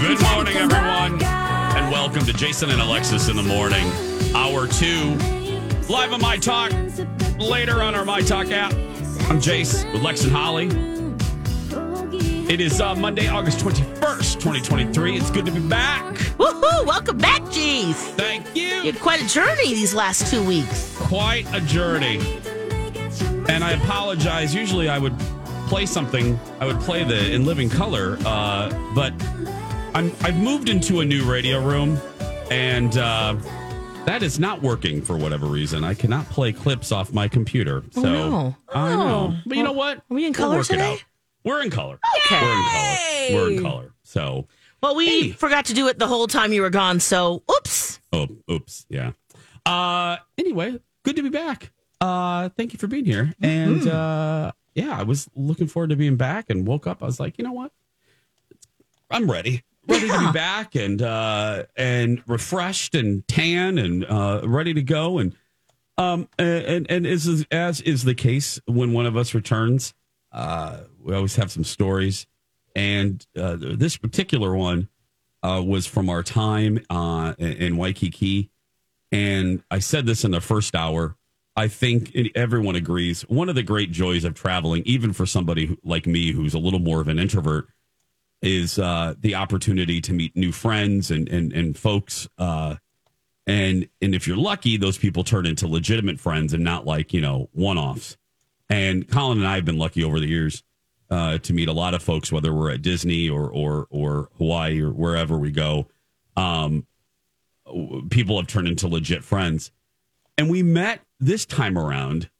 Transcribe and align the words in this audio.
Good 0.00 0.20
morning, 0.22 0.56
everyone, 0.56 1.22
and 1.22 1.92
welcome 1.92 2.24
to 2.24 2.32
Jason 2.32 2.70
and 2.70 2.80
Alexis 2.80 3.28
in 3.28 3.36
the 3.36 3.42
morning. 3.42 3.86
Hour 4.34 4.66
two, 4.66 5.14
live 5.92 6.12
on 6.12 6.20
My 6.20 6.36
Talk. 6.38 6.72
Later 7.38 7.82
on 7.82 7.94
our 7.94 8.04
My 8.04 8.20
Talk 8.22 8.48
app. 8.50 8.72
I'm 9.28 9.38
Jace 9.40 9.90
with 9.92 10.02
Lex 10.02 10.24
and 10.24 10.32
Holly. 10.32 10.66
It 12.52 12.60
is 12.60 12.80
uh, 12.80 12.94
Monday, 12.94 13.28
August 13.28 13.58
21st, 13.60 14.34
2023. 14.40 15.16
It's 15.16 15.30
good 15.30 15.44
to 15.46 15.52
be 15.52 15.60
back. 15.60 16.14
Woohoo! 16.38 16.86
Welcome 16.86 17.18
back, 17.18 17.42
Jeez. 17.42 17.94
Thank 18.16 18.46
You 18.56 18.62
you. 18.62 18.92
had 18.92 19.00
quite 19.00 19.22
a 19.22 19.28
journey 19.28 19.74
these 19.74 19.94
last 19.94 20.30
two 20.32 20.42
weeks. 20.42 20.96
Quite 20.96 21.46
a 21.54 21.60
journey. 21.60 22.18
And 23.48 23.62
I 23.62 23.72
apologize. 23.72 24.54
Usually 24.54 24.88
I 24.88 24.98
would 24.98 25.16
play 25.68 25.86
something, 25.86 26.40
I 26.58 26.66
would 26.66 26.80
play 26.80 27.04
the 27.04 27.32
in 27.32 27.44
living 27.44 27.68
color, 27.68 28.16
uh, 28.24 28.70
but 28.94 29.12
I'm, 29.94 30.12
I've 30.20 30.36
moved 30.36 30.68
into 30.68 31.00
a 31.00 31.04
new 31.04 31.30
radio 31.30 31.60
room 31.64 31.98
and 32.50 32.96
uh, 32.96 33.34
that 34.06 34.22
is 34.22 34.38
not 34.38 34.62
working 34.62 35.02
for 35.02 35.16
whatever 35.16 35.46
reason. 35.46 35.84
I 35.84 35.94
cannot 35.94 36.26
play 36.26 36.52
clips 36.52 36.92
off 36.92 37.12
my 37.12 37.28
computer. 37.28 37.82
So 37.90 38.02
no. 38.02 38.56
I 38.72 38.90
know. 38.94 39.34
Oh. 39.34 39.36
But 39.46 39.56
you 39.56 39.62
know 39.64 39.72
what? 39.72 39.98
Are 39.98 40.02
we 40.10 40.24
in 40.26 40.32
We'll 40.32 40.34
color 40.46 40.56
work 40.58 40.66
it 40.66 40.74
today? 40.74 40.92
out. 40.92 41.04
We're 41.44 41.62
in 41.62 41.70
color. 41.70 41.98
Okay. 42.26 42.40
We're 42.40 42.50
in 42.52 42.62
color. 42.70 42.96
We're 43.32 43.50
in 43.56 43.62
color. 43.62 43.94
So, 44.04 44.46
Well, 44.82 44.94
we 44.94 45.06
Hey. 45.06 45.30
forgot 45.32 45.66
to 45.66 45.74
do 45.74 45.88
it 45.88 45.98
the 45.98 46.06
whole 46.06 46.26
time 46.26 46.52
you 46.52 46.62
were 46.62 46.70
gone, 46.70 47.00
so 47.00 47.42
oops. 47.50 48.00
oh, 48.12 48.28
oops. 48.50 48.86
Yeah. 48.88 49.12
Uh, 49.66 50.16
anyway, 50.38 50.78
good 51.04 51.16
to 51.16 51.22
be 51.22 51.28
back. 51.30 51.72
Uh, 52.00 52.48
thank 52.50 52.72
you 52.72 52.78
for 52.78 52.86
being 52.86 53.04
here. 53.04 53.34
And 53.42 53.86
uh, 53.86 54.52
yeah, 54.74 54.98
I 54.98 55.02
was 55.02 55.28
looking 55.34 55.66
forward 55.66 55.90
to 55.90 55.96
being 55.96 56.16
back 56.16 56.48
and 56.48 56.66
woke 56.66 56.86
up. 56.86 57.02
I 57.02 57.06
was 57.06 57.20
like, 57.20 57.38
you 57.38 57.44
know 57.44 57.52
what? 57.52 57.72
I'm 59.10 59.30
ready. 59.30 59.62
Ready 59.86 60.08
to 60.08 60.18
be 60.18 60.32
back 60.32 60.74
and 60.74 61.00
uh, 61.02 61.64
and 61.76 62.22
refreshed 62.26 62.94
and 62.94 63.26
tan 63.26 63.78
and 63.78 64.04
uh, 64.04 64.42
ready 64.44 64.74
to 64.74 64.82
go 64.82 65.18
and 65.18 65.34
um 65.98 66.28
and 66.38 66.86
and 66.90 67.06
as 67.06 67.46
as 67.50 67.80
is 67.80 68.04
the 68.04 68.14
case 68.14 68.60
when 68.66 68.92
one 68.92 69.06
of 69.06 69.16
us 69.16 69.34
returns, 69.34 69.94
uh, 70.32 70.80
we 71.02 71.14
always 71.14 71.36
have 71.36 71.50
some 71.50 71.64
stories, 71.64 72.26
and 72.76 73.26
uh, 73.36 73.56
this 73.58 73.96
particular 73.96 74.54
one 74.54 74.88
uh, 75.42 75.62
was 75.64 75.86
from 75.86 76.08
our 76.08 76.22
time 76.22 76.84
uh, 76.90 77.34
in 77.38 77.76
Waikiki, 77.76 78.50
and 79.10 79.62
I 79.70 79.78
said 79.78 80.06
this 80.06 80.24
in 80.24 80.30
the 80.30 80.40
first 80.40 80.74
hour. 80.74 81.16
I 81.56 81.68
think 81.68 82.16
everyone 82.34 82.76
agrees. 82.76 83.22
One 83.22 83.48
of 83.48 83.54
the 83.54 83.62
great 83.62 83.90
joys 83.90 84.24
of 84.24 84.34
traveling, 84.34 84.82
even 84.86 85.12
for 85.12 85.26
somebody 85.26 85.76
like 85.82 86.06
me 86.06 86.32
who's 86.32 86.54
a 86.54 86.58
little 86.58 86.78
more 86.78 87.00
of 87.00 87.08
an 87.08 87.18
introvert, 87.18 87.68
is 88.42 88.78
uh, 88.78 89.14
the 89.18 89.34
opportunity 89.34 90.00
to 90.00 90.12
meet 90.12 90.36
new 90.36 90.52
friends 90.52 91.10
and 91.10 91.28
and 91.28 91.52
and 91.52 91.76
folks. 91.76 92.28
Uh, 92.38 92.76
and 93.46 93.88
and 94.00 94.14
if 94.14 94.26
you're 94.26 94.36
lucky, 94.36 94.76
those 94.76 94.98
people 94.98 95.24
turn 95.24 95.46
into 95.46 95.66
legitimate 95.66 96.20
friends 96.20 96.52
and 96.52 96.64
not 96.64 96.86
like 96.86 97.12
you 97.12 97.20
know 97.20 97.48
one 97.52 97.78
offs. 97.78 98.16
And 98.68 99.08
Colin 99.08 99.38
and 99.38 99.46
I 99.46 99.56
have 99.56 99.64
been 99.64 99.78
lucky 99.78 100.04
over 100.04 100.20
the 100.20 100.28
years 100.28 100.62
uh, 101.10 101.38
to 101.38 101.52
meet 101.52 101.68
a 101.68 101.72
lot 101.72 101.92
of 101.94 102.02
folks, 102.02 102.30
whether 102.30 102.54
we're 102.54 102.70
at 102.70 102.82
Disney 102.82 103.28
or 103.28 103.50
or 103.50 103.86
or 103.90 104.30
Hawaii 104.38 104.80
or 104.80 104.90
wherever 104.90 105.36
we 105.36 105.50
go. 105.50 105.88
Um, 106.36 106.86
people 108.10 108.36
have 108.38 108.46
turned 108.46 108.68
into 108.68 108.88
legit 108.88 109.24
friends, 109.24 109.72
and 110.38 110.48
we 110.48 110.62
met 110.62 111.00
this 111.18 111.44
time 111.44 111.76
around. 111.76 112.30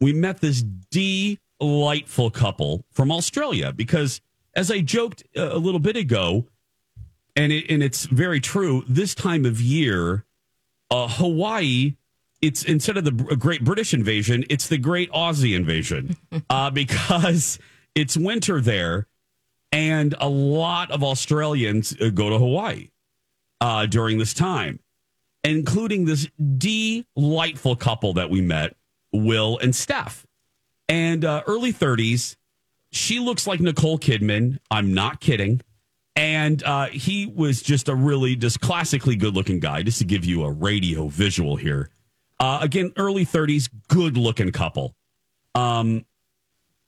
We 0.00 0.12
met 0.12 0.40
this 0.40 0.62
delightful 0.90 2.30
couple 2.30 2.84
from 2.90 3.12
Australia 3.12 3.72
because, 3.72 4.20
as 4.54 4.70
I 4.70 4.80
joked 4.80 5.24
a 5.34 5.58
little 5.58 5.80
bit 5.80 5.96
ago, 5.96 6.46
and 7.36 7.52
it, 7.52 7.70
and 7.70 7.82
it's 7.82 8.04
very 8.06 8.40
true. 8.40 8.84
This 8.88 9.14
time 9.14 9.44
of 9.44 9.60
year, 9.60 10.24
uh, 10.90 11.08
Hawaii, 11.08 11.96
it's 12.40 12.62
instead 12.64 12.96
of 12.96 13.04
the 13.04 13.12
Great 13.12 13.64
British 13.64 13.94
Invasion, 13.94 14.44
it's 14.50 14.68
the 14.68 14.78
Great 14.78 15.10
Aussie 15.12 15.56
Invasion, 15.56 16.16
uh, 16.50 16.70
because 16.70 17.58
it's 17.94 18.16
winter 18.16 18.60
there, 18.60 19.06
and 19.70 20.14
a 20.20 20.28
lot 20.28 20.90
of 20.90 21.02
Australians 21.02 21.96
uh, 22.00 22.10
go 22.10 22.30
to 22.30 22.38
Hawaii 22.38 22.88
uh, 23.60 23.86
during 23.86 24.18
this 24.18 24.34
time, 24.34 24.80
including 25.44 26.04
this 26.04 26.28
delightful 26.58 27.76
couple 27.76 28.12
that 28.14 28.28
we 28.28 28.40
met, 28.42 28.76
Will 29.12 29.58
and 29.58 29.74
Steph, 29.74 30.26
and 30.88 31.24
uh, 31.24 31.42
early 31.46 31.72
thirties. 31.72 32.36
She 32.92 33.18
looks 33.18 33.46
like 33.46 33.60
Nicole 33.60 33.98
Kidman. 33.98 34.58
I'm 34.70 34.94
not 34.94 35.20
kidding. 35.20 35.60
And 36.14 36.62
uh, 36.62 36.86
he 36.86 37.26
was 37.26 37.62
just 37.62 37.88
a 37.88 37.94
really 37.94 38.36
just 38.36 38.60
classically 38.60 39.16
good 39.16 39.34
looking 39.34 39.60
guy, 39.60 39.82
just 39.82 39.98
to 39.98 40.04
give 40.04 40.24
you 40.24 40.44
a 40.44 40.50
radio 40.50 41.08
visual 41.08 41.56
here. 41.56 41.88
Uh, 42.38 42.58
again, 42.60 42.92
early 42.96 43.24
30s, 43.24 43.70
good 43.88 44.16
looking 44.16 44.52
couple. 44.52 44.94
Um, 45.54 46.04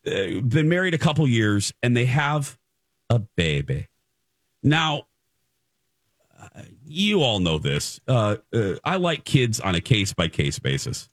uh, 0.06 0.41
been 0.41 0.69
married 0.69 0.94
a 0.94 0.98
couple 0.98 1.26
years 1.26 1.72
and 1.82 1.97
they 1.97 2.04
have 2.04 2.59
a 3.09 3.19
baby. 3.19 3.88
Now, 4.62 5.06
you 6.87 7.22
all 7.22 7.41
know 7.41 7.59
this. 7.59 8.00
Uh, 8.06 8.37
uh, 8.53 8.75
I 8.84 8.97
like 8.97 9.25
kids 9.25 9.60
on 9.60 9.75
a 9.75 9.81
case 9.81 10.12
by 10.12 10.28
case 10.28 10.59
basis. 10.59 11.09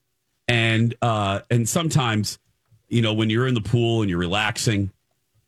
And 0.47 0.93
uh, 1.01 1.41
and 1.49 1.67
sometimes, 1.67 2.39
you 2.91 3.01
know, 3.01 3.13
when 3.13 3.29
you're 3.29 3.47
in 3.47 3.53
the 3.53 3.61
pool 3.61 4.01
and 4.01 4.09
you're 4.09 4.19
relaxing, 4.19 4.91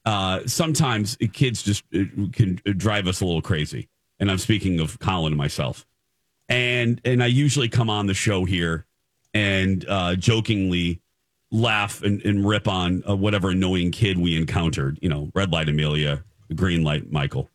uh, 0.05 0.41
sometimes 0.45 1.17
kids 1.33 1.61
just 1.61 1.83
uh, 1.93 2.03
can 2.31 2.59
drive 2.77 3.07
us 3.07 3.21
a 3.21 3.25
little 3.25 3.41
crazy. 3.41 3.89
And 4.19 4.31
I'm 4.31 4.37
speaking 4.37 4.79
of 4.79 4.99
Colin 4.99 5.33
and 5.33 5.37
myself. 5.37 5.85
And 6.49 7.01
and 7.05 7.21
I 7.23 7.27
usually 7.27 7.69
come 7.69 7.89
on 7.89 8.07
the 8.07 8.13
show 8.13 8.45
here 8.45 8.85
and 9.33 9.85
uh, 9.87 10.15
jokingly 10.15 11.01
laugh 11.51 12.01
and, 12.01 12.21
and 12.23 12.47
rip 12.47 12.67
on 12.67 13.03
uh, 13.07 13.15
whatever 13.15 13.49
annoying 13.49 13.91
kid 13.91 14.17
we 14.17 14.35
encountered. 14.35 14.99
You 15.01 15.09
know, 15.09 15.31
red 15.33 15.51
light 15.51 15.69
Amelia, 15.69 16.23
green 16.55 16.83
light 16.83 17.11
Michael. 17.11 17.49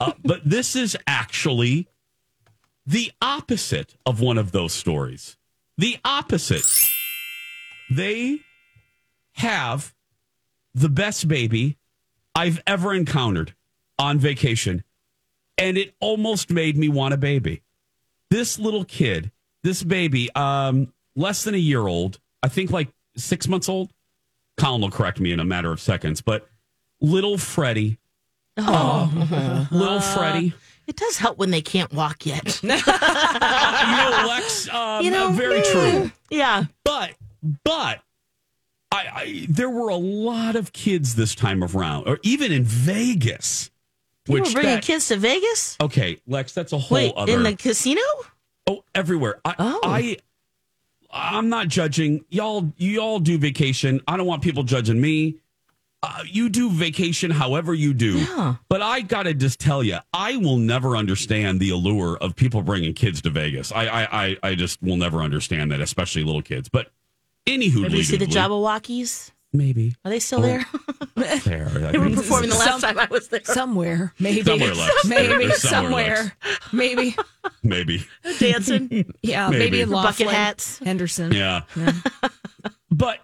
Uh, 0.00 0.12
but 0.24 0.40
this 0.44 0.76
is 0.76 0.96
actually 1.06 1.88
the 2.86 3.12
opposite 3.20 3.94
of 4.06 4.20
one 4.20 4.38
of 4.38 4.52
those 4.52 4.72
stories. 4.72 5.36
The 5.78 5.98
opposite. 6.04 6.64
They 7.90 8.40
have 9.32 9.94
the 10.74 10.88
best 10.88 11.28
baby 11.28 11.76
I've 12.34 12.60
ever 12.66 12.94
encountered 12.94 13.54
on 13.98 14.18
vacation. 14.18 14.84
And 15.58 15.76
it 15.76 15.94
almost 16.00 16.50
made 16.50 16.76
me 16.76 16.88
want 16.88 17.14
a 17.14 17.16
baby. 17.16 17.62
This 18.30 18.58
little 18.58 18.84
kid, 18.84 19.30
this 19.62 19.82
baby, 19.82 20.30
um, 20.34 20.92
less 21.14 21.44
than 21.44 21.54
a 21.54 21.58
year 21.58 21.86
old, 21.86 22.18
I 22.42 22.48
think 22.48 22.70
like 22.70 22.88
six 23.16 23.46
months 23.46 23.68
old. 23.68 23.90
Colin 24.56 24.80
will 24.80 24.90
correct 24.90 25.20
me 25.20 25.32
in 25.32 25.40
a 25.40 25.44
matter 25.44 25.70
of 25.70 25.80
seconds, 25.80 26.20
but 26.22 26.48
little 27.00 27.36
Freddie. 27.38 27.98
Oh, 28.58 29.68
little 29.70 30.00
Freddie. 30.00 30.52
It 30.86 30.96
does 30.96 31.16
help 31.16 31.38
when 31.38 31.50
they 31.50 31.62
can't 31.62 31.92
walk 31.92 32.26
yet. 32.26 32.60
You 33.82 33.98
know, 33.98 34.24
Lex, 34.28 34.68
um, 34.72 35.04
You 35.04 35.10
know, 35.10 35.30
very 35.32 35.62
true. 35.62 36.10
yeah. 36.30 36.64
But 36.84 37.12
but 37.64 38.00
I, 38.92 39.06
I 39.14 39.46
there 39.48 39.70
were 39.70 39.88
a 39.88 39.96
lot 39.96 40.54
of 40.54 40.72
kids 40.72 41.14
this 41.16 41.34
time 41.34 41.64
around, 41.64 42.06
or 42.06 42.18
even 42.22 42.52
in 42.52 42.64
Vegas, 42.64 43.70
You 44.28 44.34
were 44.34 44.40
Which 44.42 44.52
bringing 44.52 44.74
that- 44.76 44.82
kids 44.84 45.08
to 45.08 45.16
Vegas? 45.16 45.76
Okay, 45.80 46.18
Lex, 46.26 46.52
that's 46.52 46.72
a 46.72 46.78
whole 46.78 46.96
Wait, 46.96 47.12
other. 47.16 47.32
in 47.32 47.42
the 47.42 47.56
casino? 47.56 48.00
oh, 48.68 48.84
everywhere. 48.94 49.40
I, 49.44 49.54
Oh. 49.58 49.80
I, 49.82 50.16
I'm 51.12 51.48
not 51.48 51.68
judging 51.68 52.24
y'all. 52.30 52.72
You 52.76 53.00
all 53.00 53.18
do 53.18 53.36
vacation. 53.38 54.00
I 54.06 54.16
don't 54.16 54.26
want 54.26 54.42
people 54.42 54.62
judging 54.62 55.00
me. 55.00 55.36
Uh, 56.04 56.24
you 56.26 56.48
do 56.48 56.68
vacation 56.70 57.30
however 57.30 57.74
you 57.74 57.92
do. 57.94 58.18
Yeah. 58.18 58.56
But 58.68 58.82
I 58.82 59.02
gotta 59.02 59.34
just 59.34 59.60
tell 59.60 59.82
you, 59.84 59.98
I 60.12 60.36
will 60.36 60.56
never 60.56 60.96
understand 60.96 61.60
the 61.60 61.70
allure 61.70 62.16
of 62.18 62.34
people 62.34 62.62
bringing 62.62 62.92
kids 62.94 63.20
to 63.22 63.30
Vegas. 63.30 63.70
I, 63.72 63.86
I, 63.86 64.24
I, 64.26 64.36
I 64.42 64.54
just 64.54 64.82
will 64.82 64.96
never 64.96 65.22
understand 65.22 65.70
that, 65.70 65.80
especially 65.80 66.24
little 66.24 66.42
kids. 66.42 66.68
But 66.68 66.90
anywho, 67.46 67.82
Maybe 67.82 67.98
you 67.98 68.04
see 68.04 68.16
the 68.16 68.26
doodly, 68.26 68.32
Jabbawockeez? 68.32 69.30
maybe 69.54 69.94
Are 70.04 70.10
they 70.10 70.18
still 70.18 70.38
Oh, 70.38 70.42
there? 71.14 71.38
there. 71.44 71.70
I 71.88 71.92
they 71.92 71.98
were 71.98 72.08
performing 72.10 72.48
the 72.50 72.56
last 72.56 72.80
Some- 72.80 72.94
time 72.96 72.98
I 72.98 73.06
was 73.10 73.28
there. 73.28 73.42
Somewhere, 73.44 74.14
maybe. 74.18 74.42
Somewhere, 74.42 74.74
Lex. 74.74 75.04
Maybe 75.06 75.50
somewhere, 75.52 76.16
somewhere. 76.16 76.36
Maybe. 76.72 77.16
maybe. 77.62 78.04
Dancing. 78.38 79.12
Yeah, 79.22 79.48
Maybe. 79.50 79.64
maybe, 79.64 79.80
in 79.82 79.90
Bucket 79.90 80.26
Laughlin, 80.26 80.28
hats. 80.30 80.78
Henderson. 80.78 81.32
Yeah. 81.32 81.62
but 82.90 83.18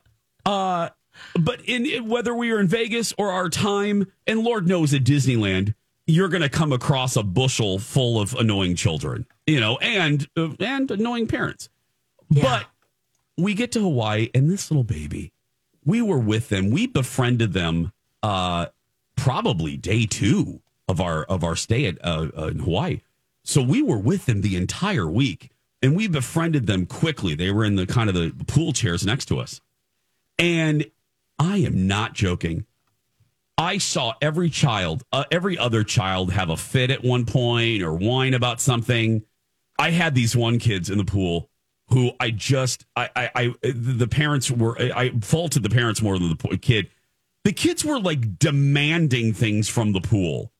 uh 0.46 0.90
but 1.34 1.60
in 1.66 2.08
whether 2.08 2.34
we 2.34 2.50
are 2.52 2.60
in 2.60 2.68
Vegas 2.68 3.12
or 3.18 3.30
our 3.32 3.48
time, 3.48 4.06
and 4.26 4.40
Lord 4.40 4.68
knows 4.68 4.94
at 4.94 5.02
Disneyland, 5.04 5.74
you're 6.06 6.28
going 6.28 6.42
to 6.42 6.48
come 6.48 6.72
across 6.72 7.16
a 7.16 7.22
bushel 7.22 7.78
full 7.78 8.20
of 8.20 8.34
annoying 8.34 8.76
children, 8.76 9.26
you 9.46 9.60
know, 9.60 9.76
and 9.78 10.26
uh, 10.36 10.50
and 10.60 10.90
annoying 10.90 11.26
parents. 11.26 11.68
But 12.30 12.66
we 13.38 13.54
get 13.54 13.72
to 13.72 13.80
Hawaii, 13.80 14.28
and 14.34 14.50
this 14.50 14.70
little 14.70 14.84
baby, 14.84 15.32
we 15.84 16.02
were 16.02 16.18
with 16.18 16.48
them. 16.48 16.70
We 16.70 16.86
befriended 16.86 17.52
them 17.52 17.92
uh 18.22 18.66
probably 19.16 19.76
day 19.76 20.06
two 20.06 20.60
of 20.88 21.00
our 21.00 21.24
of 21.24 21.44
our 21.44 21.56
stay 21.56 21.86
at 21.86 22.04
uh, 22.04 22.28
uh, 22.36 22.46
in 22.48 22.58
Hawaii. 22.60 23.00
So 23.44 23.62
we 23.62 23.82
were 23.82 23.98
with 23.98 24.26
them 24.26 24.40
the 24.40 24.56
entire 24.56 25.08
week, 25.08 25.50
and 25.80 25.96
we 25.96 26.08
befriended 26.08 26.66
them 26.66 26.84
quickly. 26.84 27.34
They 27.34 27.50
were 27.50 27.64
in 27.64 27.76
the 27.76 27.86
kind 27.86 28.08
of 28.08 28.14
the 28.14 28.32
pool 28.46 28.72
chairs 28.72 29.06
next 29.06 29.26
to 29.26 29.38
us, 29.38 29.60
and 30.38 30.90
I 31.38 31.58
am 31.58 31.86
not 31.86 32.14
joking. 32.14 32.66
I 33.56 33.78
saw 33.78 34.14
every 34.22 34.50
child, 34.50 35.02
uh, 35.12 35.24
every 35.32 35.58
other 35.58 35.82
child, 35.82 36.32
have 36.32 36.48
a 36.48 36.56
fit 36.56 36.90
at 36.92 37.02
one 37.02 37.26
point 37.26 37.82
or 37.82 37.92
whine 37.92 38.34
about 38.34 38.60
something. 38.60 39.24
I 39.78 39.90
had 39.90 40.14
these 40.14 40.36
one 40.36 40.58
kids 40.58 40.90
in 40.90 40.98
the 40.98 41.04
pool 41.04 41.50
who 41.88 42.12
I 42.20 42.30
just, 42.30 42.84
I, 42.96 43.10
I, 43.16 43.30
I 43.34 43.54
the 43.62 44.08
parents 44.08 44.50
were, 44.50 44.78
I 44.80 45.10
faulted 45.20 45.62
the 45.62 45.70
parents 45.70 46.02
more 46.02 46.18
than 46.18 46.36
the 46.36 46.58
kid. 46.58 46.90
The 47.44 47.52
kids 47.52 47.84
were 47.84 47.98
like 47.98 48.38
demanding 48.38 49.32
things 49.32 49.68
from 49.68 49.92
the 49.92 50.00
pool. 50.00 50.52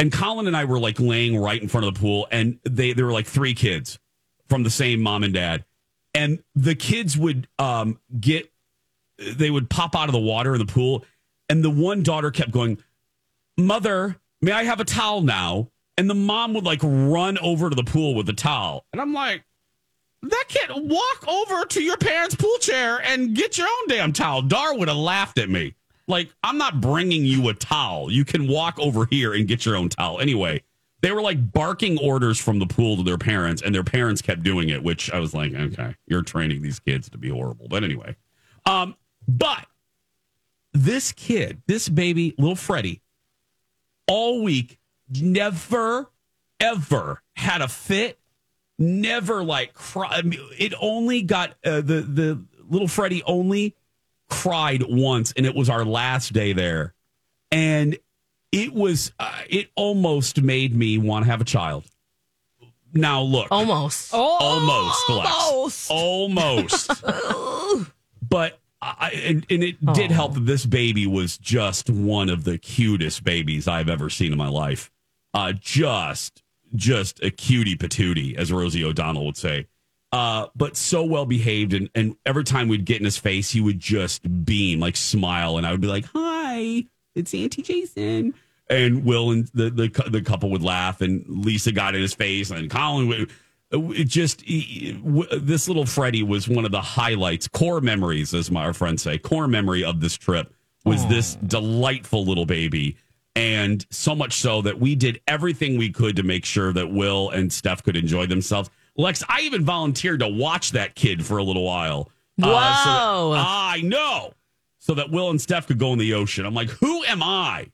And 0.00 0.10
Colin 0.10 0.46
and 0.46 0.56
I 0.56 0.64
were 0.64 0.78
like 0.78 0.98
laying 0.98 1.36
right 1.38 1.60
in 1.60 1.68
front 1.68 1.86
of 1.86 1.92
the 1.92 2.00
pool, 2.00 2.26
and 2.32 2.58
they 2.64 2.94
there 2.94 3.04
were 3.04 3.12
like 3.12 3.26
three 3.26 3.52
kids 3.52 3.98
from 4.48 4.62
the 4.62 4.70
same 4.70 5.02
mom 5.02 5.22
and 5.24 5.34
dad, 5.34 5.66
and 6.14 6.42
the 6.54 6.74
kids 6.74 7.18
would 7.18 7.46
um, 7.58 8.00
get 8.18 8.50
they 9.18 9.50
would 9.50 9.68
pop 9.68 9.94
out 9.94 10.08
of 10.08 10.14
the 10.14 10.18
water 10.18 10.54
in 10.54 10.58
the 10.58 10.72
pool, 10.72 11.04
and 11.50 11.62
the 11.62 11.68
one 11.68 12.02
daughter 12.02 12.30
kept 12.30 12.50
going, 12.50 12.82
"Mother, 13.58 14.16
may 14.40 14.52
I 14.52 14.64
have 14.64 14.80
a 14.80 14.86
towel 14.86 15.20
now?" 15.20 15.68
And 15.98 16.08
the 16.08 16.14
mom 16.14 16.54
would 16.54 16.64
like 16.64 16.80
run 16.82 17.36
over 17.36 17.68
to 17.68 17.76
the 17.76 17.84
pool 17.84 18.14
with 18.14 18.24
the 18.24 18.32
towel, 18.32 18.86
and 18.94 19.02
I'm 19.02 19.12
like, 19.12 19.44
"That 20.22 20.44
kid, 20.48 20.70
walk 20.74 21.26
over 21.26 21.64
to 21.64 21.82
your 21.82 21.96
parents' 21.96 22.34
pool 22.34 22.58
chair 22.58 23.00
and 23.02 23.34
get 23.34 23.58
your 23.58 23.66
own 23.66 23.88
damn 23.88 24.12
towel." 24.12 24.42
Dar 24.42 24.76
would 24.76 24.88
have 24.88 24.96
laughed 24.96 25.38
at 25.38 25.48
me. 25.48 25.74
Like, 26.06 26.32
I'm 26.42 26.58
not 26.58 26.80
bringing 26.80 27.24
you 27.24 27.48
a 27.48 27.54
towel. 27.54 28.10
You 28.10 28.24
can 28.24 28.48
walk 28.48 28.78
over 28.78 29.06
here 29.06 29.32
and 29.32 29.46
get 29.46 29.64
your 29.64 29.76
own 29.76 29.88
towel. 29.88 30.20
Anyway, 30.20 30.62
they 31.02 31.12
were 31.12 31.22
like 31.22 31.52
barking 31.52 31.98
orders 31.98 32.38
from 32.38 32.58
the 32.58 32.66
pool 32.66 32.96
to 32.96 33.02
their 33.02 33.18
parents, 33.18 33.62
and 33.62 33.74
their 33.74 33.84
parents 33.84 34.20
kept 34.20 34.42
doing 34.42 34.68
it, 34.68 34.82
which 34.82 35.10
I 35.10 35.18
was 35.18 35.32
like, 35.32 35.54
okay, 35.54 35.96
you're 36.06 36.22
training 36.22 36.62
these 36.62 36.78
kids 36.78 37.08
to 37.10 37.18
be 37.18 37.28
horrible. 37.28 37.68
But 37.68 37.84
anyway, 37.84 38.16
um, 38.66 38.96
but 39.26 39.66
this 40.72 41.12
kid, 41.12 41.62
this 41.66 41.88
baby, 41.88 42.34
little 42.38 42.56
Freddie, 42.56 43.02
all 44.06 44.42
week, 44.42 44.78
never, 45.08 46.10
ever 46.58 47.22
had 47.34 47.62
a 47.62 47.68
fit. 47.68 48.18
Never 48.80 49.44
like 49.44 49.74
cry. 49.74 50.08
I 50.10 50.22
mean, 50.22 50.40
it 50.58 50.72
only 50.80 51.20
got 51.20 51.50
uh, 51.64 51.82
the 51.82 52.00
the 52.00 52.42
little 52.68 52.88
Freddie 52.88 53.22
only 53.24 53.76
cried 54.30 54.82
once, 54.88 55.32
and 55.36 55.44
it 55.44 55.54
was 55.54 55.68
our 55.68 55.84
last 55.84 56.32
day 56.32 56.54
there, 56.54 56.94
and 57.52 57.98
it 58.52 58.72
was 58.72 59.12
uh, 59.18 59.42
it 59.50 59.68
almost 59.76 60.40
made 60.40 60.74
me 60.74 60.96
want 60.96 61.26
to 61.26 61.30
have 61.30 61.42
a 61.42 61.44
child. 61.44 61.84
Now 62.94 63.20
look, 63.20 63.48
Almost. 63.50 64.14
almost, 64.14 65.10
Lex. 65.10 65.90
Almost. 65.90 65.90
almost. 65.90 67.04
but 68.28 68.58
I 68.82 69.10
and, 69.10 69.46
and 69.50 69.62
it 69.62 69.84
did 69.92 70.10
help 70.10 70.34
that 70.34 70.46
this 70.46 70.64
baby 70.64 71.06
was 71.06 71.36
just 71.38 71.90
one 71.90 72.30
of 72.30 72.44
the 72.44 72.56
cutest 72.58 73.22
babies 73.24 73.68
I've 73.68 73.88
ever 73.88 74.08
seen 74.08 74.32
in 74.32 74.38
my 74.38 74.48
life. 74.48 74.90
Uh, 75.34 75.52
just, 75.52 76.42
just 76.74 77.22
a 77.22 77.30
cutie 77.30 77.76
patootie, 77.76 78.36
as 78.36 78.52
Rosie 78.52 78.84
O'Donnell 78.84 79.26
would 79.26 79.36
say. 79.36 79.66
Uh, 80.12 80.46
but 80.56 80.76
so 80.76 81.04
well 81.04 81.24
behaved, 81.26 81.72
and, 81.72 81.88
and 81.94 82.16
every 82.26 82.42
time 82.42 82.66
we'd 82.66 82.84
get 82.84 82.98
in 82.98 83.04
his 83.04 83.16
face, 83.16 83.50
he 83.50 83.60
would 83.60 83.78
just 83.78 84.44
beam, 84.44 84.80
like 84.80 84.96
smile, 84.96 85.56
and 85.56 85.66
I 85.66 85.70
would 85.70 85.80
be 85.80 85.86
like, 85.86 86.04
"Hi, 86.14 86.84
it's 87.14 87.32
Auntie 87.32 87.62
Jason." 87.62 88.34
And 88.68 89.04
Will 89.04 89.30
and 89.30 89.46
the 89.54 89.70
the, 89.70 90.10
the 90.10 90.20
couple 90.22 90.50
would 90.50 90.62
laugh, 90.62 91.00
and 91.00 91.24
Lisa 91.28 91.70
got 91.70 91.94
in 91.94 92.02
his 92.02 92.14
face, 92.14 92.50
and 92.50 92.68
Colin 92.70 93.06
would. 93.08 93.30
It 93.72 94.08
just 94.08 94.40
he- 94.40 94.94
w- 94.94 95.28
this 95.38 95.68
little 95.68 95.86
Freddie 95.86 96.24
was 96.24 96.48
one 96.48 96.64
of 96.64 96.72
the 96.72 96.80
highlights, 96.80 97.46
core 97.46 97.80
memories, 97.80 98.34
as 98.34 98.50
my 98.50 98.72
friends 98.72 99.02
say, 99.02 99.16
core 99.16 99.46
memory 99.46 99.84
of 99.84 100.00
this 100.00 100.16
trip 100.16 100.52
was 100.84 101.06
this 101.06 101.36
delightful 101.36 102.24
little 102.24 102.46
baby. 102.46 102.96
And 103.36 103.86
so 103.90 104.14
much 104.14 104.34
so 104.34 104.60
that 104.62 104.78
we 104.80 104.94
did 104.96 105.20
everything 105.28 105.78
we 105.78 105.90
could 105.90 106.16
to 106.16 106.22
make 106.22 106.44
sure 106.44 106.72
that 106.72 106.90
Will 106.92 107.30
and 107.30 107.52
Steph 107.52 107.82
could 107.82 107.96
enjoy 107.96 108.26
themselves. 108.26 108.70
Lex, 108.96 109.22
I 109.28 109.40
even 109.42 109.64
volunteered 109.64 110.20
to 110.20 110.28
watch 110.28 110.72
that 110.72 110.94
kid 110.96 111.24
for 111.24 111.38
a 111.38 111.42
little 111.44 111.64
while. 111.64 112.10
Uh, 112.42 112.44
so 112.44 112.50
that- 112.50 112.54
Whoa. 112.56 113.34
I 113.36 113.80
know. 113.84 114.32
So 114.78 114.94
that 114.94 115.10
Will 115.10 115.30
and 115.30 115.40
Steph 115.40 115.66
could 115.68 115.78
go 115.78 115.92
in 115.92 115.98
the 115.98 116.14
ocean. 116.14 116.44
I'm 116.44 116.54
like, 116.54 116.70
who 116.70 117.04
am 117.04 117.22
I? 117.22 117.68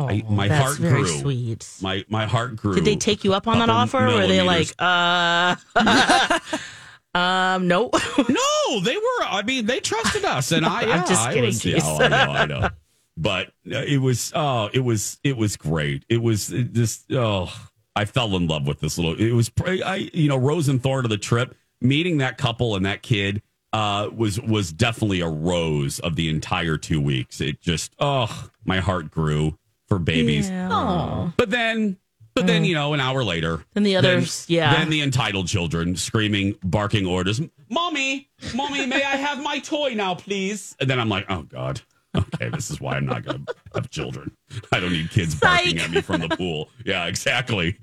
I- 0.00 0.22
my 0.28 0.46
Oh, 0.46 0.48
That's 0.48 0.62
heart 0.64 0.76
very 0.78 1.02
grew. 1.04 1.18
sweet. 1.20 1.66
My 1.80 2.04
my 2.08 2.26
heart 2.26 2.56
grew. 2.56 2.74
Did 2.74 2.84
they 2.84 2.96
take 2.96 3.22
you 3.24 3.32
up 3.34 3.46
on 3.46 3.58
that 3.60 3.70
offer? 3.70 3.98
Or 4.06 4.14
were 4.14 4.26
they 4.26 4.42
like, 4.42 4.74
uh, 4.78 5.56
um, 7.14 7.68
no. 7.68 7.90
No, 8.28 8.80
they 8.80 8.96
were. 8.96 9.24
I 9.24 9.42
mean, 9.46 9.66
they 9.66 9.80
trusted 9.80 10.24
us, 10.24 10.52
and 10.52 10.66
I. 10.66 10.80
I'm 10.82 10.88
yeah, 10.88 11.04
just 11.04 11.22
I 11.28 11.32
kidding, 11.32 11.44
was- 11.46 11.64
yeah, 11.64 11.78
oh, 11.82 11.98
I 12.02 12.08
know, 12.08 12.16
I 12.32 12.46
know. 12.46 12.68
But 13.16 13.48
uh, 13.70 13.78
it 13.78 13.98
was. 13.98 14.32
Oh, 14.34 14.68
it 14.72 14.80
was. 14.80 15.18
It 15.24 15.36
was 15.36 15.56
great. 15.56 16.04
It 16.08 16.18
was 16.18 16.52
it 16.52 16.72
just. 16.72 17.12
Oh, 17.12 17.52
I 17.94 18.04
fell 18.04 18.36
in 18.36 18.46
love 18.46 18.66
with 18.66 18.80
this 18.80 18.98
little. 18.98 19.18
It 19.18 19.32
was. 19.32 19.50
I 19.66 20.10
you 20.12 20.28
know 20.28 20.36
Rose 20.36 20.68
and 20.68 20.82
Thorn 20.82 21.04
of 21.04 21.10
the 21.10 21.18
trip. 21.18 21.54
Meeting 21.80 22.18
that 22.18 22.38
couple 22.38 22.74
and 22.74 22.86
that 22.86 23.02
kid 23.02 23.42
uh, 23.72 24.08
was 24.14 24.40
was 24.40 24.72
definitely 24.72 25.20
a 25.20 25.28
rose 25.28 25.98
of 26.00 26.16
the 26.16 26.28
entire 26.28 26.76
two 26.78 27.00
weeks. 27.00 27.40
It 27.40 27.60
just. 27.60 27.94
Oh, 27.98 28.48
my 28.64 28.80
heart 28.80 29.10
grew 29.10 29.58
for 29.88 29.98
babies. 29.98 30.50
Oh. 30.50 31.32
But 31.36 31.50
then, 31.50 31.96
but 32.34 32.46
then, 32.46 32.64
you 32.64 32.74
know, 32.74 32.92
an 32.92 33.00
hour 33.00 33.24
later, 33.24 33.64
Then 33.74 33.82
the 33.82 33.96
others, 33.96 34.44
yeah. 34.48 34.74
Then 34.76 34.90
the 34.90 35.00
entitled 35.00 35.48
children 35.48 35.96
screaming, 35.96 36.56
barking 36.62 37.06
orders, 37.06 37.40
"Mommy, 37.70 38.28
mommy, 38.54 38.84
may 38.86 39.02
I 39.02 39.16
have 39.16 39.42
my 39.42 39.58
toy 39.58 39.94
now, 39.94 40.14
please?" 40.14 40.76
And 40.78 40.90
then 40.90 41.00
I'm 41.00 41.08
like, 41.08 41.26
"Oh 41.30 41.42
God, 41.42 41.80
okay, 42.16 42.48
this 42.50 42.70
is 42.70 42.80
why 42.80 42.96
I'm 42.96 43.06
not 43.06 43.24
going 43.24 43.44
to 43.44 43.54
have 43.74 43.90
children. 43.90 44.30
I 44.72 44.80
don't 44.80 44.92
need 44.92 45.10
kids 45.10 45.34
barking 45.34 45.78
Psych. 45.78 45.84
at 45.88 45.90
me 45.90 46.00
from 46.00 46.20
the 46.20 46.28
pool." 46.36 46.68
Yeah, 46.84 47.06
exactly. 47.06 47.78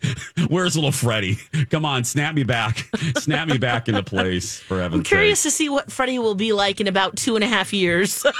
Where's 0.47 0.75
little 0.75 0.91
Freddie? 0.91 1.37
Come 1.69 1.85
on, 1.85 2.03
snap 2.03 2.35
me 2.35 2.43
back, 2.43 2.89
snap 3.17 3.47
me 3.47 3.57
back 3.57 3.87
into 3.89 4.03
place 4.03 4.59
for 4.59 4.79
heaven's 4.81 4.99
I'm 4.99 5.03
curious 5.03 5.39
sake. 5.41 5.51
to 5.51 5.55
see 5.55 5.69
what 5.69 5.91
Freddie 5.91 6.19
will 6.19 6.35
be 6.35 6.53
like 6.53 6.79
in 6.81 6.87
about 6.87 7.15
two 7.17 7.35
and 7.35 7.43
a 7.43 7.47
half 7.47 7.73
years. 7.73 8.25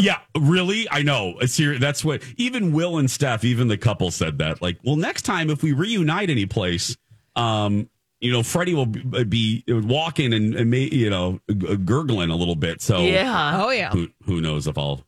Yeah, 0.00 0.18
really? 0.38 0.86
I 0.92 1.02
know. 1.02 1.32
Uh, 1.32 1.38
it's 1.42 1.56
here. 1.56 1.76
That's 1.76 2.04
what 2.04 2.22
even 2.36 2.72
Will 2.72 2.98
and 2.98 3.10
Steph, 3.10 3.42
even 3.44 3.66
the 3.66 3.76
couple 3.76 4.12
said 4.12 4.38
that. 4.38 4.62
Like, 4.62 4.78
well, 4.84 4.94
next 4.94 5.22
time 5.22 5.50
if 5.50 5.60
we 5.64 5.72
reunite 5.72 6.30
any 6.30 6.46
place, 6.46 6.96
um, 7.34 7.90
you 8.20 8.30
know, 8.30 8.44
Freddie 8.44 8.74
will 8.74 8.82
uh, 9.14 9.24
be, 9.24 9.64
be 9.64 9.64
walking 9.68 10.32
and, 10.32 10.54
and 10.54 10.70
may, 10.70 10.82
you 10.84 11.10
know, 11.10 11.40
g- 11.50 11.76
gurgling 11.78 12.30
a 12.30 12.36
little 12.36 12.54
bit. 12.54 12.80
So 12.80 13.00
yeah. 13.00 13.60
Oh 13.64 13.70
yeah. 13.70 13.90
who 13.90 14.06
who 14.24 14.40
knows 14.40 14.68
if 14.68 14.78
I'll 14.78 15.04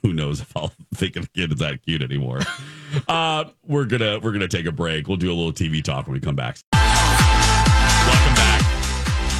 who 0.02 0.12
knows 0.12 0.40
if 0.40 0.56
I'll 0.56 0.72
think 0.94 1.16
of 1.16 1.24
the 1.32 1.46
kid 1.46 1.58
that 1.58 1.82
cute 1.84 2.02
anymore. 2.02 2.40
uh, 3.08 3.44
we're 3.66 3.84
gonna 3.84 4.18
we're 4.20 4.32
gonna 4.32 4.48
take 4.48 4.66
a 4.66 4.72
break. 4.72 5.08
We'll 5.08 5.16
do 5.16 5.30
a 5.30 5.34
little 5.34 5.52
TV 5.52 5.82
talk 5.82 6.06
when 6.06 6.14
we 6.14 6.20
come 6.20 6.36
back. 6.36 6.58
Welcome 6.72 8.34
back, 8.34 8.62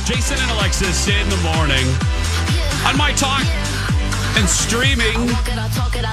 Jason 0.07 0.39
and 0.41 0.51
Alexis 0.53 1.09
in 1.09 1.29
the 1.29 1.37
morning 1.39 1.87
on 2.87 2.97
my 2.97 3.13
talk. 3.17 3.45
and 4.37 4.49
streaming 4.49 5.17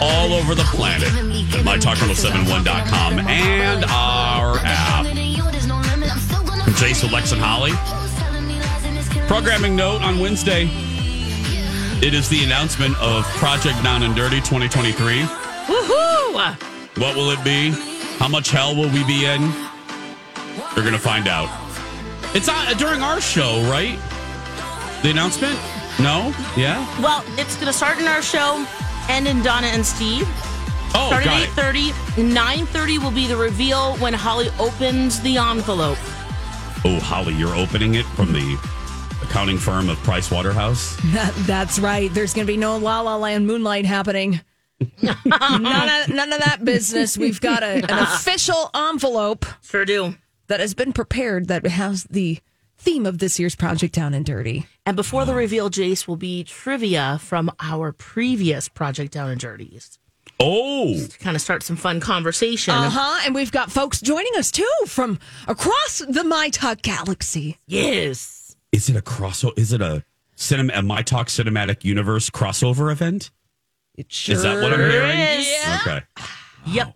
all 0.01 0.33
over 0.33 0.55
the 0.55 0.63
planet 0.73 1.07
at 1.09 1.63
mytalk1071.com 1.63 3.19
and 3.19 3.85
our 3.85 4.57
app. 4.63 5.05
Jason, 6.77 7.11
Lex, 7.11 7.31
and 7.31 7.41
Holly. 7.41 7.71
Programming 9.27 9.75
note 9.75 10.01
on 10.01 10.19
Wednesday. 10.19 10.69
It 11.99 12.13
is 12.13 12.29
the 12.29 12.43
announcement 12.43 12.95
of 13.01 13.25
Project 13.37 13.81
Down 13.83 14.03
and 14.03 14.15
Dirty 14.15 14.37
2023. 14.37 15.21
Woohoo! 15.21 16.55
What 16.99 17.15
will 17.15 17.31
it 17.31 17.43
be? 17.43 17.71
How 18.19 18.27
much 18.27 18.51
hell 18.51 18.75
will 18.75 18.89
we 18.89 19.03
be 19.05 19.25
in? 19.25 19.41
We're 20.75 20.83
going 20.83 20.93
to 20.93 20.99
find 20.99 21.27
out. 21.27 21.49
It's 22.35 22.47
on, 22.49 22.77
during 22.77 23.01
our 23.01 23.19
show, 23.19 23.61
right? 23.63 23.97
The 25.01 25.09
announcement? 25.09 25.59
No? 25.99 26.35
Yeah? 26.55 26.85
Well, 27.01 27.23
it's 27.29 27.55
going 27.55 27.65
to 27.65 27.73
start 27.73 27.97
in 27.97 28.05
our 28.05 28.21
show, 28.21 28.63
end 29.09 29.27
in 29.27 29.41
Donna 29.41 29.67
and 29.67 29.83
Steve. 29.83 30.27
Oh, 30.93 31.07
Start 31.07 31.25
at 31.25 31.43
it. 31.43 31.49
8.30. 31.49 31.91
9.30 32.31 33.03
will 33.03 33.11
be 33.11 33.25
the 33.25 33.35
reveal 33.35 33.97
when 33.97 34.13
Holly 34.13 34.49
opens 34.59 35.19
the 35.21 35.37
envelope. 35.37 35.97
Oh, 36.85 36.99
Holly, 37.01 37.33
you're 37.33 37.55
opening 37.55 37.95
it 37.95 38.05
from 38.05 38.33
the 38.33 38.55
accounting 39.29 39.57
firm 39.57 39.89
of 39.89 39.97
Price 39.99 40.31
Waterhouse. 40.31 40.95
That, 41.11 41.33
that's 41.45 41.79
right. 41.79 42.13
There's 42.13 42.33
going 42.33 42.47
to 42.47 42.51
be 42.51 42.57
no 42.57 42.77
La 42.77 43.01
La 43.01 43.17
Land 43.17 43.45
moonlight 43.45 43.85
happening. 43.85 44.39
none, 45.01 45.15
of, 45.25 46.09
none 46.09 46.31
of 46.33 46.39
that 46.39 46.59
business. 46.63 47.17
We've 47.17 47.41
got 47.41 47.61
a, 47.63 47.83
an 47.83 47.85
official 47.89 48.69
envelope 48.73 49.45
Sure 49.63 49.85
do. 49.85 50.15
that 50.47 50.59
has 50.59 50.73
been 50.73 50.93
prepared 50.93 51.47
that 51.49 51.65
has 51.67 52.05
the 52.05 52.39
theme 52.77 53.05
of 53.05 53.17
this 53.17 53.39
year's 53.39 53.55
Project 53.55 53.93
Down 53.95 54.13
and 54.13 54.25
Dirty. 54.25 54.65
And 54.85 54.95
before 54.95 55.25
the 55.25 55.33
reveal, 55.35 55.69
Jace 55.69 56.07
will 56.07 56.15
be 56.15 56.43
trivia 56.43 57.19
from 57.21 57.51
our 57.59 57.91
previous 57.91 58.69
Project 58.69 59.11
Down 59.13 59.29
and 59.29 59.39
Dirties. 59.41 59.99
Oh, 60.39 60.93
To 61.07 61.17
kind 61.19 61.35
of 61.35 61.41
start 61.41 61.63
some 61.63 61.75
fun 61.75 61.99
conversation. 61.99 62.73
Uh 62.73 62.89
huh. 62.91 63.21
And 63.25 63.33
we've 63.33 63.51
got 63.51 63.71
folks 63.71 63.99
joining 63.99 64.31
us 64.37 64.51
too 64.51 64.69
from 64.85 65.17
across 65.47 66.03
the 66.07 66.23
My 66.23 66.49
Talk 66.49 66.81
galaxy. 66.83 67.57
Yes. 67.65 68.36
Is 68.77 68.89
it 68.89 68.95
a 68.95 69.01
crossover? 69.01 69.57
Is 69.57 69.73
it 69.73 69.81
a 69.81 70.03
cinema, 70.35 70.73
a 70.75 70.81
My 70.83 71.01
Talk 71.01 71.27
Cinematic 71.27 71.83
Universe 71.83 72.29
crossover 72.29 72.91
event? 72.91 73.31
It 73.95 74.11
sure 74.11 74.35
Is 74.35 74.43
that 74.43 74.61
what 74.61 74.71
I'm 74.71 74.79
hearing? 74.79 75.19
is. 75.19 75.47
Okay. 75.81 76.01
Yep. 76.67 76.93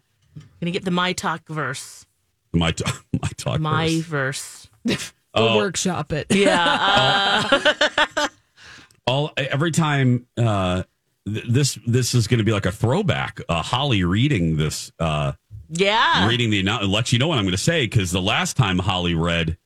Gonna 0.59 0.71
get 0.71 0.83
the 0.85 0.91
My 0.91 1.13
Talk 1.13 1.47
verse. 1.47 2.05
My, 2.53 2.71
t- 2.71 2.83
my 3.21 3.29
Talk. 3.37 3.59
My 3.61 4.01
verse. 4.01 4.67
verse. 4.85 5.11
We'll 5.33 5.47
Oh. 5.47 5.57
workshop 5.57 6.11
it. 6.11 6.27
Yeah. 6.35 7.47
uh, 7.49 8.27
all 9.07 9.31
every 9.37 9.71
time 9.71 10.27
uh 10.37 10.83
th- 11.25 11.45
this 11.47 11.79
this 11.87 12.13
is 12.13 12.27
going 12.27 12.39
to 12.39 12.43
be 12.43 12.51
like 12.51 12.65
a 12.65 12.71
throwback 12.71 13.39
uh 13.49 13.61
holly 13.61 14.03
reading 14.03 14.57
this 14.57 14.91
uh 14.99 15.31
yeah. 15.69 16.27
reading 16.27 16.49
the 16.49 16.59
announcement 16.59 16.91
lex 16.91 17.13
you 17.13 17.17
know 17.19 17.27
what 17.29 17.37
i'm 17.37 17.45
going 17.45 17.51
to 17.53 17.57
say 17.57 17.85
because 17.85 18.11
the 18.11 18.21
last 18.21 18.57
time 18.57 18.77
holly 18.77 19.15
read 19.15 19.57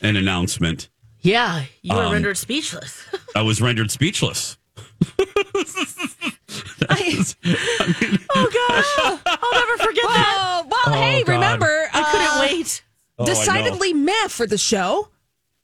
an 0.00 0.14
announcement 0.16 0.88
Yeah. 1.28 1.64
You 1.82 1.94
were 1.94 2.04
Um, 2.04 2.12
rendered 2.12 2.36
speechless. 2.38 3.04
i 3.34 3.42
was 3.42 3.60
rendered 3.60 3.90
speechless 3.90 4.56
oh, 6.90 8.50
gosh. 8.52 9.22
I'll 9.26 9.52
never 9.54 9.76
forget 9.78 10.04
that. 10.04 10.64
Oh, 10.64 10.68
well, 10.70 10.94
hey, 11.02 11.22
God. 11.22 11.32
remember, 11.32 11.88
I 11.92 12.02
couldn't 12.10 12.26
uh, 12.26 12.40
wait. 12.40 12.82
Oh, 13.18 13.26
decidedly 13.26 13.92
meh 13.92 14.28
for 14.28 14.46
the 14.46 14.58
show. 14.58 15.08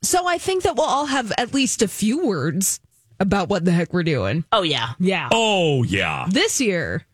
So 0.01 0.27
I 0.27 0.37
think 0.37 0.63
that 0.63 0.75
we'll 0.75 0.85
all 0.85 1.05
have 1.07 1.31
at 1.37 1.53
least 1.53 1.81
a 1.81 1.87
few 1.87 2.25
words 2.25 2.79
about 3.19 3.49
what 3.49 3.65
the 3.65 3.71
heck 3.71 3.91
we're 3.93 4.03
doing. 4.03 4.45
Oh, 4.51 4.61
yeah. 4.61 4.89
Yeah. 4.99 5.29
oh 5.31 5.83
yeah 5.83 6.27
This 6.29 6.61
year, 6.61 7.05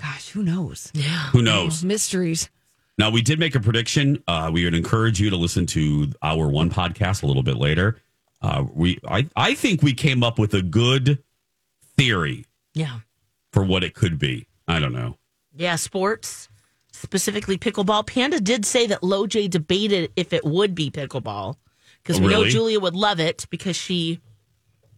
gosh, 0.00 0.28
who 0.30 0.42
knows? 0.42 0.90
Yeah. 0.94 1.28
who 1.30 1.42
knows 1.42 1.82
Mysteries. 1.84 2.48
Now 2.98 3.10
we 3.10 3.22
did 3.22 3.38
make 3.38 3.54
a 3.54 3.60
prediction 3.60 4.22
uh 4.28 4.50
we 4.52 4.64
would 4.64 4.74
encourage 4.74 5.20
you 5.20 5.30
to 5.30 5.36
listen 5.36 5.66
to 5.66 6.10
our 6.22 6.48
one 6.48 6.70
podcast 6.70 7.22
a 7.22 7.26
little 7.26 7.42
bit 7.42 7.56
later 7.56 8.00
uh 8.42 8.64
we 8.72 8.98
i 9.08 9.26
i 9.36 9.54
think 9.54 9.82
we 9.82 9.92
came 9.94 10.22
up 10.22 10.38
with 10.38 10.54
a 10.54 10.62
good 10.62 11.22
theory 11.96 12.44
Yeah. 12.74 13.00
for 13.52 13.62
what 13.64 13.84
it 13.84 13.94
could 13.94 14.18
be 14.18 14.46
i 14.68 14.78
don't 14.80 14.92
know 14.92 15.16
Yeah. 15.56 15.76
Sports, 15.76 16.48
specifically 16.92 17.58
pickleball. 17.58 18.06
Panda 18.06 18.40
did 18.40 18.64
say 18.64 18.86
that 18.88 19.02
Loj 19.02 19.48
debated 19.50 20.10
if 20.16 20.32
it 20.32 20.44
would 20.44 20.74
be 20.74 20.90
pickleball 20.90 21.56
because 22.02 22.20
we 22.20 22.28
know 22.28 22.44
Julia 22.44 22.80
would 22.80 22.94
love 22.96 23.20
it 23.20 23.46
because 23.50 23.76
she 23.76 24.20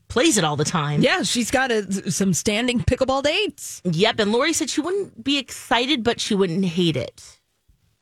plays 0.09 0.39
it 0.39 0.45
all 0.45 0.57
the 0.57 0.65
time. 0.65 1.03
Yeah, 1.03 1.23
she's 1.23 1.51
got 1.51 1.71
a, 1.73 2.11
some 2.11 2.33
standing 2.33 2.81
pickleball 2.81 3.23
dates. 3.23 3.83
Yep. 3.85 4.21
And 4.21 4.33
Lori 4.33 4.53
said 4.53 4.71
she 4.71 4.81
wouldn't 4.81 5.23
be 5.25 5.37
excited, 5.39 6.03
but 6.05 6.21
she 6.21 6.35
wouldn't 6.35 6.65
hate 6.65 6.97
it. 6.97 7.36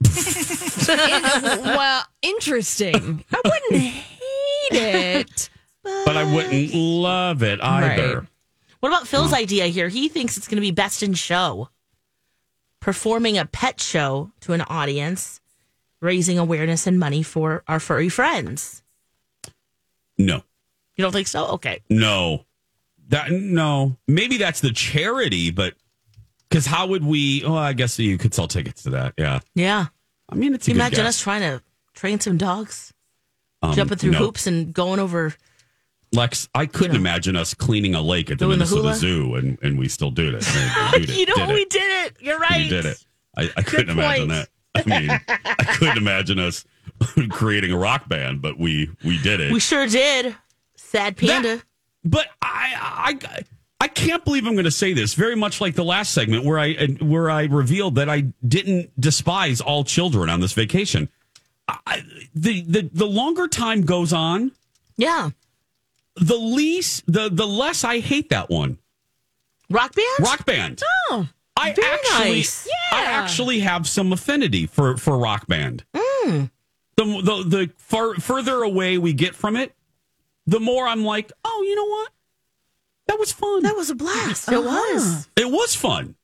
well, 0.89 2.05
interesting. 2.23 3.25
I 3.33 3.41
wouldn't 3.45 3.83
hate 3.83 4.73
it. 4.73 5.51
but 5.83 6.17
i 6.17 6.25
wouldn't 6.35 6.75
love 6.75 7.43
it 7.43 7.61
either 7.63 8.19
Right. 8.21 8.29
What 8.81 8.91
about 8.91 9.09
Phil's 9.09 9.33
idea 9.33 9.65
here? 9.69 9.89
He 9.89 10.11
thinks 10.11 10.37
it's 10.37 10.47
going 10.47 10.57
to 10.57 10.61
be 10.61 10.71
best 10.71 11.03
in 11.03 11.15
show. 11.15 11.71
Performing 12.81 13.39
a 13.39 13.47
pet 13.47 13.81
show 13.81 14.31
to 14.41 14.53
an 14.53 14.61
audience, 14.61 15.41
raising 16.03 16.39
awareness 16.39 16.87
and 16.87 16.99
money 16.99 17.23
for 17.23 17.65
our 17.67 17.81
furry 17.81 18.11
friends. 18.11 18.83
no 20.19 20.43
You 20.97 21.03
don't 21.03 21.13
think 21.13 21.29
so? 21.29 21.47
Okay. 21.53 21.81
No, 21.89 22.45
that 23.09 23.31
no. 23.31 23.97
Maybe 24.07 24.37
that's 24.37 24.61
the 24.61 24.71
charity, 24.71 25.51
but 25.51 25.73
because 26.51 26.67
how 26.67 26.87
would 26.89 27.05
we? 27.07 27.43
Oh, 27.43 27.55
I 27.55 27.73
guess 27.73 27.99
you 27.99 28.19
could 28.19 28.35
sell 28.35 28.49
tickets 28.49 28.83
to 28.83 28.91
that. 28.91 29.15
Yeah, 29.17 29.41
Yeah. 29.55 29.87
I 30.35 30.37
mean 30.37 30.55
it's 30.55 30.67
a 30.67 30.71
Can 30.71 30.77
you 30.77 30.83
good 30.83 30.87
imagine 30.87 31.05
guess. 31.05 31.17
us 31.17 31.21
trying 31.23 31.41
to 31.43 31.63
train 31.95 32.19
some 32.21 32.37
dogs, 32.37 32.93
Um, 33.63 33.75
jumping 33.75 33.99
through 33.99 34.11
no. 34.13 34.19
hoops 34.19 34.47
and 34.47 34.73
going 34.75 34.99
over. 34.99 35.35
Lex, 36.13 36.49
I 36.55 36.67
couldn't 36.67 36.97
imagine 36.97 37.35
us 37.37 37.55
cleaning 37.55 37.95
a 37.95 38.03
lake 38.03 38.31
at 38.31 38.39
the 38.39 38.45
Doing 38.47 38.59
the 38.59 38.65
Minnesota? 38.67 38.95
Zoo, 38.95 39.35
and, 39.37 39.59
and 39.63 39.79
we 39.79 39.89
still 39.89 40.11
do 40.11 40.29
it. 40.29 40.41
Did 40.45 41.09
it. 41.11 41.17
you 41.19 41.27
know, 41.27 41.35
did 41.35 41.49
we 41.49 41.61
it. 41.63 41.71
did 41.71 42.07
it. 42.07 42.17
You're 42.21 42.39
right. 42.39 42.59
We 42.59 42.69
did 42.69 42.85
it. 42.87 43.05
I, 43.37 43.51
I 43.57 43.63
couldn't 43.63 43.91
imagine 43.91 44.29
that. 44.29 44.49
I 44.75 44.83
mean, 44.85 45.11
I 45.29 45.65
couldn't 45.79 45.99
imagine 45.99 46.39
us 46.39 46.65
creating 47.31 47.73
a 47.73 47.79
rock 47.79 48.09
band, 48.09 48.43
but 48.43 48.59
we 48.59 48.91
we 49.05 49.19
did 49.23 49.41
it. 49.41 49.53
We 49.53 49.61
sure 49.61 49.87
did. 49.87 50.37
Sad 50.77 51.17
panda. 51.17 51.63
But 52.05 52.27
I, 52.43 53.17
I, 53.25 53.43
I 53.85 53.89
can't 53.89 54.25
believe 54.25 54.47
I'm 54.47 54.55
going 54.55 54.65
to 54.65 54.71
say 54.71 54.95
this. 54.95 55.13
Very 55.13 55.37
much 55.37 55.61
like 55.61 55.75
the 55.75 55.85
last 55.85 56.15
segment 56.15 56.43
where 56.43 56.59
I 56.59 56.87
where 57.03 57.29
I 57.29 57.45
revealed 57.45 57.97
that 57.97 58.09
I 58.09 58.23
didn't 58.49 58.99
despise 58.99 59.61
all 59.61 59.85
children 59.85 60.31
on 60.31 60.41
this 60.41 60.55
vacation. 60.55 61.11
I, 61.69 62.03
the 62.35 62.63
the 62.63 62.89
the 62.91 63.05
longer 63.05 63.47
time 63.47 63.83
goes 63.83 64.15
on, 64.15 64.53
yeah. 64.97 65.29
the 66.17 66.37
least 66.37 67.05
the 67.07 67.29
the 67.29 67.47
less 67.47 67.85
I 67.85 68.01
hate 68.01 68.31
that 68.31 68.49
one. 68.49 68.79
Rock 69.69 69.95
band? 69.95 70.07
Rock 70.19 70.47
band. 70.47 70.83
Oh, 71.11 71.29
I 71.55 71.73
actually, 71.73 72.31
nice. 72.37 72.67
I 72.91 73.05
actually 73.05 73.61
have 73.61 73.87
some 73.87 74.15
affinity 74.15 74.65
for 74.65 74.97
for 74.97 75.19
rock 75.19 75.47
band. 75.47 75.85
Hmm. 75.95 76.45
The 76.97 77.05
the 77.05 77.45
the 77.47 77.71
far, 77.77 78.15
further 78.15 78.63
away 78.63 78.97
we 78.97 79.13
get 79.13 79.35
from 79.35 79.57
it, 79.57 79.75
the 80.47 80.59
more 80.59 80.87
I'm 80.89 81.05
like, 81.05 81.33
oh, 81.45 81.65
you 81.69 81.77
know 81.77 81.85
what? 81.85 82.11
That 83.07 83.19
was 83.19 83.33
fun. 83.33 83.63
That 83.63 83.77
was 83.77 83.91
a 83.91 83.95
blast. 83.95 84.49
It 84.49 84.55
uh-huh. 84.55 84.95
was. 84.95 85.29
It 85.37 85.51
was 85.51 85.75
fun. 85.75 86.15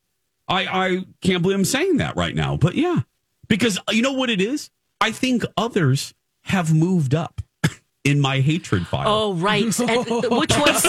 I 0.49 0.67
I 0.67 1.05
can't 1.21 1.43
believe 1.43 1.59
I'm 1.59 1.65
saying 1.65 1.99
that 1.99 2.17
right 2.17 2.35
now, 2.35 2.57
but 2.57 2.75
yeah, 2.75 3.01
because 3.49 3.79
uh, 3.79 3.93
you 3.93 4.03
know 4.03 4.13
what 4.13 4.31
it 4.31 4.41
is. 4.41 4.71
I 5.01 5.13
think 5.13 5.45
others 5.57 6.13
have 6.43 6.75
moved 6.75 7.15
up 7.15 7.41
in 8.05 8.21
my 8.21 8.41
hatred 8.41 8.87
file. 8.87 9.09
Oh, 9.09 9.35
right. 9.35 9.79
And 9.79 9.91
uh, 9.91 10.29
which 10.31 10.57
ones? 10.57 10.87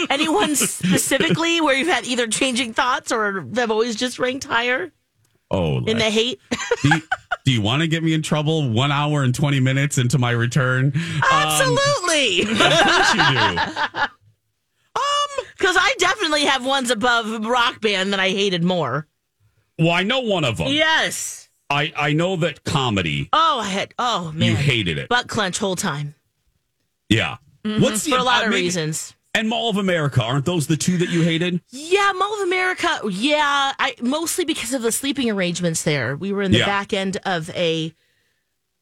anyone 0.10 0.54
specifically 0.56 1.60
where 1.60 1.74
you've 1.74 1.88
had 1.88 2.04
either 2.04 2.26
changing 2.28 2.72
thoughts 2.72 3.12
or 3.12 3.46
have 3.56 3.70
always 3.70 3.96
just 3.96 4.18
ranked 4.18 4.44
higher 4.44 4.92
oh, 5.50 5.84
in 5.84 5.98
the 5.98 6.04
hate? 6.04 6.40
do 6.82 6.88
you, 6.88 7.02
do 7.44 7.52
you 7.52 7.60
want 7.60 7.82
to 7.82 7.88
get 7.88 8.02
me 8.02 8.14
in 8.14 8.22
trouble 8.22 8.70
one 8.70 8.90
hour 8.92 9.22
and 9.22 9.34
20 9.34 9.60
minutes 9.60 9.98
into 9.98 10.18
my 10.18 10.30
return? 10.30 10.92
Absolutely. 11.30 12.42
Of 12.42 12.58
course 12.58 13.14
you 13.14 13.98
do. 13.98 14.06
Because 15.60 15.76
I 15.78 15.94
definitely 15.98 16.46
have 16.46 16.64
ones 16.66 16.90
above 16.90 17.44
rock 17.46 17.80
band 17.80 18.12
that 18.14 18.18
I 18.20 18.30
hated 18.30 18.64
more. 18.64 19.06
Well, 19.78 19.90
I 19.90 20.02
know 20.02 20.20
one 20.20 20.44
of 20.44 20.56
them. 20.56 20.68
Yes. 20.68 21.48
I, 21.68 21.92
I 21.96 22.12
know 22.14 22.34
that 22.36 22.64
comedy, 22.64 23.28
Oh, 23.32 23.60
I 23.62 23.68
had. 23.68 23.94
Oh 23.98 24.32
man, 24.34 24.50
you 24.50 24.56
hated 24.56 24.98
it. 24.98 25.08
butt 25.08 25.28
clench 25.28 25.58
whole 25.58 25.76
time 25.76 26.14
yeah. 27.08 27.36
What's 27.64 28.04
the 28.04 28.12
for 28.12 28.18
a 28.18 28.22
lot 28.22 28.42
uh, 28.42 28.46
of 28.46 28.50
maybe- 28.50 28.62
reasons. 28.62 29.14
And 29.34 29.48
Mall 29.48 29.68
of 29.70 29.76
America, 29.76 30.22
aren't 30.22 30.44
those 30.44 30.66
the 30.66 30.76
two 30.76 30.96
that 30.98 31.08
you 31.10 31.22
hated? 31.22 31.60
Yeah, 31.70 32.10
Mall 32.16 32.34
of 32.34 32.40
America. 32.48 33.00
Yeah, 33.08 33.72
I 33.78 33.94
mostly 34.02 34.44
because 34.44 34.72
of 34.72 34.82
the 34.82 34.90
sleeping 34.90 35.30
arrangements 35.30 35.84
there. 35.84 36.16
We 36.16 36.32
were 36.32 36.42
in 36.42 36.50
the 36.50 36.58
Yeah. 36.58 36.66
back 36.66 36.92
end 36.92 37.18
of 37.24 37.48
a 37.50 37.94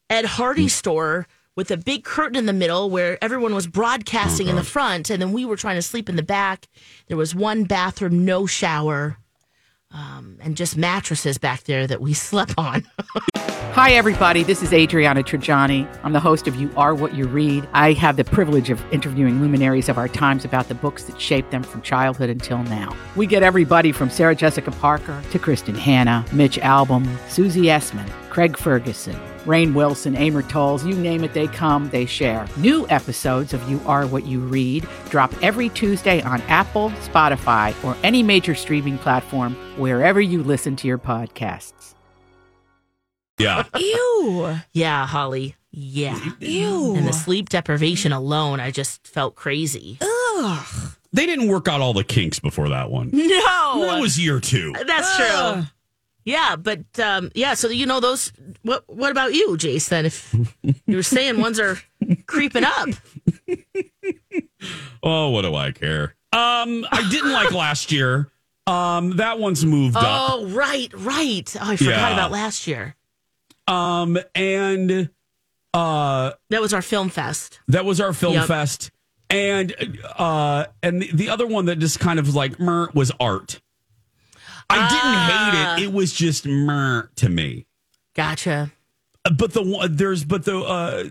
Ed 0.09 0.25
Hardy 0.25 0.69
store 0.69 1.27
with 1.59 1.73
a 1.73 1.77
big 1.77 2.05
curtain 2.05 2.37
in 2.37 2.47
the 2.47 2.53
middle 2.53 2.89
where 2.89 3.19
everyone 3.21 3.53
was 3.53 3.67
broadcasting 3.67 4.47
in 4.47 4.55
the 4.55 4.63
front, 4.63 5.11
and 5.11 5.21
then 5.21 5.33
we 5.33 5.45
were 5.45 5.57
trying 5.57 5.75
to 5.75 5.83
sleep 5.83 6.09
in 6.09 6.15
the 6.15 6.23
back. 6.23 6.69
There 7.09 7.17
was 7.17 7.35
one 7.35 7.65
bathroom, 7.65 8.25
no 8.25 8.47
shower, 8.47 9.19
um, 9.91 10.39
and 10.41 10.57
just 10.57 10.77
mattresses 10.77 11.37
back 11.37 11.65
there 11.65 11.89
that 11.89 12.01
we 12.01 12.15
slept 12.29 12.55
on. 12.57 12.87
Hi, 13.35 13.91
everybody. 13.91 14.45
This 14.45 14.63
is 14.63 14.73
Adriana 14.73 15.25
Trigiani. 15.25 15.89
I'm 16.05 16.13
the 16.13 16.21
host 16.21 16.47
of 16.47 16.55
You 16.55 16.71
Are 16.77 16.95
What 16.95 17.17
You 17.17 17.27
Read. 17.27 17.69
I 17.73 17.93
have 17.95 18.17
the 18.17 18.25
privilege 18.25 18.71
of 18.71 18.81
interviewing 18.93 19.41
luminaries 19.41 19.89
of 19.89 19.99
our 19.99 20.07
times 20.07 20.45
about 20.45 20.69
the 20.69 20.77
books 20.77 21.05
that 21.05 21.21
shaped 21.21 21.51
them 21.51 21.65
from 21.65 21.83
childhood 21.83 22.31
until 22.31 22.63
now. 22.63 22.95
We 23.17 23.27
get 23.27 23.43
everybody 23.43 23.91
from 23.91 24.11
Sarah 24.11 24.37
Jessica 24.37 24.71
Parker 24.71 25.21
to 25.33 25.39
Kristin 25.41 25.77
Hannah, 25.77 26.25
Mitch 26.33 26.59
Albom, 26.59 27.09
Susie 27.29 27.63
Essman, 27.63 28.09
Craig 28.39 28.57
Ferguson, 28.57 29.17
Rainn 29.47 29.75
Wilson, 29.75 30.15
Amor 30.15 30.43
Towles, 30.43 30.87
you 30.87 30.95
name 30.95 31.25
it, 31.25 31.35
they 31.35 31.49
come, 31.49 31.91
they 31.91 32.07
share. 32.07 32.47
New 32.57 32.87
episodes 32.89 33.53
of 33.53 33.69
You 33.69 33.81
Are 33.85 34.07
What 34.07 34.27
You 34.27 34.39
Read 34.39 34.87
drop 35.11 35.35
every 35.43 35.71
Tuesday 35.71 36.23
on 36.23 36.41
Apple, 36.43 36.91
Spotify, 37.01 37.75
or 37.83 37.97
any 38.05 38.23
major 38.23 38.55
streaming 38.55 38.97
platform 38.97 39.57
wherever 39.77 40.21
you 40.21 40.45
listen 40.45 40.77
to 40.77 40.87
your 40.87 40.99
podcasts. 40.99 41.97
Yeah. 43.39 43.65
Ew. 43.77 44.61
yeah, 44.73 45.05
Holly. 45.05 45.57
Yeah. 45.73 46.17
Ew. 46.39 46.95
And 46.95 47.09
the 47.09 47.13
sleep 47.13 47.49
deprivation 47.49 48.13
alone, 48.13 48.61
I 48.61 48.71
just 48.71 49.05
felt 49.05 49.35
crazy. 49.35 49.99
Ugh. 50.01 50.93
They 51.13 51.27
didn't 51.27 51.49
work 51.49 51.67
out 51.67 51.81
all 51.81 51.93
the 51.93 52.05
kinks 52.05 52.39
before 52.39 52.69
that 52.69 52.89
one. 52.89 53.11
No. 53.13 53.85
That 53.85 53.99
was 54.01 54.17
year 54.17 54.39
two. 54.39 54.75
That's 54.87 55.17
true. 55.17 55.65
Yeah, 56.29 56.57
but 56.57 56.85
um, 57.01 57.31
yeah. 57.35 57.55
So 57.55 57.69
you 57.69 57.87
know 57.87 58.01
those. 58.01 58.33
What 58.63 58.85
What 58.87 59.11
about 59.11 59.33
you, 59.33 59.57
Jason? 59.57 60.05
If 60.07 60.35
you 60.87 60.97
were 60.97 61.03
saying 61.03 61.41
ones 61.41 61.59
are 61.59 61.79
creeping 62.27 62.65
up, 62.65 62.89
Oh, 65.03 65.31
what 65.31 65.43
do 65.43 65.55
I 65.55 65.71
care? 65.73 66.15
Um, 66.33 66.87
I 66.91 67.07
didn't 67.11 67.33
like 67.33 67.53
last 67.53 67.91
year. 67.93 68.31
Um, 68.67 69.17
that 69.17 69.39
one's 69.39 69.65
moved 69.65 69.97
up. 69.97 70.05
oh 70.05 70.47
right, 70.49 70.91
right. 70.95 71.57
Oh, 71.59 71.71
I 71.71 71.77
forgot 71.77 71.91
Yeah. 71.91 72.13
about 72.13 72.31
last 72.31 72.67
year. 72.67 72.95
Um, 73.67 74.19
and 74.35 75.09
uh, 75.73 76.33
That 76.51 76.61
was 76.61 76.75
our 76.75 76.83
film 76.83 77.09
fest. 77.09 77.61
that 77.69 77.85
was 77.85 78.01
our 78.01 78.13
film 78.13 78.35
Yep. 78.35 78.47
fest, 78.47 78.91
and 79.31 79.75
uh, 80.19 80.67
and 80.83 81.01
the, 81.03 81.11
the 81.13 81.29
other 81.31 81.47
one 81.47 81.65
that 81.67 81.77
just 81.79 82.01
kind 82.01 82.19
of 82.19 82.35
like 82.35 82.59
mer 82.61 82.91
was 82.93 83.11
art. 83.19 83.61
I 84.71 84.79
Ah. 84.79 84.89
didn't 84.89 85.79
hate 85.79 85.83
it. 85.85 85.89
It 85.89 85.93
was 85.95 86.13
just 86.13 86.47
mer 86.47 87.11
to 87.17 87.29
me. 87.29 87.67
Gotcha. 88.15 88.73
But 89.37 89.53
the 89.53 89.63
one 89.63 89.95
there's 89.97 90.25
but 90.25 90.45
the 90.45 90.59
uh, 90.59 91.05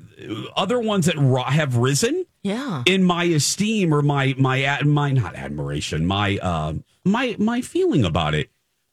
other 0.56 0.80
ones 0.80 1.06
that 1.06 1.16
have 1.52 1.76
risen 1.76 2.26
Yeah. 2.44 2.84
in 2.86 3.04
my 3.04 3.26
esteem 3.26 3.94
or 3.94 4.02
my 4.02 4.34
my 4.38 4.64
ad, 4.64 4.86
my 4.86 5.12
not 5.12 5.36
admiration 5.36 6.06
my 6.06 6.38
um 6.38 6.84
my 7.06 7.36
my 7.38 7.62
feeling 7.62 8.04
about 8.06 8.34
it. 8.34 8.50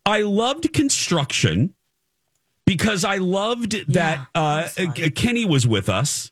I 0.06 0.23
loved 0.23 0.73
construction 0.75 1.75
because 2.66 3.04
I 3.04 3.16
loved 3.16 3.92
that 3.92 4.26
uh, 4.35 4.68
Kenny 5.14 5.44
was 5.47 5.66
with 5.66 5.88
us. 5.88 6.30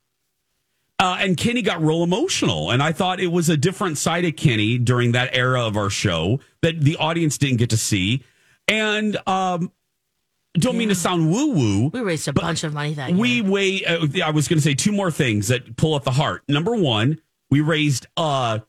Uh, 1.03 1.17
and 1.19 1.37
Kenny 1.37 1.63
got 1.63 1.83
real 1.83 2.05
emotional, 2.05 2.71
and 2.71 2.81
I 2.81 2.93
thought 2.93 3.19
it 3.19 3.27
was 3.27 3.49
a 3.49 3.57
different 3.57 3.99
side 3.99 4.25
of 4.25 4.37
Kenny 4.37 4.79
during 4.79 5.11
that 5.13 5.31
era 5.33 5.67
of 5.67 5.77
our 5.77 5.91
show 5.91 6.39
that 6.61 6.81
the 6.81 6.95
audience 6.95 7.39
didn't 7.39 7.57
get 7.57 7.71
to 7.71 7.77
see. 7.77 8.23
And 8.69 9.17
um, 9.27 9.73
don't 10.55 10.79
mean 10.79 10.91
to 10.91 10.95
sound 10.95 11.33
woo 11.33 11.55
woo, 11.55 11.89
we 11.89 12.03
raised 12.03 12.29
a 12.29 12.33
bunch 12.33 12.63
of 12.63 12.73
money 12.73 12.95
that 12.95 13.11
year. 13.11 13.19
we 13.19 13.41
weigh. 13.41 13.85
Uh, 13.85 14.07
I 14.25 14.31
was 14.31 14.47
going 14.47 14.59
to 14.59 14.63
say 14.63 14.75
two 14.75 14.93
more 14.93 15.11
things 15.11 15.49
that 15.49 15.77
pull 15.77 15.97
at 15.97 16.05
the 16.05 16.13
heart. 16.13 16.45
Number 16.47 16.77
one, 16.77 17.21
we 17.51 17.61
raised 17.63 18.07
a 18.17 18.63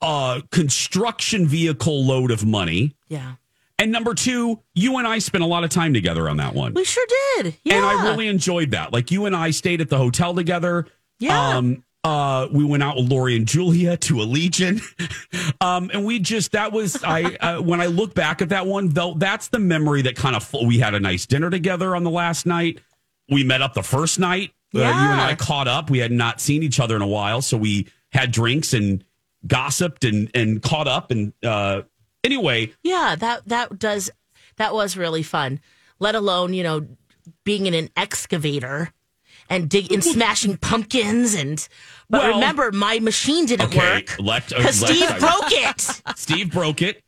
a 0.00 0.40
construction 0.52 1.48
vehicle 1.48 2.04
load 2.04 2.30
of 2.30 2.44
money, 2.46 2.94
yeah. 3.08 3.34
and 3.80 3.90
number 3.90 4.14
two, 4.14 4.60
you 4.76 4.98
and 4.98 5.06
I 5.08 5.18
spent 5.18 5.42
a 5.42 5.48
lot 5.48 5.64
of 5.64 5.70
time 5.70 5.94
together 5.94 6.28
on 6.28 6.36
that 6.36 6.54
one, 6.54 6.74
We 6.74 6.84
sure 6.84 7.06
did. 7.38 7.56
Yeah. 7.64 7.74
and 7.74 7.84
I 7.84 8.08
really 8.08 8.28
enjoyed 8.28 8.70
that. 8.70 8.92
Like 8.92 9.10
you 9.10 9.26
and 9.26 9.34
I 9.34 9.50
stayed 9.50 9.80
at 9.80 9.88
the 9.88 9.98
hotel 9.98 10.32
together. 10.32 10.86
Yeah. 11.22 11.56
Um, 11.56 11.84
uh, 12.04 12.48
we 12.50 12.64
went 12.64 12.82
out 12.82 12.96
with 12.96 13.08
Lori 13.08 13.36
and 13.36 13.46
Julia 13.46 13.96
to 13.96 14.22
a 14.22 14.24
Legion, 14.24 14.80
um, 15.60 15.88
and 15.94 16.04
we 16.04 16.18
just 16.18 16.50
that 16.52 16.72
was 16.72 17.02
I 17.04 17.36
uh, 17.36 17.60
when 17.62 17.80
I 17.80 17.86
look 17.86 18.12
back 18.12 18.42
at 18.42 18.48
that 18.48 18.66
one 18.66 18.88
though 18.88 19.14
that's 19.14 19.48
the 19.48 19.60
memory 19.60 20.02
that 20.02 20.16
kind 20.16 20.34
of 20.34 20.52
we 20.66 20.78
had 20.78 20.94
a 20.94 21.00
nice 21.00 21.26
dinner 21.26 21.48
together 21.48 21.94
on 21.94 22.02
the 22.02 22.10
last 22.10 22.44
night. 22.44 22.80
We 23.28 23.44
met 23.44 23.62
up 23.62 23.74
the 23.74 23.84
first 23.84 24.18
night. 24.18 24.50
Uh, 24.74 24.78
you 24.80 24.84
and 24.84 25.20
I 25.20 25.36
caught 25.36 25.68
up. 25.68 25.90
We 25.90 25.98
had 25.98 26.10
not 26.10 26.40
seen 26.40 26.64
each 26.64 26.80
other 26.80 26.96
in 26.96 27.02
a 27.02 27.06
while, 27.06 27.40
so 27.40 27.56
we 27.56 27.86
had 28.10 28.32
drinks 28.32 28.72
and 28.72 29.04
gossiped 29.46 30.04
and 30.04 30.28
and 30.34 30.60
caught 30.60 30.88
up. 30.88 31.12
And 31.12 31.32
uh, 31.44 31.82
anyway, 32.24 32.72
Yeah, 32.82 33.14
that 33.16 33.46
that 33.46 33.78
does 33.78 34.10
that 34.56 34.74
was 34.74 34.96
really 34.96 35.22
fun. 35.22 35.60
Let 36.00 36.16
alone, 36.16 36.52
you 36.52 36.64
know, 36.64 36.88
being 37.44 37.66
in 37.66 37.74
an 37.74 37.90
excavator 37.96 38.92
and 39.52 39.68
dig 39.68 39.92
and 39.92 40.02
smashing 40.14 40.56
pumpkins 40.56 41.34
and 41.34 41.68
but 42.10 42.22
Well- 42.22 42.34
remember 42.34 42.72
my 42.72 42.98
machine 42.98 43.46
didn't 43.46 43.66
okay, 43.66 43.78
work 43.78 44.16
let, 44.18 44.52
uh, 44.52 44.56
because 44.58 44.82
let- 44.82 44.90
Steve 44.96 45.18
broke 45.20 45.52
it. 45.52 45.80
Steve 46.16 46.52
broke 46.52 46.82
it, 46.82 47.02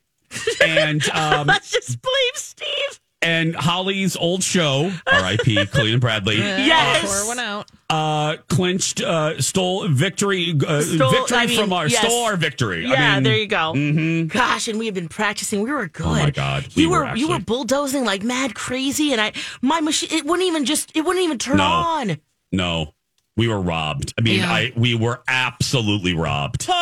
and 0.62 1.08
um, 1.10 1.46
Let's 1.46 1.70
just 1.70 2.00
blame 2.00 2.34
Steve. 2.34 3.00
and 3.22 3.54
Holly's 3.54 4.16
old 4.16 4.42
show, 4.42 4.90
R.I.P. 5.06 5.66
Colleen 5.66 5.92
and 5.94 6.00
Bradley. 6.00 6.36
Yes. 6.38 7.04
Pour 7.22 7.28
one 7.28 7.38
out. 7.38 7.70
uh, 7.90 8.36
clinched, 8.48 9.00
uh, 9.02 9.40
stole 9.40 9.86
victory, 9.88 10.54
uh, 10.66 10.80
Stole- 10.80 11.10
victory 11.10 11.36
I 11.36 11.46
mean, 11.46 11.58
from 11.60 11.72
our, 11.72 11.86
yes. 11.86 12.00
stole 12.00 12.24
our 12.24 12.36
victory. 12.36 12.86
Yeah, 12.86 13.12
I 13.12 13.14
mean, 13.16 13.22
there 13.24 13.36
you 13.36 13.46
go. 13.46 14.26
Gosh, 14.26 14.68
and 14.68 14.78
we 14.78 14.86
had 14.86 14.94
been 14.94 15.08
practicing. 15.08 15.60
We 15.62 15.70
were 15.70 15.86
good. 15.88 16.06
Oh, 16.06 16.12
my 16.14 16.30
God, 16.30 16.66
you 16.74 16.88
we 16.88 16.96
were, 16.96 17.04
were 17.04 17.16
you 17.16 17.28
were 17.28 17.38
bulldozing 17.40 18.04
like 18.04 18.22
mad 18.22 18.54
crazy, 18.54 19.12
and 19.12 19.20
I 19.20 19.32
my 19.60 19.80
machine 19.80 20.08
it 20.12 20.24
wouldn't 20.24 20.46
even 20.48 20.64
just 20.64 20.96
it 20.96 21.02
wouldn't 21.04 21.24
even 21.24 21.38
turn 21.38 21.58
No. 21.58 21.64
on. 21.64 22.16
No, 22.56 22.94
we 23.36 23.48
were 23.48 23.60
robbed. 23.60 24.14
I 24.18 24.22
mean, 24.22 24.40
Yeah. 24.40 24.52
I 24.52 24.72
we 24.76 24.94
were 24.94 25.22
absolutely 25.28 26.14
robbed. 26.14 26.68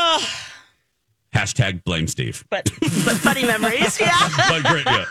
Hashtag 1.35 1.83
blame 1.85 2.07
Steve. 2.09 2.45
But 2.51 2.69
but 2.81 3.17
funny 3.17 3.45
memories, 3.45 3.99
yeah. 3.99 4.11
But 4.51 4.65
great, 4.65 4.85
yeah. 4.85 5.07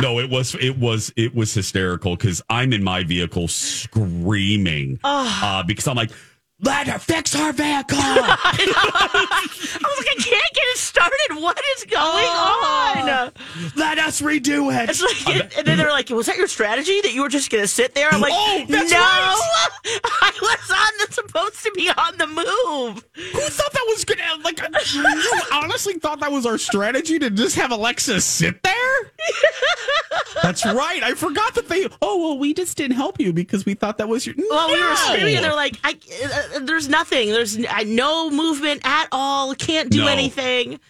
No, 0.00 0.18
it 0.18 0.30
was 0.30 0.54
it 0.54 0.78
was 0.78 1.12
it 1.14 1.34
was 1.34 1.52
hysterical 1.52 2.16
because 2.16 2.40
I'm 2.48 2.72
in 2.72 2.82
my 2.82 3.04
vehicle 3.04 3.48
screaming 3.48 4.98
uh, 5.04 5.62
because 5.64 5.86
I'm 5.86 5.96
like, 5.96 6.10
let 6.60 6.88
her 6.88 6.98
fix 6.98 7.34
her 7.34 7.52
vehicle. 7.52 7.98
I 8.00 9.78
was 9.80 9.98
like, 9.98 10.08
I 10.08 10.14
can't 10.18 10.54
get 10.54 10.64
it 10.64 10.78
started. 10.78 11.40
What 11.40 11.60
is 11.76 11.84
going 11.84 12.02
on? 12.04 13.32
let 13.76 13.98
us 13.98 14.20
redo 14.20 14.72
it. 14.74 14.90
It's 14.90 15.00
like, 15.26 15.56
and 15.58 15.66
then 15.66 15.78
they're 15.78 15.90
like, 15.90 16.10
"Was 16.10 16.26
that 16.26 16.36
your 16.36 16.48
strategy 16.48 17.00
that 17.02 17.14
you 17.14 17.22
were 17.22 17.28
just 17.28 17.50
going 17.50 17.62
to 17.62 17.68
sit 17.68 17.94
there?" 17.94 18.08
I'm 18.12 18.20
like, 18.20 18.32
Oh, 18.34 18.64
"No, 18.68 18.78
right. 18.78 18.88
I 18.92 20.32
was 20.42 20.70
on 20.70 21.06
the 21.06 21.12
supposed 21.14 21.62
to 21.64 21.70
be 21.76 21.90
on 21.90 22.16
the 22.18 22.26
move." 22.26 23.04
Who 23.14 23.40
thought 23.40 23.72
that 23.72 23.84
was 23.86 24.04
gonna 24.04 24.22
like? 24.42 24.60
You 24.94 25.40
honestly 25.52 25.94
thought 25.94 26.20
that 26.20 26.32
was 26.32 26.44
our 26.46 26.58
strategy 26.58 27.18
to 27.20 27.30
just 27.30 27.56
have 27.56 27.70
Alexa 27.70 28.20
sit 28.20 28.62
there? 28.62 28.74
That's 30.42 30.64
right. 30.64 31.02
I 31.02 31.14
forgot 31.14 31.54
that 31.54 31.68
they. 31.68 31.88
Oh 32.02 32.18
well, 32.18 32.38
we 32.38 32.54
just 32.54 32.76
didn't 32.76 32.96
help 32.96 33.20
you 33.20 33.32
because 33.32 33.64
we 33.66 33.74
thought 33.74 33.98
that 33.98 34.08
was 34.08 34.26
your. 34.26 34.34
Well, 34.50 34.68
we 34.68 34.80
were 34.80 34.88
No. 34.88 34.94
screaming, 34.96 35.36
and 35.36 35.44
they're 35.44 35.54
like, 35.54 35.78
I, 35.84 35.92
uh, 36.24 36.42
"There's 36.60 36.88
nothing. 36.88 37.30
There's 37.30 37.58
no 37.86 38.30
movement 38.30 38.82
at 38.84 39.08
all. 39.12 39.54
Can't 39.54 39.90
do 39.90 40.02
No. 40.04 40.08
anything." 40.08 40.80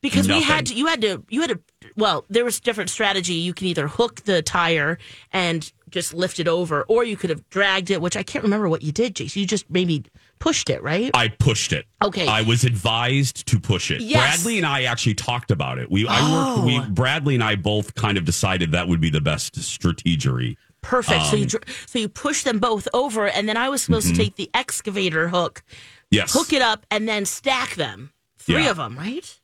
Because 0.00 0.28
we 0.28 0.40
had 0.42 0.66
to, 0.66 0.74
you 0.74 0.86
had 0.86 1.00
to, 1.00 1.24
you 1.28 1.40
had 1.40 1.50
to. 1.50 1.60
Well, 1.96 2.24
there 2.30 2.44
was 2.44 2.60
different 2.60 2.88
strategy. 2.88 3.34
You 3.34 3.52
can 3.52 3.66
either 3.66 3.88
hook 3.88 4.22
the 4.22 4.42
tire 4.42 4.96
and 5.32 5.72
just 5.90 6.14
lift 6.14 6.38
it 6.38 6.46
over, 6.46 6.84
or 6.84 7.02
you 7.02 7.16
could 7.16 7.30
have 7.30 7.48
dragged 7.50 7.90
it. 7.90 8.00
Which 8.00 8.16
I 8.16 8.22
can't 8.22 8.44
remember 8.44 8.68
what 8.68 8.82
you 8.82 8.92
did, 8.92 9.16
Jason. 9.16 9.40
You 9.40 9.46
just 9.46 9.68
maybe 9.68 10.04
pushed 10.38 10.70
it, 10.70 10.80
right? 10.84 11.10
I 11.14 11.26
pushed 11.26 11.72
it. 11.72 11.86
Okay. 12.00 12.28
I 12.28 12.42
was 12.42 12.62
advised 12.62 13.46
to 13.48 13.58
push 13.58 13.90
it. 13.90 14.00
Yes. 14.00 14.36
Bradley 14.36 14.58
and 14.58 14.66
I 14.66 14.84
actually 14.84 15.14
talked 15.14 15.50
about 15.50 15.78
it. 15.78 15.90
We, 15.90 16.06
I 16.08 16.32
worked. 16.32 16.66
We, 16.66 16.78
oh. 16.78 16.86
Bradley 16.90 17.34
and 17.34 17.42
I 17.42 17.56
both 17.56 17.96
kind 17.96 18.16
of 18.16 18.24
decided 18.24 18.70
that 18.72 18.86
would 18.86 19.00
be 19.00 19.10
the 19.10 19.20
best 19.20 19.56
strategery. 19.56 20.56
Perfect. 20.80 21.26
so 21.26 21.36
you 21.36 21.42
Um, 21.42 21.48
dr- 21.48 21.64
so 21.86 21.98
you 21.98 22.08
push 22.08 22.42
them 22.44 22.58
both 22.58 22.86
over, 22.94 23.26
and 23.28 23.48
then 23.48 23.56
I 23.56 23.68
was 23.68 23.82
supposed 23.82 24.06
Mm-hmm. 24.08 24.16
to 24.16 24.22
take 24.24 24.36
the 24.36 24.50
excavator 24.54 25.28
hook, 25.28 25.62
Yes. 26.10 26.32
hook 26.32 26.52
it 26.52 26.62
up, 26.62 26.86
and 26.90 27.08
then 27.08 27.24
stack 27.24 27.74
them. 27.74 28.12
Three 28.38 28.64
Yeah. 28.64 28.70
of 28.70 28.76
them, 28.78 28.96
right? 28.96 29.38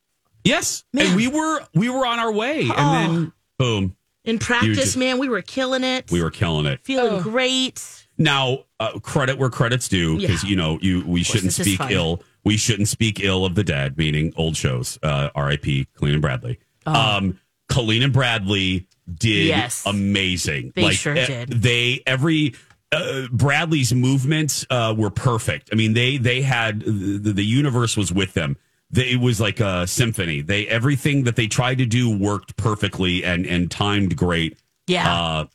Yes. 0.45 0.85
Man. 0.93 1.07
And 1.07 1.17
we 1.17 1.27
were 1.29 1.61
we 1.75 1.89
were 1.89 2.07
on 2.07 2.19
our 2.19 2.33
way, 2.33 2.61
and 2.63 2.73
Oh. 2.77 2.93
then 2.93 3.33
boom, 3.59 3.97
In 4.25 4.39
practice, 4.39 4.77
just- 4.79 4.97
man, 4.97 5.19
we 5.19 5.29
were 5.29 5.43
killing 5.43 5.85
it. 5.85 6.11
we 6.11 6.23
were 6.23 6.31
killing 6.31 6.67
it. 6.67 6.81
feeling 6.85 7.21
great. 7.23 7.83
Now, 8.17 8.61
uh, 8.79 8.99
credit 9.01 9.39
where 9.39 9.51
credit's 9.51 9.89
due, 9.89 10.19
because 10.19 10.45
Yeah. 10.45 10.51
you 10.51 10.57
know 10.57 10.79
you 10.81 11.03
we 11.07 11.23
shouldn't 11.25 11.53
speak 11.53 11.81
ill. 11.91 12.23
We 12.45 12.57
shouldn't 12.57 12.89
speak 12.89 13.21
ill 13.21 13.45
of 13.45 13.55
the 13.55 13.65
dead, 13.65 13.97
meaning 13.99 14.33
old 14.37 14.57
shows. 14.57 14.99
Uh, 15.03 15.31
R.I.P. 15.35 15.87
Colleen 15.97 16.15
and 16.15 16.23
Bradley. 16.23 16.59
Um, 16.87 17.41
Colleen 17.69 18.03
and 18.03 18.13
Bradley 18.13 18.87
did. 19.13 19.47
Yes. 19.47 19.85
amazing. 19.87 20.73
They 20.75 20.91
sure 20.93 21.17
eh, 21.17 21.27
did. 21.27 21.51
They 21.51 22.03
every 22.07 22.55
uh, 22.93 23.27
Bradley's 23.31 23.93
movements 23.93 24.65
uh, 24.71 24.95
were 24.97 25.11
perfect. 25.11 25.71
I 25.73 25.77
mean, 25.77 25.95
they 25.95 26.17
they 26.17 26.43
had 26.43 26.81
the, 26.81 27.33
the 27.33 27.45
universe 27.45 27.97
was 27.97 28.13
with 28.13 28.35
them. 28.35 28.57
They, 28.91 29.13
it 29.13 29.21
was 29.21 29.41
like 29.41 29.61
a 29.61 29.87
symphony. 29.87 30.41
They 30.41 30.67
everything 30.69 31.25
that 31.25 31.37
they 31.37 31.47
tried 31.47 31.79
to 31.79 31.87
do 31.87 32.17
worked 32.17 32.57
perfectly 32.57 33.25
and 33.25 33.47
and 33.47 33.71
timed 33.71 34.17
great. 34.17 34.59
Yeah. 34.87 35.13
Uh, 35.13 35.47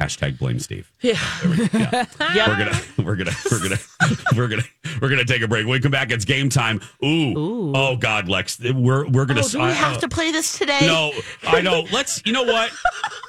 hashtag 0.00 0.38
blame 0.38 0.58
Steve. 0.58 0.90
Yeah. 1.00 1.18
Yeah. 1.42 2.06
We're 2.48 2.56
gonna 2.56 2.80
we're 2.98 3.16
gonna 3.16 3.32
we're 3.50 3.58
gonna 3.60 3.76
we're 4.36 4.48
gonna 4.48 4.62
we're 5.00 5.08
gonna 5.08 5.24
take 5.24 5.42
a 5.42 5.48
break. 5.48 5.64
When 5.66 5.72
we 5.72 5.80
come 5.80 5.90
back, 5.92 6.10
it's 6.10 6.24
game 6.24 6.48
time. 6.48 6.80
Ooh. 7.04 7.72
Oh 7.76 7.96
God, 7.96 8.28
Lex. 8.28 8.58
We're 8.60 9.06
we're 9.08 9.26
gonna 9.26 9.42
Oh, 9.44 9.48
do 9.48 9.58
we 9.58 9.64
I- 9.64 9.70
have 9.72 9.96
uh, 9.98 10.00
to 10.00 10.08
play 10.08 10.32
this 10.32 10.58
today? 10.58 10.78
No, 10.82 11.12
I 11.44 11.60
know. 11.60 11.84
Let's 11.92 12.22
you 12.24 12.32
know 12.32 12.44
what? 12.44 12.70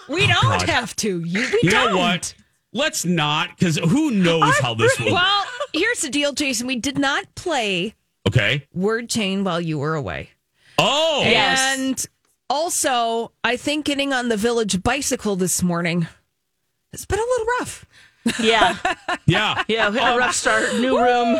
We 0.10 0.28
don't 0.28 0.64
have 0.64 0.94
to. 0.98 1.22
You, 1.24 1.40
we 1.54 1.60
You 1.64 1.70
don't. 1.70 1.92
know 1.94 1.98
what? 1.98 2.34
Let's 2.74 3.06
not, 3.06 3.50
because 3.58 3.78
who 3.78 4.12
knows 4.12 4.58
how 4.60 4.74
this 4.74 5.00
will 5.00 5.14
Well, 5.14 5.44
here's 5.74 6.02
the 6.02 6.10
deal, 6.10 6.34
Jason. 6.34 6.68
We 6.68 6.76
did 6.76 6.98
not 6.98 7.34
play 7.36 7.96
Okay. 8.28 8.68
word 8.74 9.10
chain 9.10 9.46
while 9.46 9.62
you 9.62 9.78
were 9.80 9.96
away. 9.96 10.32
Oh 10.78 11.24
And 11.26 12.06
also, 12.50 13.32
I 13.46 13.56
think 13.56 13.86
getting 13.86 14.12
on 14.12 14.28
the 14.28 14.36
village 14.36 14.84
bicycle 14.84 15.38
this 15.38 15.64
morning 15.64 16.08
has 16.92 17.06
been 17.06 17.20
a 17.20 17.22
little 17.22 17.46
rough. 17.60 17.86
Yeah. 18.40 18.78
yeah. 19.26 19.64
Yeah. 19.68 19.90
We 19.90 19.98
had 20.00 20.16
a 20.16 20.18
rough 20.18 20.36
start. 20.36 20.76
New 20.76 21.00
room. 21.00 21.40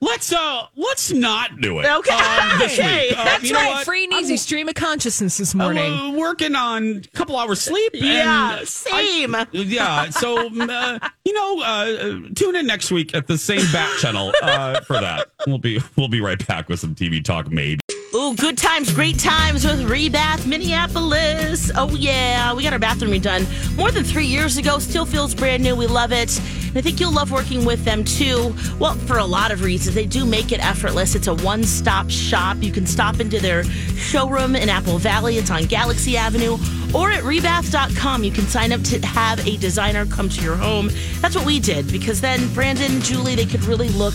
Let's 0.00 0.32
uh 0.32 0.66
let's 0.76 1.10
not 1.10 1.60
do 1.60 1.80
it. 1.80 1.86
Okay. 1.86 2.14
Um, 2.14 2.58
this 2.60 2.78
Okay. 2.78 3.08
week. 3.08 3.18
Uh, 3.18 3.24
That's 3.24 3.42
you 3.42 3.52
know 3.52 3.58
right. 3.58 3.68
what? 3.70 3.84
Free 3.84 4.04
and 4.04 4.12
easy 4.12 4.36
stream 4.36 4.68
of 4.68 4.74
consciousness 4.76 5.38
this 5.38 5.54
I'm 5.54 5.58
morning. 5.58 5.92
uh, 5.92 6.12
working 6.12 6.54
on 6.54 7.02
a 7.04 7.16
couple 7.16 7.36
hours 7.36 7.60
sleep. 7.60 7.94
and 7.94 8.02
Yeah. 8.04 8.58
I- 8.60 8.64
Same. 8.64 9.34
yeah. 9.52 10.10
So 10.10 10.38
um, 10.46 10.60
uh, 10.60 11.00
you 11.24 11.32
know, 11.32 11.60
uh, 11.62 12.18
tune 12.36 12.54
in 12.54 12.66
next 12.68 12.92
week 12.92 13.12
at 13.12 13.26
the 13.26 13.36
same 13.36 13.66
back 13.72 13.90
channel 13.98 14.32
uh, 14.40 14.80
for 14.82 15.00
that. 15.00 15.30
We'll 15.48 15.58
be 15.58 15.80
we'll 15.96 16.06
be 16.08 16.20
right 16.20 16.46
back 16.46 16.68
with 16.68 16.78
some 16.78 16.94
TV 16.94 17.24
talk. 17.24 17.50
Maybe. 17.50 17.80
Ooh, 18.14 18.34
good 18.34 18.56
times, 18.56 18.90
great 18.90 19.18
times 19.18 19.66
with 19.66 19.86
Rebath 19.86 20.46
Minneapolis. 20.46 21.70
Oh, 21.76 21.94
yeah. 21.94 22.54
We 22.54 22.62
got 22.62 22.72
our 22.72 22.78
bathroom 22.78 23.10
redone 23.10 23.46
more 23.76 23.90
than 23.90 24.02
three 24.02 24.24
years 24.24 24.56
ago. 24.56 24.78
Still 24.78 25.04
feels 25.04 25.34
brand 25.34 25.62
new. 25.62 25.76
We 25.76 25.86
love 25.86 26.10
it. 26.10 26.38
And 26.68 26.76
I 26.78 26.80
think 26.80 27.00
you'll 27.00 27.12
love 27.12 27.30
working 27.30 27.66
with 27.66 27.84
them 27.84 28.04
too. 28.04 28.54
Well, 28.78 28.94
for 28.94 29.18
a 29.18 29.26
lot 29.26 29.50
of 29.50 29.62
reasons. 29.62 29.94
They 29.94 30.06
do 30.06 30.24
make 30.24 30.52
it 30.52 30.64
effortless. 30.64 31.14
It's 31.14 31.26
a 31.26 31.34
one 31.34 31.64
stop 31.64 32.08
shop. 32.08 32.56
You 32.62 32.72
can 32.72 32.86
stop 32.86 33.20
into 33.20 33.40
their 33.40 33.64
showroom 33.64 34.56
in 34.56 34.70
Apple 34.70 34.96
Valley, 34.96 35.36
it's 35.36 35.50
on 35.50 35.64
Galaxy 35.64 36.16
Avenue. 36.16 36.56
Or 36.94 37.10
at 37.10 37.24
rebath.com, 37.24 38.24
you 38.24 38.32
can 38.32 38.46
sign 38.46 38.72
up 38.72 38.80
to 38.84 39.06
have 39.06 39.46
a 39.46 39.58
designer 39.58 40.06
come 40.06 40.30
to 40.30 40.42
your 40.42 40.56
home. 40.56 40.88
That's 41.20 41.36
what 41.36 41.44
we 41.44 41.60
did 41.60 41.92
because 41.92 42.22
then 42.22 42.50
Brandon, 42.54 43.02
Julie, 43.02 43.34
they 43.34 43.44
could 43.44 43.64
really 43.64 43.90
look 43.90 44.14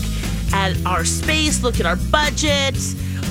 at 0.51 0.83
our 0.83 1.05
space, 1.05 1.61
look 1.61 1.79
at 1.79 1.85
our 1.85 1.95
budget, 1.95 2.75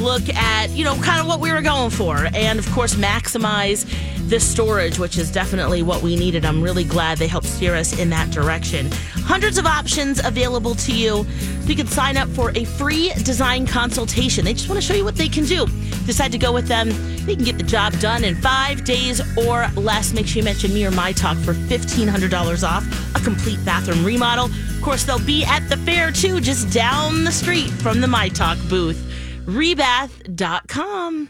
look 0.03 0.29
at, 0.31 0.71
you 0.71 0.85
know, 0.85 0.95
kind 0.97 1.21
of 1.21 1.27
what 1.27 1.41
we 1.41 1.53
were 1.53 1.63
going 1.63 1.91
for. 1.91 2.29
And 2.35 2.59
of 2.59 2.71
course, 2.73 2.95
maximize 2.95 3.87
the 4.29 4.41
storage, 4.41 4.99
which 4.99 5.19
is 5.19 5.31
definitely 5.31 5.83
what 5.83 6.03
we 6.03 6.17
needed. 6.17 6.45
I'm 6.45 6.63
really 6.63 6.85
glad 6.85 7.19
they 7.19 7.27
helped 7.27 7.47
steer 7.47 7.75
us 7.75 7.99
in 7.99 8.11
that 8.11 8.31
direction. 8.31 8.91
Hundreds 9.25 9.59
of 9.59 9.67
options 9.67 10.25
available 10.25 10.75
to 10.77 10.93
you. 10.93 11.27
You 11.65 11.77
can 11.77 11.87
sign 11.87 12.17
up 12.17 12.29
for 12.31 12.51
a 12.57 12.65
free 12.65 13.13
design 13.25 13.67
consultation. 13.67 14.45
They 14.45 14.55
just 14.55 14.69
want 14.69 14.81
to 14.81 14.87
show 14.87 14.95
you 14.95 15.05
what 15.05 15.17
they 15.17 15.29
can 15.29 15.45
do. 15.45 15.67
Decide 16.07 16.33
to 16.33 16.39
go 16.39 16.53
with 16.53 16.67
them. 16.67 16.89
They 17.27 17.37
can 17.37 17.45
get 17.45 17.59
the 17.59 17.65
job 17.65 17.93
done 18.01 18.25
in 18.25 18.35
five 18.37 18.85
days 18.85 19.21
or 19.37 19.69
less. 19.77 20.13
Make 20.13 20.27
sure 20.27 20.39
you 20.39 20.45
mention 20.45 20.75
me 20.75 20.85
or 20.85 20.91
my 20.91 21.13
talk 21.13 21.37
for 21.39 21.55
$1,500 21.55 22.69
off 22.69 23.15
a 23.15 23.21
complete 23.21 23.63
bathroom 23.65 24.05
remodel. 24.05 24.47
Of 24.47 24.83
course, 24.83 25.05
they'll 25.05 25.25
be 25.25 25.45
at 25.45 25.69
the 25.69 25.77
fair 25.79 26.11
too, 26.11 26.41
just 26.41 26.73
down 26.73 27.25
the 27.25 27.33
street 27.33 27.71
from 27.71 28.01
the 28.01 28.09
My 28.09 28.29
Talk 28.29 28.59
booth. 28.69 29.12
Rebath.com. 29.47 31.29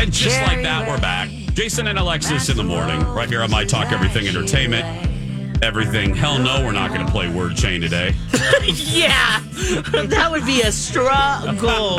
And 0.00 0.12
just 0.12 0.40
like 0.42 0.62
that, 0.62 0.88
we're 0.88 1.00
back. 1.00 1.28
Jason 1.54 1.86
and 1.86 1.98
Alexis 1.98 2.48
in 2.48 2.56
the 2.56 2.64
morning, 2.64 3.00
right 3.14 3.28
here 3.28 3.42
on 3.42 3.50
My 3.50 3.64
Talk 3.64 3.92
Everything 3.92 4.26
Entertainment. 4.26 5.62
Everything. 5.62 6.14
Hell 6.14 6.38
no, 6.38 6.64
we're 6.64 6.72
not 6.72 6.90
going 6.92 7.06
to 7.06 7.10
play 7.12 7.32
word 7.32 7.56
chain 7.56 7.80
today. 7.80 8.14
Yeah, 8.66 9.40
that 9.92 10.28
would 10.30 10.46
be 10.46 10.62
a 10.62 10.72
struggle. 10.72 11.98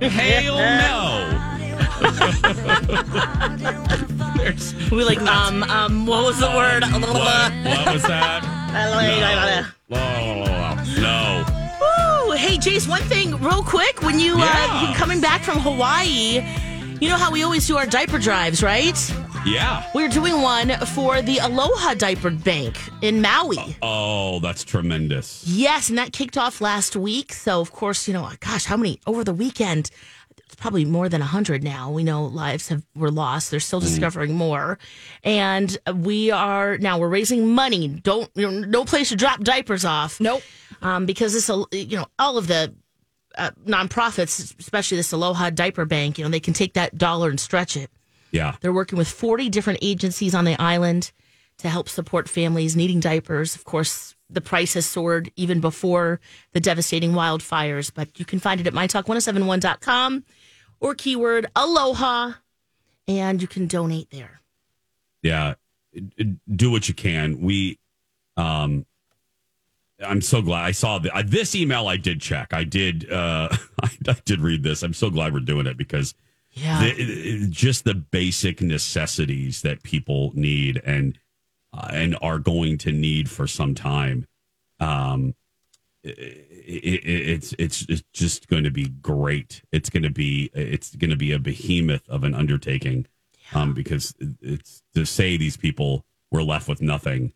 Hell 0.00 0.56
no. 0.56 1.40
There's, 4.36 4.74
We 4.90 5.04
like, 5.04 5.20
um, 5.22 5.62
um, 5.64 6.06
what 6.06 6.24
was 6.24 6.40
the 6.40 6.48
word? 6.48 6.82
what, 6.82 7.52
what 7.64 7.92
was 7.92 8.02
that? 8.02 8.42
No. 9.90 11.44
Woo! 11.46 11.53
Hey, 12.36 12.56
Jace, 12.58 12.88
one 12.88 13.02
thing 13.02 13.36
real 13.40 13.62
quick. 13.62 14.02
When 14.02 14.18
you, 14.18 14.34
uh, 14.34 14.38
Yeah. 14.38 14.88
you 14.88 14.94
coming 14.96 15.20
back 15.20 15.42
from 15.42 15.58
Hawaii, 15.60 16.42
you 17.00 17.08
know 17.08 17.16
how 17.16 17.30
we 17.30 17.42
always 17.42 17.66
do 17.66 17.76
our 17.76 17.86
diaper 17.86 18.18
drives, 18.18 18.62
right? 18.62 18.96
Yeah. 19.46 19.84
We're 19.94 20.08
doing 20.08 20.40
one 20.42 20.70
for 20.94 21.20
the 21.22 21.38
Aloha 21.38 21.94
Diaper 21.94 22.30
Bank 22.30 22.76
in 23.02 23.20
Maui. 23.20 23.76
Oh, 23.82 24.40
that's 24.40 24.64
tremendous. 24.64 25.42
Yes, 25.46 25.88
and 25.88 25.98
that 25.98 26.12
kicked 26.12 26.36
off 26.38 26.60
last 26.60 26.96
week. 26.96 27.32
So, 27.32 27.60
of 27.60 27.70
course, 27.72 28.08
you 28.08 28.14
know, 28.14 28.28
gosh, 28.40 28.64
how 28.64 28.76
many 28.76 29.00
over 29.06 29.22
the 29.22 29.34
weekend? 29.34 29.90
It's 30.54 30.60
probably 30.60 30.84
more 30.84 31.08
than 31.08 31.20
100 31.20 31.64
now. 31.64 31.90
We 31.90 32.04
know 32.04 32.26
lives 32.26 32.68
have 32.68 32.84
were 32.94 33.10
lost. 33.10 33.50
They're 33.50 33.58
still 33.58 33.80
discovering 33.80 34.34
more. 34.34 34.78
And 35.24 35.76
we 35.92 36.30
are 36.30 36.78
now 36.78 36.96
we're 36.96 37.08
raising 37.08 37.48
money. 37.48 37.88
Don't 37.88 38.30
you 38.36 38.48
know, 38.48 38.60
no 38.60 38.84
place 38.84 39.08
to 39.08 39.16
drop 39.16 39.40
diapers 39.40 39.84
off. 39.84 40.20
Nope. 40.20 40.42
Um, 40.80 41.06
because 41.06 41.32
this 41.32 41.50
uh, 41.50 41.64
you 41.72 41.96
know, 41.96 42.06
all 42.20 42.38
of 42.38 42.46
the 42.46 42.72
uh, 43.36 43.50
nonprofits, 43.66 44.56
especially 44.60 44.96
this 44.96 45.10
Aloha 45.10 45.50
Diaper 45.50 45.86
Bank, 45.86 46.18
you 46.18 46.24
know, 46.24 46.30
they 46.30 46.38
can 46.38 46.54
take 46.54 46.74
that 46.74 46.96
dollar 46.96 47.30
and 47.30 47.40
stretch 47.40 47.76
it. 47.76 47.90
Yeah. 48.30 48.54
They're 48.60 48.72
working 48.72 48.96
with 48.96 49.08
40 49.08 49.48
different 49.48 49.80
agencies 49.82 50.36
on 50.36 50.44
the 50.44 50.54
island 50.62 51.10
to 51.58 51.68
help 51.68 51.88
support 51.88 52.28
families 52.28 52.76
needing 52.76 53.00
diapers. 53.00 53.56
Of 53.56 53.64
course, 53.64 54.14
the 54.30 54.40
price 54.40 54.74
has 54.74 54.86
soared 54.86 55.32
even 55.34 55.58
before 55.60 56.20
the 56.52 56.60
devastating 56.60 57.10
wildfires, 57.10 57.90
but 57.92 58.20
you 58.20 58.24
can 58.24 58.38
find 58.38 58.60
it 58.60 58.68
at 58.68 58.72
mytalk1071.com 58.72 60.24
or 60.80 60.94
keyword 60.94 61.46
aloha 61.56 62.32
and 63.08 63.40
you 63.42 63.48
can 63.48 63.66
donate 63.66 64.10
there. 64.10 64.40
Yeah. 65.22 65.54
Do 66.54 66.70
what 66.70 66.88
you 66.88 66.94
can. 66.94 67.40
We, 67.40 67.78
um, 68.36 68.84
I'm 70.04 70.20
so 70.20 70.42
glad 70.42 70.64
I 70.64 70.72
saw 70.72 70.98
the, 70.98 71.14
uh, 71.14 71.22
this 71.24 71.54
email. 71.54 71.86
I 71.88 71.96
did 71.96 72.20
check. 72.20 72.52
I 72.52 72.64
did, 72.64 73.10
uh, 73.10 73.48
I, 73.82 73.90
I 74.08 74.16
did 74.24 74.40
read 74.40 74.62
this. 74.62 74.82
I'm 74.82 74.94
so 74.94 75.08
glad 75.10 75.32
we're 75.32 75.40
doing 75.40 75.66
it 75.66 75.76
because 75.76 76.14
Yeah. 76.52 76.82
the, 76.82 77.46
just 77.48 77.84
the 77.84 77.94
basic 77.94 78.60
necessities 78.60 79.62
that 79.62 79.82
people 79.82 80.32
need 80.34 80.80
and 80.84 81.18
uh, 81.72 81.88
and 81.92 82.16
are 82.22 82.38
going 82.38 82.78
to 82.78 82.92
need 82.92 83.28
for 83.28 83.46
some 83.48 83.74
time. 83.74 84.26
Um, 84.78 85.34
it's 86.04 87.54
it's 87.58 87.82
it's 87.88 88.02
just 88.12 88.48
going 88.48 88.64
to 88.64 88.70
be 88.70 88.88
great. 88.88 89.62
It's 89.72 89.90
going 89.90 90.02
to 90.02 90.10
be 90.10 90.50
it's 90.54 90.94
going 90.94 91.10
to 91.10 91.16
be 91.16 91.32
a 91.32 91.38
behemoth 91.38 92.08
of 92.08 92.24
an 92.24 92.34
undertaking. 92.34 93.06
Um, 93.52 93.74
because 93.74 94.14
it's 94.40 94.82
to 94.94 95.04
say 95.04 95.36
these 95.36 95.56
people 95.56 96.04
were 96.30 96.42
left 96.42 96.66
with 96.68 96.80
nothing. 96.80 97.32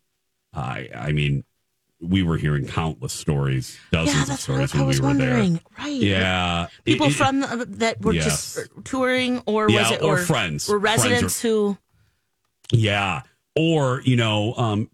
I 0.53 0.89
I 0.93 1.11
mean, 1.11 1.43
we 2.01 2.23
were 2.23 2.37
hearing 2.37 2.65
countless 2.65 3.13
stories, 3.13 3.77
dozens 3.91 4.27
yeah, 4.27 4.33
of 4.33 4.39
stories 4.39 4.73
I 4.73 4.79
when 4.79 4.87
was 4.87 4.97
we 4.99 5.01
were 5.01 5.07
wondering. 5.09 5.53
there. 5.53 5.61
Right. 5.77 5.93
Yeah, 6.01 6.67
People 6.83 7.07
It- 7.07 7.11
it- 7.11 7.15
from 7.15 7.39
the, 7.41 7.65
that 7.77 8.01
were 8.01 8.13
Yes. 8.13 8.25
just 8.55 8.69
touring 8.85 9.39
or 9.45 9.65
was 9.65 9.73
Yeah, 9.73 9.93
it 9.93 10.01
or. 10.01 10.11
Were 10.13 10.17
Friends 10.17 10.67
or- 10.69 10.79
residents 10.79 11.41
who 11.41 11.77
Yeah. 12.71 13.21
Or, 13.61 14.01
you 14.05 14.15
know, 14.15 14.53
um, 14.55 14.89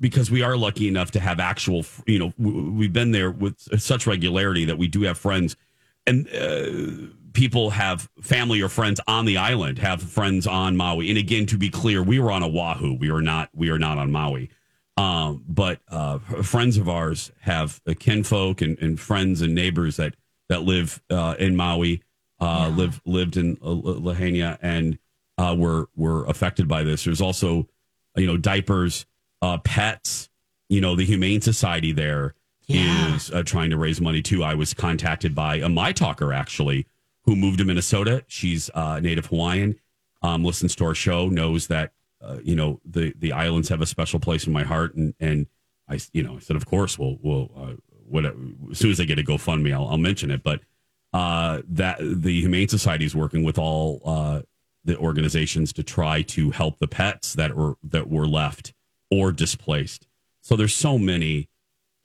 because 0.00 0.30
we 0.30 0.40
are 0.40 0.56
lucky 0.56 0.88
enough 0.88 1.10
to 1.10 1.20
have 1.20 1.38
actual, 1.38 1.84
you 2.06 2.18
know, 2.18 2.32
we've 2.38 2.92
been 2.92 3.10
there 3.10 3.30
with 3.30 3.60
such 3.78 4.06
regularity 4.06 4.64
that 4.64 4.78
we 4.78 4.88
do 4.88 5.02
have 5.02 5.18
friends 5.18 5.54
and 6.06 6.26
uh, 6.34 7.10
people 7.34 7.68
have 7.68 8.08
family 8.22 8.62
or 8.62 8.70
friends 8.70 9.02
on 9.06 9.26
the 9.26 9.36
island, 9.36 9.78
have 9.80 10.00
friends 10.00 10.46
on 10.46 10.78
Maui. 10.78 11.10
And 11.10 11.18
again, 11.18 11.44
to 11.44 11.58
be 11.58 11.68
clear, 11.68 12.02
we 12.02 12.18
were 12.18 12.32
on 12.32 12.42
Oahu. 12.42 12.94
We 12.94 13.10
are 13.10 13.20
not, 13.20 13.50
we 13.54 13.68
are 13.68 13.78
not 13.78 13.98
on 13.98 14.10
Maui. 14.10 14.48
Um, 14.96 15.44
but 15.46 15.80
uh, 15.90 16.18
friends 16.18 16.78
of 16.78 16.88
ours 16.88 17.30
have 17.40 17.82
uh, 17.86 17.92
kinfolk 17.98 18.62
and, 18.62 18.78
and 18.78 18.98
friends 18.98 19.42
and 19.42 19.54
neighbors 19.54 19.96
that, 19.98 20.14
that 20.48 20.62
live 20.62 21.02
uh, 21.10 21.34
in 21.38 21.54
Maui, 21.54 22.02
uh, 22.40 22.72
live, 22.74 23.02
lived 23.04 23.36
in 23.36 23.58
uh, 23.62 23.68
Lahaina 23.68 24.58
and 24.62 24.98
uh, 25.36 25.54
were, 25.58 25.90
were 25.94 26.24
affected 26.24 26.66
by 26.66 26.82
this. 26.82 27.04
There's 27.04 27.20
also, 27.20 27.68
you 28.16 28.26
know, 28.26 28.36
diapers, 28.36 29.06
uh, 29.42 29.58
pets. 29.58 30.28
You 30.68 30.80
know, 30.80 30.96
the 30.96 31.04
Humane 31.04 31.40
Society 31.40 31.92
there 31.92 32.34
is 32.68 33.28
Yeah. 33.30 33.38
uh, 33.38 33.42
trying 33.44 33.70
to 33.70 33.76
raise 33.76 34.00
money 34.00 34.22
too. 34.22 34.42
I 34.42 34.54
was 34.54 34.74
contacted 34.74 35.34
by 35.34 35.56
a 35.56 35.68
my 35.68 35.92
talker 35.92 36.32
actually 36.32 36.86
who 37.24 37.36
moved 37.36 37.58
to 37.58 37.64
Minnesota. 37.64 38.24
She's 38.26 38.70
uh, 38.74 38.98
native 39.00 39.26
Hawaiian. 39.26 39.76
Um, 40.22 40.44
listens 40.44 40.74
to 40.76 40.84
our 40.86 40.94
show, 40.94 41.28
knows 41.28 41.68
that 41.68 41.92
uh, 42.20 42.38
you 42.42 42.56
know, 42.56 42.80
the 42.84 43.12
the 43.18 43.32
islands 43.32 43.68
have 43.68 43.80
a 43.82 43.86
special 43.86 44.18
place 44.18 44.46
in 44.46 44.52
my 44.52 44.64
heart, 44.64 44.94
and 44.96 45.14
and 45.20 45.46
I, 45.88 46.00
you 46.12 46.22
know, 46.24 46.36
I 46.36 46.38
said, 46.40 46.56
of 46.56 46.66
course, 46.66 46.98
we'll 46.98 47.18
we'll 47.22 47.50
uh, 47.56 47.72
what 48.08 48.24
as 48.24 48.78
soon 48.78 48.90
as 48.90 48.98
I 49.00 49.04
get 49.04 49.18
a 49.18 49.22
GoFundMe, 49.22 49.72
I'll, 49.72 49.86
I'll 49.86 49.98
mention 49.98 50.30
it. 50.32 50.42
But 50.42 50.60
uh, 51.12 51.62
that 51.68 51.98
the 52.00 52.40
Humane 52.40 52.68
Society 52.68 53.04
is 53.04 53.14
working 53.14 53.44
with 53.44 53.58
all 53.58 54.00
uh, 54.04 54.42
the 54.86 54.96
organizations 54.96 55.72
to 55.74 55.82
try 55.82 56.22
to 56.22 56.50
help 56.50 56.78
the 56.78 56.86
pets 56.88 57.34
that 57.34 57.54
were 57.56 57.74
that 57.82 58.08
were 58.08 58.26
left 58.26 58.72
or 59.10 59.32
displaced. 59.32 60.06
So 60.40 60.56
there's 60.56 60.74
so 60.74 60.96
many, 60.98 61.48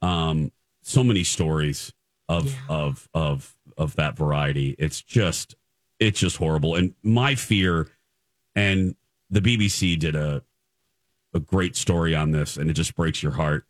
um, 0.01 0.51
so 0.81 1.03
many 1.03 1.23
stories 1.23 1.93
of 2.27 2.47
Yeah. 2.47 2.59
of 2.69 3.09
of 3.13 3.55
of 3.77 3.95
that 3.95 4.17
variety. 4.17 4.75
It's 4.77 5.01
just 5.01 5.55
it's 5.99 6.19
just 6.19 6.37
horrible. 6.37 6.75
And 6.75 6.95
my 7.03 7.35
fear, 7.35 7.89
and 8.55 8.95
the 9.29 9.41
BBC 9.41 9.97
did 9.97 10.15
a 10.15 10.43
a 11.33 11.39
great 11.39 11.75
story 11.77 12.13
on 12.15 12.31
this, 12.31 12.57
and 12.57 12.69
it 12.69 12.73
just 12.73 12.95
breaks 12.95 13.21
your 13.23 13.33
heart. 13.33 13.65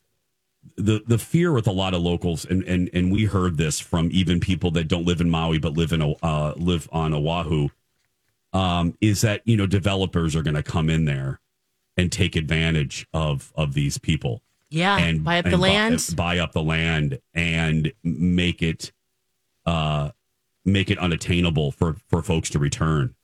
The 0.78 1.04
the 1.06 1.17
fear 1.17 1.52
with 1.52 1.67
a 1.67 1.71
lot 1.71 1.93
of 1.93 2.02
locals, 2.02 2.45
and 2.45 2.63
and 2.63 2.89
and 2.93 3.12
we 3.12 3.26
heard 3.26 3.58
this 3.58 3.80
from 3.80 4.10
even 4.12 4.39
people 4.39 4.71
that 4.71 4.88
don't 4.88 5.06
live 5.06 5.19
in 5.21 5.30
Maui 5.30 5.58
but 5.60 5.74
live 5.74 5.91
in 5.91 6.02
uh, 6.02 6.54
live 6.56 6.88
on 6.91 7.13
Oahu, 7.13 7.69
um, 8.53 8.95
is 9.01 9.21
that 9.21 9.41
you 9.45 9.55
know 9.57 9.65
developers 9.65 10.35
are 10.35 10.41
going 10.43 10.55
to 10.55 10.63
come 10.63 10.89
in 10.89 11.05
there 11.05 11.39
and 11.97 12.11
take 12.11 12.35
advantage 12.35 13.07
of 13.13 13.51
of 13.55 13.73
these 13.73 13.97
people 13.97 14.41
Yeah. 14.69 14.97
and 14.97 15.23
buy 15.23 15.39
up 15.39 15.45
the 15.45 15.51
and 15.51 15.61
land. 15.61 16.09
buy, 16.15 16.37
up 16.39 16.51
the 16.53 16.63
land, 16.63 17.19
and 17.33 17.91
make 18.03 18.61
it, 18.61 18.91
uh, 19.65 20.11
make 20.65 20.89
it 20.91 20.97
unattainable 20.97 21.71
for 21.71 21.95
for 22.07 22.21
folks 22.21 22.49
to 22.51 22.59
return, 22.59 23.15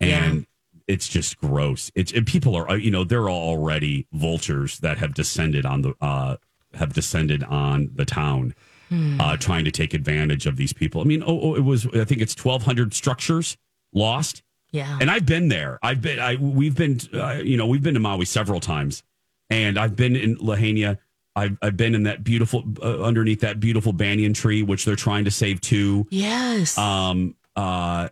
and 0.00 0.46
it's 0.86 1.08
just 1.08 1.38
gross. 1.38 1.90
It's 1.94 2.12
people 2.26 2.56
are 2.56 2.76
you 2.76 2.90
know 2.90 3.04
there 3.04 3.22
are 3.22 3.30
already 3.30 4.06
vultures 4.12 4.78
that 4.80 4.98
have 4.98 5.14
descended 5.14 5.66
on 5.66 5.82
the 5.82 5.94
uh 6.00 6.36
have 6.74 6.92
descended 6.92 7.42
on 7.44 7.90
the 7.94 8.04
town. 8.04 8.54
Uh, 8.90 9.36
trying 9.36 9.66
to 9.66 9.70
take 9.70 9.92
advantage 9.92 10.46
of 10.46 10.56
these 10.56 10.72
people. 10.72 11.02
I 11.02 11.04
mean, 11.04 11.22
oh, 11.22 11.38
oh, 11.42 11.54
it 11.54 11.60
was. 11.60 11.86
I 11.88 12.04
think 12.06 12.22
it's 12.22 12.34
twelve 12.34 12.62
hundred 12.62 12.94
structures 12.94 13.58
lost. 13.92 14.42
Yeah. 14.70 14.98
And 15.00 15.10
I've 15.10 15.26
been 15.26 15.48
there. 15.48 15.78
I've 15.82 16.02
been. 16.02 16.18
I 16.18 16.36
we've 16.36 16.76
been. 16.76 17.00
Uh, 17.12 17.40
you 17.42 17.56
know, 17.56 17.66
we've 17.66 17.82
been 17.82 17.94
to 17.94 18.00
Maui 18.00 18.24
several 18.24 18.60
times, 18.60 19.02
and 19.48 19.78
I've 19.78 19.96
been 19.96 20.16
in 20.16 20.36
Lahaina. 20.36 20.98
I've 21.34 21.56
I've 21.62 21.76
been 21.76 21.94
in 21.94 22.02
that 22.04 22.24
beautiful 22.24 22.64
uh, 22.82 23.02
underneath 23.02 23.40
that 23.40 23.60
beautiful 23.60 23.92
banyan 23.92 24.34
tree, 24.34 24.62
which 24.62 24.84
they're 24.84 24.96
trying 24.96 25.24
to 25.24 25.30
save 25.30 25.60
too. 25.60 26.06
yes. 26.10 26.76
Um, 26.76 27.36
uh, 27.56 28.08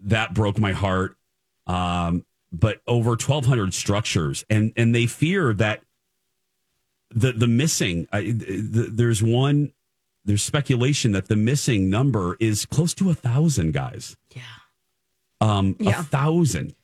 that 0.00 0.34
broke 0.34 0.58
my 0.58 0.72
heart. 0.72 1.16
Um, 1.66 2.24
but 2.52 2.82
over 2.86 3.10
1,200 3.10 3.74
structures, 3.74 4.44
and 4.50 4.72
and 4.76 4.94
they 4.94 5.06
fear 5.06 5.52
that 5.54 5.82
the 7.10 7.32
the 7.32 7.48
missing. 7.48 8.06
I, 8.12 8.20
the, 8.22 8.88
there's 8.92 9.22
one. 9.22 9.72
There's 10.26 10.42
speculation 10.42 11.12
that 11.12 11.28
the 11.28 11.36
missing 11.36 11.90
number 11.90 12.38
is 12.40 12.64
close 12.64 12.94
to 12.94 13.10
a 13.10 13.14
thousand 13.14 13.72
guys 13.74 14.16
yeah. 14.34 14.42
Um 15.44 15.76
Yeah. 15.78 16.00
a 16.00 16.02
thousand. 16.02 16.74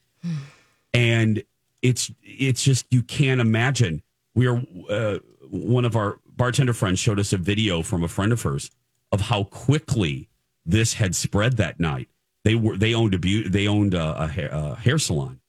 And 0.92 1.42
it's 1.82 2.10
it's 2.22 2.62
just 2.62 2.86
you 2.90 3.02
can't 3.02 3.40
imagine. 3.40 4.02
We 4.34 4.46
are 4.46 4.62
uh, 4.88 5.18
one 5.50 5.84
of 5.84 5.96
our 5.96 6.18
bartender 6.36 6.72
friends 6.72 6.98
showed 6.98 7.18
us 7.18 7.32
a 7.32 7.38
video 7.38 7.82
from 7.82 8.02
a 8.04 8.08
friend 8.08 8.32
of 8.32 8.42
hers 8.42 8.70
of 9.12 9.20
how 9.22 9.44
quickly 9.44 10.28
this 10.66 10.94
had 10.94 11.14
spread 11.14 11.56
that 11.56 11.80
night. 11.80 12.08
They 12.44 12.54
were 12.54 12.76
they 12.76 12.94
owned 12.94 13.14
a 13.14 13.18
beau- 13.18 13.48
they 13.48 13.66
owned 13.66 13.94
a, 13.94 14.22
a, 14.24 14.26
hair, 14.28 14.48
a 14.52 14.74
hair 14.76 14.98
salon. 14.98 15.40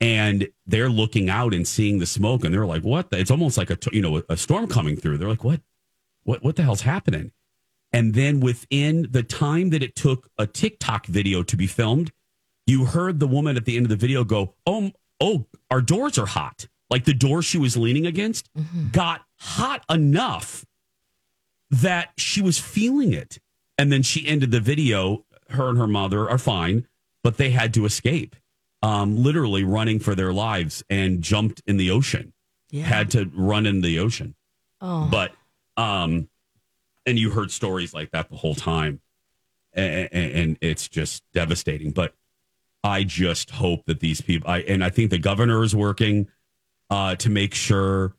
And 0.00 0.48
they're 0.66 0.90
looking 0.90 1.30
out 1.30 1.54
and 1.54 1.66
seeing 1.66 1.98
the 1.98 2.06
smoke 2.06 2.44
and 2.44 2.52
they're 2.52 2.66
like 2.66 2.82
what 2.82 3.10
the? 3.10 3.18
it's 3.18 3.30
almost 3.30 3.56
like 3.56 3.70
a 3.70 3.76
t- 3.76 3.94
you 3.96 4.02
know 4.02 4.22
a 4.28 4.36
storm 4.36 4.66
coming 4.68 4.96
through. 4.96 5.18
They're 5.18 5.28
like 5.28 5.44
what? 5.44 5.60
What 6.24 6.42
what 6.42 6.56
the 6.56 6.62
hell's 6.62 6.82
happening? 6.82 7.32
And 7.92 8.12
then 8.14 8.40
within 8.40 9.06
the 9.10 9.22
time 9.22 9.70
that 9.70 9.82
it 9.82 9.94
took 9.94 10.28
a 10.36 10.46
TikTok 10.48 11.06
video 11.06 11.44
to 11.44 11.56
be 11.56 11.68
filmed, 11.68 12.10
you 12.66 12.86
heard 12.86 13.20
the 13.20 13.26
woman 13.26 13.56
at 13.56 13.64
the 13.64 13.76
end 13.76 13.86
of 13.86 13.90
the 13.90 13.96
video 13.96 14.24
go, 14.24 14.54
"Oh, 14.66 14.92
oh, 15.20 15.46
our 15.70 15.80
doors 15.80 16.18
are 16.18 16.26
hot." 16.26 16.66
Like 16.90 17.04
the 17.04 17.14
door 17.14 17.42
she 17.42 17.58
was 17.58 17.76
leaning 17.76 18.06
against 18.06 18.48
got 18.92 19.22
hot 19.38 19.84
enough 19.90 20.64
that 21.70 22.12
she 22.16 22.40
was 22.42 22.58
feeling 22.58 23.12
it. 23.12 23.38
And 23.76 23.90
then 23.90 24.02
she 24.02 24.28
ended 24.28 24.50
the 24.50 24.60
video. 24.60 25.24
Her 25.50 25.70
and 25.70 25.78
her 25.78 25.86
mother 25.86 26.28
are 26.30 26.38
fine, 26.38 26.86
but 27.22 27.36
they 27.36 27.50
had 27.50 27.74
to 27.74 27.84
escape, 27.84 28.36
um, 28.82 29.16
literally 29.16 29.64
running 29.64 29.98
for 29.98 30.14
their 30.14 30.32
lives 30.32 30.84
and 30.88 31.22
jumped 31.22 31.62
in 31.66 31.78
the 31.78 31.90
ocean. 31.90 32.32
Yeah. 32.70 32.84
Had 32.84 33.10
to 33.12 33.30
run 33.34 33.66
in 33.66 33.80
the 33.80 33.98
ocean 33.98 34.36
oh. 34.84 35.08
but 35.10 35.32
um 35.76 36.28
and 37.06 37.18
you 37.18 37.30
heard 37.30 37.50
stories 37.50 37.92
like 37.92 38.10
that 38.12 38.30
the 38.30 38.36
whole 38.36 38.54
time 38.54 39.00
and, 39.72 40.08
and 40.12 40.58
it's 40.60 40.88
just 40.88 41.22
devastating 41.32 41.90
but 41.90 42.14
i 42.84 43.02
just 43.02 43.50
hope 43.50 43.84
that 43.86 43.98
these 43.98 44.20
people 44.20 44.48
i 44.48 44.60
and 44.60 44.84
i 44.84 44.90
think 44.90 45.10
the 45.10 45.18
governor 45.18 45.64
is 45.64 45.74
working 45.74 46.28
uh 46.90 47.16
to 47.16 47.28
make 47.28 47.54
sure 47.54 48.14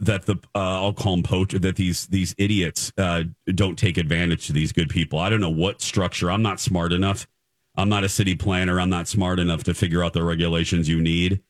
that 0.00 0.26
the 0.26 0.34
uh, 0.54 0.82
I'll 0.82 0.92
call 0.92 1.14
them 1.14 1.22
poacher 1.22 1.58
that 1.60 1.76
these 1.76 2.06
these 2.08 2.34
idiots 2.38 2.92
uh, 2.98 3.24
don't 3.46 3.78
take 3.78 3.96
advantage 3.96 4.48
of 4.48 4.54
these 4.54 4.72
good 4.72 4.88
people. 4.88 5.18
I 5.18 5.28
don't 5.28 5.40
know 5.40 5.50
what 5.50 5.80
structure. 5.80 6.30
I'm 6.30 6.42
not 6.42 6.60
smart 6.60 6.92
enough. 6.92 7.26
I'm 7.76 7.88
not 7.88 8.04
a 8.04 8.08
city 8.08 8.34
planner. 8.34 8.80
I'm 8.80 8.90
not 8.90 9.08
smart 9.08 9.38
enough 9.40 9.64
to 9.64 9.74
figure 9.74 10.02
out 10.04 10.12
the 10.12 10.22
regulations 10.22 10.88
you 10.88 11.00
need. 11.00 11.40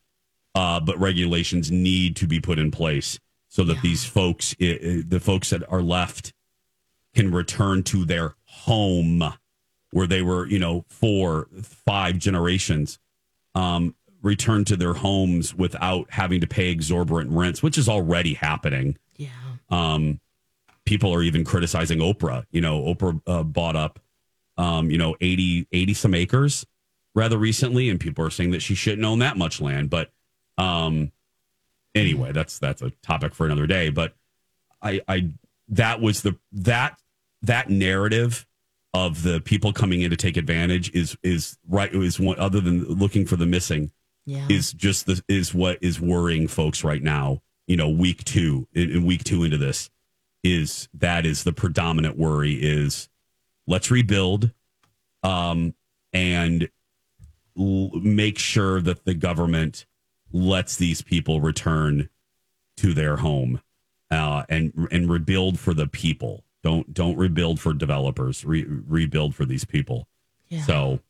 Uh, 0.55 0.79
but 0.79 0.99
regulations 1.01 1.71
need 1.71 2.15
to 2.17 2.27
be 2.27 2.41
put 2.41 2.59
in 2.61 2.71
place 2.71 3.19
so 3.49 3.65
that 3.65 3.83
these 3.83 4.05
folks, 4.05 4.55
the 4.59 5.21
folks 5.21 5.51
that 5.51 5.69
are 5.71 5.83
left, 5.83 6.33
can 7.13 7.33
return 7.33 7.83
to 7.83 8.05
their 8.05 8.35
home 8.45 9.35
where 9.95 10.09
they 10.09 10.23
were, 10.23 10.45
you 10.49 10.59
know, 10.59 10.85
four, 10.89 11.47
five 11.63 12.19
generations, 12.19 12.99
um, 13.55 13.95
return 14.23 14.65
to 14.65 14.77
their 14.77 14.95
homes 14.95 15.55
without 15.55 16.11
having 16.11 16.41
to 16.41 16.49
pay 16.49 16.71
exorbitant 16.71 17.31
rents, 17.31 17.63
which 17.63 17.79
is 17.79 17.89
already 17.89 18.35
happening. 18.35 18.99
yeah. 19.17 19.29
Um, 19.71 20.19
people 20.85 21.15
are 21.15 21.23
even 21.23 21.45
criticizing 21.45 22.01
Oprah. 22.01 22.45
You 22.51 22.61
know, 22.61 22.83
Oprah 22.93 23.21
uh, 23.29 23.45
bought 23.45 23.77
up, 23.77 24.01
um, 24.59 24.91
you 24.91 24.99
know, 24.99 25.15
80, 25.21 25.69
80 25.71 25.95
some 25.95 26.13
acres 26.13 26.67
rather 27.15 27.39
recently, 27.39 27.89
and 27.89 28.01
people 28.01 28.27
are 28.27 28.31
saying 28.31 28.51
that 28.51 28.63
she 28.63 28.75
shouldn't 28.75 29.05
own 29.05 29.21
that 29.21 29.37
much 29.37 29.61
land. 29.61 29.91
But 29.91 30.11
um, 30.59 31.13
anyway, 31.95 32.33
that's 32.33 32.59
that's 32.59 32.83
a 32.83 32.91
topic 33.03 33.33
for 33.33 33.47
another 33.47 33.69
day. 33.69 33.91
But 33.91 34.17
I, 34.83 35.01
I 35.07 35.31
that 35.69 36.01
was 36.01 36.23
the 36.23 36.37
that 36.51 36.99
that 37.43 37.71
narrative 37.71 38.45
of 38.95 39.25
the 39.25 39.41
people 39.41 39.73
coming 39.73 40.01
in 40.03 40.11
to 40.11 40.17
take 40.17 40.37
advantage 40.37 40.91
is 40.95 41.17
is 41.23 41.59
right 41.69 41.93
is 41.93 42.19
one 42.21 42.39
other 42.39 42.61
than 42.61 42.85
looking 42.85 43.27
for 43.27 43.37
the 43.37 43.45
missing 43.47 43.91
Yeah. 44.25 44.47
is 44.49 44.73
just 44.73 45.07
the 45.07 45.21
is 45.29 45.53
what 45.53 45.79
is 45.83 46.01
worrying 46.01 46.47
folks 46.49 46.83
right 46.85 47.03
now. 47.03 47.43
You 47.67 47.77
know, 47.77 47.89
week 47.89 48.25
two 48.25 48.69
in, 48.73 48.91
in 48.91 49.05
week 49.05 49.25
two 49.25 49.43
into 49.43 49.59
this 49.59 49.91
is 50.45 50.89
that 50.95 51.27
is 51.27 51.43
the 51.45 51.53
predominant 51.53 52.17
worry 52.17 52.55
is 52.55 53.09
let's 53.67 53.91
rebuild, 53.91 54.51
um, 55.23 55.75
and 56.13 56.69
l- 57.59 57.91
make 57.95 58.39
sure 58.39 58.81
that 58.81 59.05
the 59.07 59.15
government 59.15 59.87
lets 60.33 60.77
these 60.77 61.01
people 61.03 61.41
return 61.41 62.09
to 62.77 62.93
their 62.93 63.17
home, 63.17 63.61
uh, 64.11 64.45
and 64.49 64.89
and 64.93 65.11
rebuild 65.11 65.59
for 65.59 65.73
the 65.75 65.87
people. 65.89 66.44
Don't 66.65 66.93
don't 66.95 67.17
rebuild 67.17 67.61
for 67.61 67.73
developers. 67.75 68.45
Re- 68.45 68.65
rebuild 68.67 69.35
for 69.37 69.45
these 69.45 69.65
people. 69.65 70.09
Yeah. 70.49 70.63
So 70.63 71.01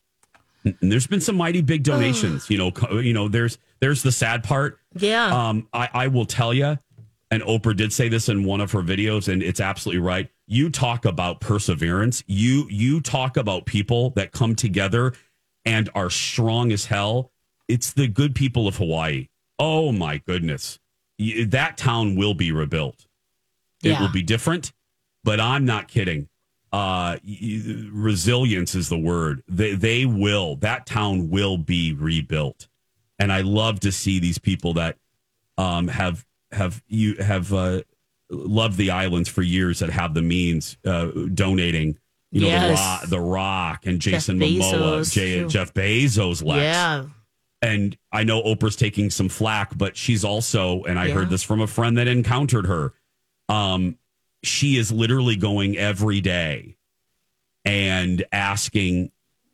and 0.65 0.77
there's 0.93 1.07
been 1.07 1.21
some 1.21 1.37
mighty 1.37 1.63
big 1.63 1.85
donations. 1.85 2.51
you 2.51 2.59
know, 2.59 2.73
you 3.01 3.13
know. 3.15 3.29
There's 3.29 3.57
there's 3.81 4.03
the 4.03 4.11
sad 4.13 4.43
part. 4.43 4.79
yeah. 4.99 5.49
Um, 5.49 5.69
I 5.73 5.89
I 5.95 6.07
will 6.09 6.27
tell 6.27 6.53
you, 6.53 6.77
and 7.31 7.43
Oprah 7.45 7.77
did 7.77 7.93
say 7.93 8.09
this 8.09 8.29
in 8.29 8.43
one 8.45 8.61
of 8.61 8.73
her 8.73 8.81
videos, 8.83 9.33
and 9.33 9.43
it's 9.43 9.61
absolutely 9.61 10.01
right. 10.01 10.29
You 10.49 10.71
talk 10.71 11.05
about 11.05 11.41
perseverance. 11.41 12.25
You 12.27 12.67
you 12.69 13.01
talk 13.01 13.37
about 13.37 13.65
people 13.65 14.11
that 14.17 14.33
come 14.33 14.57
together 14.57 15.13
and 15.65 15.89
are 15.95 16.11
strong 16.11 16.73
as 16.73 16.87
hell. 16.87 17.31
It's 17.69 17.93
the 17.93 18.09
good 18.09 18.35
people 18.35 18.67
of 18.67 18.77
Hawaii. 18.77 19.29
Oh 19.59 19.93
my 19.93 20.19
goodness, 20.19 20.81
that 21.47 21.77
town 21.77 22.17
will 22.17 22.35
be 22.35 22.51
rebuilt. 22.51 23.07
It 23.83 23.91
Yeah. 23.91 24.01
will 24.01 24.11
be 24.13 24.23
different, 24.23 24.73
but 25.25 25.41
I'm 25.41 25.65
not 25.65 25.89
kidding. 25.89 26.29
Uh, 26.73 27.17
resilience 27.93 28.75
is 28.75 28.89
the 28.89 28.99
word. 28.99 29.43
They 29.49 29.75
they 29.75 30.07
will. 30.07 30.57
That 30.57 30.87
town 30.87 31.31
will 31.31 31.57
be 31.59 31.93
rebuilt, 31.93 32.69
and 33.19 33.33
I 33.33 33.41
love 33.43 33.81
to 33.81 33.93
see 33.93 34.19
these 34.19 34.39
people 34.39 34.75
that 34.75 34.97
um, 35.59 35.89
have 35.89 36.25
have 36.53 36.83
you 36.89 37.15
have 37.17 37.53
uh, 37.53 37.83
loved 38.31 38.77
the 38.77 38.91
islands 38.91 39.29
for 39.29 39.43
years 39.43 39.79
that 39.81 39.91
have 39.91 40.15
the 40.15 40.23
means 40.23 40.77
uh, 40.85 41.07
donating. 41.33 41.99
You 42.31 42.41
know 42.41 42.47
Yes. 42.49 42.69
the 42.69 42.75
rock, 42.75 43.09
the 43.11 43.21
Rock, 43.21 43.87
and 43.87 44.01
Jason 44.01 44.41
Jeff 44.41 44.49
Momoa, 44.49 45.13
Jay. 45.13 45.47
Jeff 45.47 45.73
Bezos, 45.73 46.45
Lex 46.45 46.61
yeah. 46.61 47.05
and 47.63 47.97
I 48.11 48.25
know 48.25 48.43
Oprah's 48.43 48.75
taking 48.75 49.11
some 49.11 49.29
flack, 49.29 49.79
but 49.79 49.97
she's 49.97 50.25
also, 50.25 50.83
and 50.83 50.99
I 50.99 51.07
Yeah. 51.07 51.15
heard 51.15 51.31
this 51.31 51.45
from 51.45 51.61
a 51.61 51.69
friend 51.69 51.97
that 51.99 52.09
encountered 52.09 52.67
her. 52.67 52.93
Um, 53.49 53.99
she 54.45 54.77
is 54.77 54.93
literally 54.93 55.37
going 55.37 55.77
every 55.77 56.21
day 56.21 56.77
and 57.65 58.25
asking, 58.33 59.11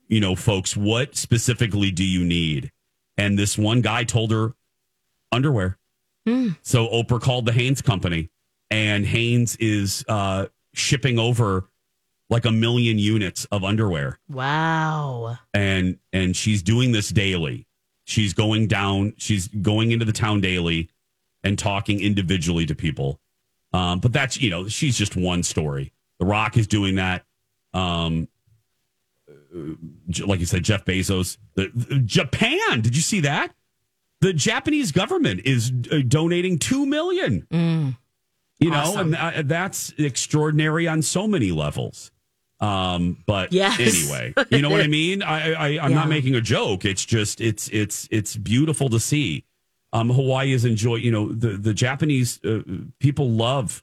you 0.08 0.20
know, 0.20 0.34
folks, 0.34 0.76
what 0.76 1.16
specifically 1.16 1.90
do 1.90 2.04
you 2.04 2.24
need? 2.24 2.72
And 3.16 3.38
this 3.38 3.56
one 3.58 3.80
guy 3.80 4.04
told 4.04 4.30
her 4.32 4.54
underwear. 5.32 5.76
So 6.62 6.86
Oprah 6.88 7.20
called 7.20 7.44
the 7.46 7.52
Hanes 7.52 7.82
company, 7.82 8.30
and 8.70 9.04
Hanes 9.04 9.56
is 9.56 10.04
uh, 10.06 10.46
shipping 10.72 11.18
over 11.18 11.68
like 12.28 12.44
a 12.44 12.52
million 12.52 12.98
units 13.00 13.46
of 13.46 13.64
underwear 13.64 14.20
Wow. 14.28 15.38
and 15.52 15.98
and 16.12 16.36
she's 16.36 16.62
doing 16.62 16.92
this 16.92 17.08
daily. 17.08 17.66
She's 18.04 18.32
going 18.32 18.68
down. 18.68 19.14
She's 19.16 19.48
going 19.48 19.90
into 19.90 20.04
the 20.04 20.12
town 20.12 20.40
daily 20.40 20.88
and 21.42 21.58
talking 21.58 21.98
individually 21.98 22.64
to 22.66 22.76
people. 22.76 23.18
Um, 23.72 24.00
but 24.00 24.12
that's 24.12 24.40
you 24.40 24.50
know 24.50 24.68
she's 24.68 24.96
just 24.98 25.16
one 25.16 25.42
story. 25.42 25.92
The 26.18 26.26
Rock 26.26 26.56
is 26.56 26.66
doing 26.66 26.96
that. 26.96 27.24
Um, 27.72 28.28
uh, 29.28 29.74
like 30.26 30.40
you 30.40 30.46
said, 30.46 30.62
Jeff 30.64 30.84
Bezos. 30.84 31.38
The, 31.54 31.70
the- 31.74 31.98
Japan. 31.98 32.80
Did 32.80 32.96
you 32.96 33.02
see 33.02 33.20
that? 33.20 33.52
The 34.20 34.32
Japanese 34.32 34.92
government 34.92 35.42
is 35.44 35.72
uh, 35.90 36.00
donating 36.06 36.58
two 36.58 36.84
million. 36.84 37.46
You 38.58 38.70
know, 38.70 38.76
Awesome. 38.76 39.14
and 39.14 39.16
uh, 39.16 39.42
that's 39.46 39.94
extraordinary 39.96 40.86
on 40.86 41.00
so 41.00 41.26
many 41.26 41.50
levels. 41.50 42.10
Um, 42.60 43.22
but 43.24 43.54
Yes. 43.54 43.80
anyway, 43.80 44.34
you 44.50 44.60
know 44.60 44.68
what 44.68 44.82
I 44.82 44.86
mean? 44.88 45.22
I, 45.22 45.52
I 45.78 45.82
I'm 45.84 45.94
not 45.94 46.08
making 46.10 46.34
a 46.34 46.42
joke. 46.42 46.84
It's 46.84 47.06
just 47.06 47.40
it's 47.40 47.68
it's 47.68 48.06
it's 48.10 48.36
beautiful 48.36 48.90
to 48.90 49.00
see. 49.00 49.44
Um, 49.92 50.10
Hawaii 50.10 50.52
is 50.52 50.64
enjoy. 50.64 50.96
You 50.96 51.10
know, 51.10 51.32
the 51.32 51.50
the 51.56 51.74
Japanese 51.74 52.38
uh, 52.44 52.62
people 53.00 53.30
love. 53.30 53.82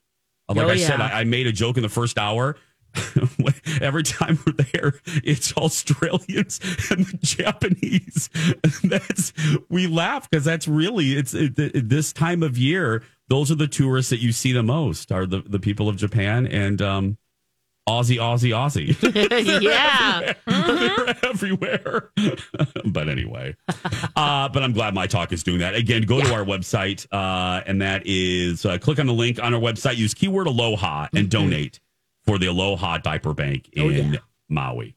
uh, 0.50 0.54
Like 0.54 0.66
Oh, 0.68 0.70
I 0.70 0.78
said. 0.78 1.02
I, 1.02 1.22
I 1.22 1.24
made 1.26 1.48
a 1.48 1.52
joke 1.52 1.78
in 1.78 1.84
the 1.84 1.90
first 1.90 2.18
hour. 2.18 2.56
Every 3.82 4.02
time 4.04 4.40
we're 4.46 4.54
there, 4.54 5.00
it's 5.24 5.54
Australians 5.54 6.60
and 6.90 7.06
the 7.06 7.18
Japanese. 7.22 8.30
And 8.64 8.74
that's 8.92 9.34
we 9.70 9.88
laugh 9.88 10.30
because 10.30 10.46
that's 10.46 10.68
really 10.68 11.12
it's 11.14 11.34
it, 11.34 11.58
it- 11.60 11.90
this 11.90 12.14
time 12.14 12.44
of 12.44 12.58
year. 12.58 13.04
Those 13.30 13.52
are 13.52 13.56
the 13.56 13.68
tourists 13.68 14.10
that 14.12 14.20
you 14.22 14.32
see 14.32 14.54
the 14.54 14.64
most 14.64 15.12
are 15.12 15.26
the 15.26 15.42
the 15.42 15.60
people 15.60 15.90
of 15.90 15.98
Japan 15.98 16.48
and 16.48 16.82
um, 16.82 17.18
Aussie, 17.88 18.18
Aussie, 18.18 18.52
Aussie. 18.52 18.94
yeah. 19.62 20.34
They're 20.46 21.30
everywhere. 21.30 22.10
but 22.86 23.08
anyway, 23.08 23.56
uh, 24.16 24.50
but 24.50 24.62
I'm 24.62 24.74
glad 24.74 24.94
myTalk 24.94 25.32
is 25.32 25.44
doing 25.44 25.60
that. 25.60 25.74
Again, 25.74 26.04
go 26.04 26.22
to 26.22 26.34
our 26.34 26.44
website, 26.44 27.08
uh, 27.12 27.62
and 27.66 27.82
that 27.82 28.04
is 28.06 28.66
uh, 28.66 28.78
click 28.78 29.00
on 29.00 29.08
the 29.08 29.14
link 29.14 29.42
on 29.42 29.54
our 29.54 29.60
website. 29.60 29.96
Use 29.96 30.14
keyword 30.14 30.48
Aloha 30.48 31.08
and 31.16 31.30
donate 31.30 31.80
for 32.26 32.38
the 32.38 32.48
Aloha 32.48 32.98
Diaper 32.98 33.34
Bank 33.34 33.70
in 33.72 34.20
Maui. 34.50 34.96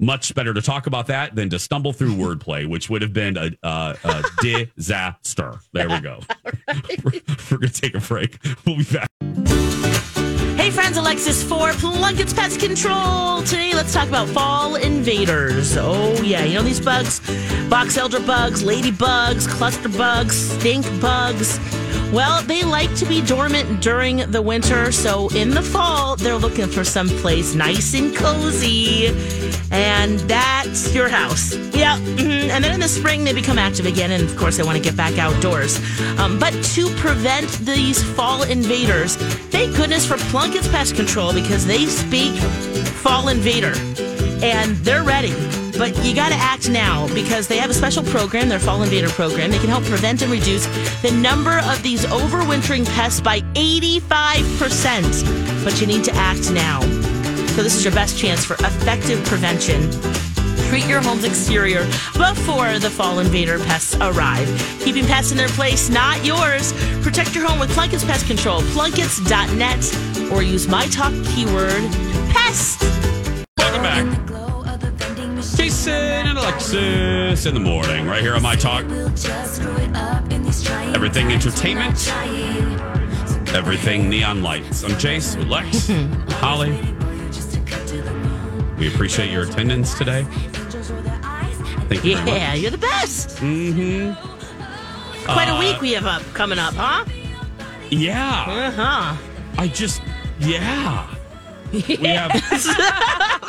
Much 0.00 0.34
better 0.34 0.52
to 0.52 0.60
talk 0.60 0.88
about 0.88 1.06
that 1.06 1.36
than 1.36 1.48
to 1.50 1.60
stumble 1.60 1.92
through 1.92 2.16
wordplay, 2.16 2.66
which 2.68 2.90
would 2.90 3.02
have 3.02 3.12
been 3.12 3.36
a, 3.36 3.52
a, 3.62 3.96
a 4.02 4.24
disaster. 4.40 5.60
There 5.72 5.88
we 5.88 6.00
go. 6.00 6.18
we're 7.04 7.20
we're 7.50 7.58
going 7.58 7.70
to 7.70 7.80
take 7.80 7.94
a 7.94 8.00
break. 8.00 8.38
We'll 8.66 8.78
be 8.78 8.84
back. 8.84 10.01
Hey 10.56 10.70
friends, 10.70 10.96
Alexis 10.96 11.42
for 11.42 11.72
Plunkett's 11.72 12.32
Pest 12.34 12.60
Control. 12.60 13.42
Today, 13.42 13.72
let's 13.74 13.92
talk 13.92 14.08
about 14.08 14.28
fall 14.28 14.76
invaders. 14.76 15.76
Oh 15.76 16.12
yeah, 16.22 16.44
you 16.44 16.54
know 16.54 16.62
these 16.62 16.80
bugs, 16.80 17.20
box 17.68 17.96
elder 17.96 18.20
bugs, 18.20 18.62
ladybugs, 18.62 19.48
cluster 19.48 19.88
bugs, 19.88 20.36
stink 20.36 20.84
bugs. 21.00 21.58
Well, 22.12 22.42
they 22.42 22.62
like 22.62 22.94
to 22.96 23.06
be 23.06 23.22
dormant 23.22 23.80
during 23.80 24.18
the 24.30 24.42
winter, 24.42 24.92
so 24.92 25.28
in 25.30 25.48
the 25.48 25.62
fall 25.62 26.14
they're 26.16 26.36
looking 26.36 26.66
for 26.66 26.84
some 26.84 27.08
place 27.08 27.54
nice 27.54 27.94
and 27.94 28.14
cozy, 28.14 29.06
and 29.70 30.20
that's 30.20 30.94
your 30.94 31.08
house. 31.08 31.54
Yeah, 31.74 31.96
mhm. 31.98 32.50
and 32.50 32.62
then 32.62 32.74
in 32.74 32.80
the 32.80 32.88
spring 32.88 33.24
they 33.24 33.32
become 33.32 33.58
active 33.58 33.86
again, 33.86 34.10
and 34.10 34.24
of 34.24 34.36
course 34.36 34.58
they 34.58 34.62
want 34.62 34.76
to 34.76 34.82
get 34.82 34.94
back 34.94 35.16
outdoors. 35.16 35.78
Um, 36.18 36.38
but 36.38 36.52
to 36.74 36.90
prevent 36.96 37.48
these 37.60 38.02
fall 38.02 38.42
invaders, 38.42 39.16
thank 39.50 39.74
goodness 39.74 40.04
for 40.06 40.18
Plunkett's 40.30 40.68
Pest 40.68 40.94
Control 40.94 41.32
because 41.32 41.66
they 41.66 41.86
speak 41.86 42.34
fall 43.02 43.28
invader, 43.28 43.72
and 44.44 44.76
they're 44.84 45.02
ready. 45.02 45.32
But 45.78 45.96
you 46.04 46.14
got 46.14 46.28
to 46.28 46.36
act 46.36 46.70
now 46.70 47.12
because 47.14 47.48
they 47.48 47.56
have 47.56 47.70
a 47.70 47.74
special 47.74 48.02
program, 48.04 48.48
their 48.48 48.58
Fall 48.58 48.82
Invader 48.82 49.08
program. 49.08 49.50
They 49.50 49.58
can 49.58 49.68
help 49.68 49.84
prevent 49.84 50.22
and 50.22 50.30
reduce 50.30 50.66
the 51.02 51.10
number 51.10 51.58
of 51.60 51.82
these 51.82 52.04
overwintering 52.06 52.86
pests 52.86 53.20
by 53.20 53.40
85%. 53.54 55.64
But 55.64 55.80
you 55.80 55.86
need 55.86 56.04
to 56.04 56.12
act 56.14 56.52
now. 56.52 56.80
So 57.52 57.62
this 57.62 57.76
is 57.76 57.84
your 57.84 57.94
best 57.94 58.18
chance 58.18 58.44
for 58.44 58.54
effective 58.54 59.22
prevention. 59.24 59.90
Treat 60.68 60.86
your 60.86 61.02
home's 61.02 61.24
exterior 61.24 61.84
before 62.16 62.78
the 62.78 62.88
fall 62.88 63.18
invader 63.18 63.58
pests 63.58 63.94
arrive. 63.96 64.48
Keeping 64.80 65.04
pests 65.04 65.30
in 65.30 65.36
their 65.36 65.48
place, 65.48 65.90
not 65.90 66.24
yours. 66.24 66.72
Protect 67.02 67.34
your 67.34 67.46
home 67.46 67.58
with 67.58 67.70
Plunkett's 67.72 68.06
Pest 68.06 68.26
Control, 68.26 68.62
plunketts.net, 68.62 70.32
or 70.32 70.42
use 70.42 70.66
myTalk 70.66 71.12
keyword 71.34 71.92
pest. 72.32 72.80
Welcome 73.58 73.82
back. 73.82 74.21
Jason 75.82 76.28
and 76.28 76.38
Alexis 76.38 77.44
in 77.44 77.54
the 77.54 77.60
morning, 77.60 78.06
right 78.06 78.22
here 78.22 78.36
on 78.36 78.42
myTalk. 78.42 78.84
Everything 80.94 81.32
entertainment, 81.32 82.08
everything 83.52 84.08
neon 84.08 84.44
lights. 84.44 84.84
I'm 84.84 84.92
Jace 84.92 85.36
with 85.36 85.48
Lex, 85.48 85.88
Holly. 86.38 86.70
We 88.78 88.86
appreciate 88.94 89.32
your 89.32 89.42
attendance 89.42 89.98
today. 89.98 90.22
Thank 91.88 92.04
you 92.04 92.12
Yeah, 92.12 92.54
you're 92.54 92.70
the 92.70 92.78
best. 92.78 93.38
Mm-hmm. 93.38 94.12
Quite 95.24 95.48
a 95.48 95.58
week 95.58 95.80
we 95.80 95.94
have 95.94 96.06
up 96.06 96.22
coming 96.32 96.60
up, 96.60 96.74
huh? 96.74 97.04
Yeah, 97.90 98.44
Uh 98.46 98.70
huh. 98.70 99.16
I 99.58 99.66
just, 99.66 100.00
yeah. 100.38 101.12
We 101.72 101.80
have, 101.96 102.30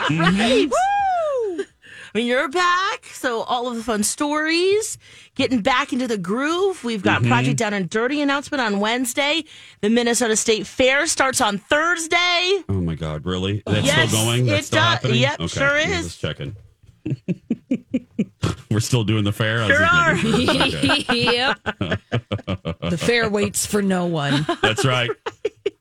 I 0.10 0.68
mean, 2.14 2.28
you're 2.28 2.50
back, 2.50 3.06
so 3.06 3.42
all 3.44 3.68
of 3.68 3.76
the 3.76 3.84
fun 3.84 4.04
stories, 4.04 4.98
getting 5.36 5.62
back 5.62 5.92
into 5.94 6.08
the 6.08 6.18
groove. 6.18 6.84
We've 6.84 7.02
got 7.04 7.22
mm-hmm. 7.22 7.30
Project 7.32 7.58
Down 7.58 7.74
and 7.74 7.90
Dirty 7.90 8.22
announcement 8.22 8.62
on 8.62 8.80
Wednesday. 8.80 9.44
The 9.82 9.90
Minnesota 9.90 10.36
State 10.36 10.68
Fair 10.68 11.08
starts 11.08 11.42
on 11.42 11.58
Thursday. 11.58 12.64
oh 12.70 12.74
my 12.74 12.96
God, 12.96 13.26
really? 13.26 13.64
That's 13.66 13.86
Yes, 13.86 14.10
still 14.10 14.26
going? 14.26 14.46
That's 14.46 14.64
it 14.64 14.66
still 14.66 14.82
does. 14.82 14.94
happening? 14.94 15.20
Yep, 15.22 15.50
sure 15.50 15.78
I'm 15.78 15.90
is. 15.92 16.04
Just 16.06 16.20
checking. 16.22 16.56
We're 18.70 18.80
still 18.80 19.04
doing 19.04 19.24
the 19.24 19.32
fair? 19.32 19.62
I 19.62 19.68
was 19.68 19.78
Sure 19.78 20.32
just 20.34 20.34
making- 20.34 21.02
Okay. 21.02 21.24
yep. 21.36 21.60
the 22.82 22.98
fair 22.98 23.30
waits 23.30 23.66
for 23.66 23.82
no 23.82 24.06
one. 24.06 24.46
That's 24.62 24.86
right. 24.86 25.10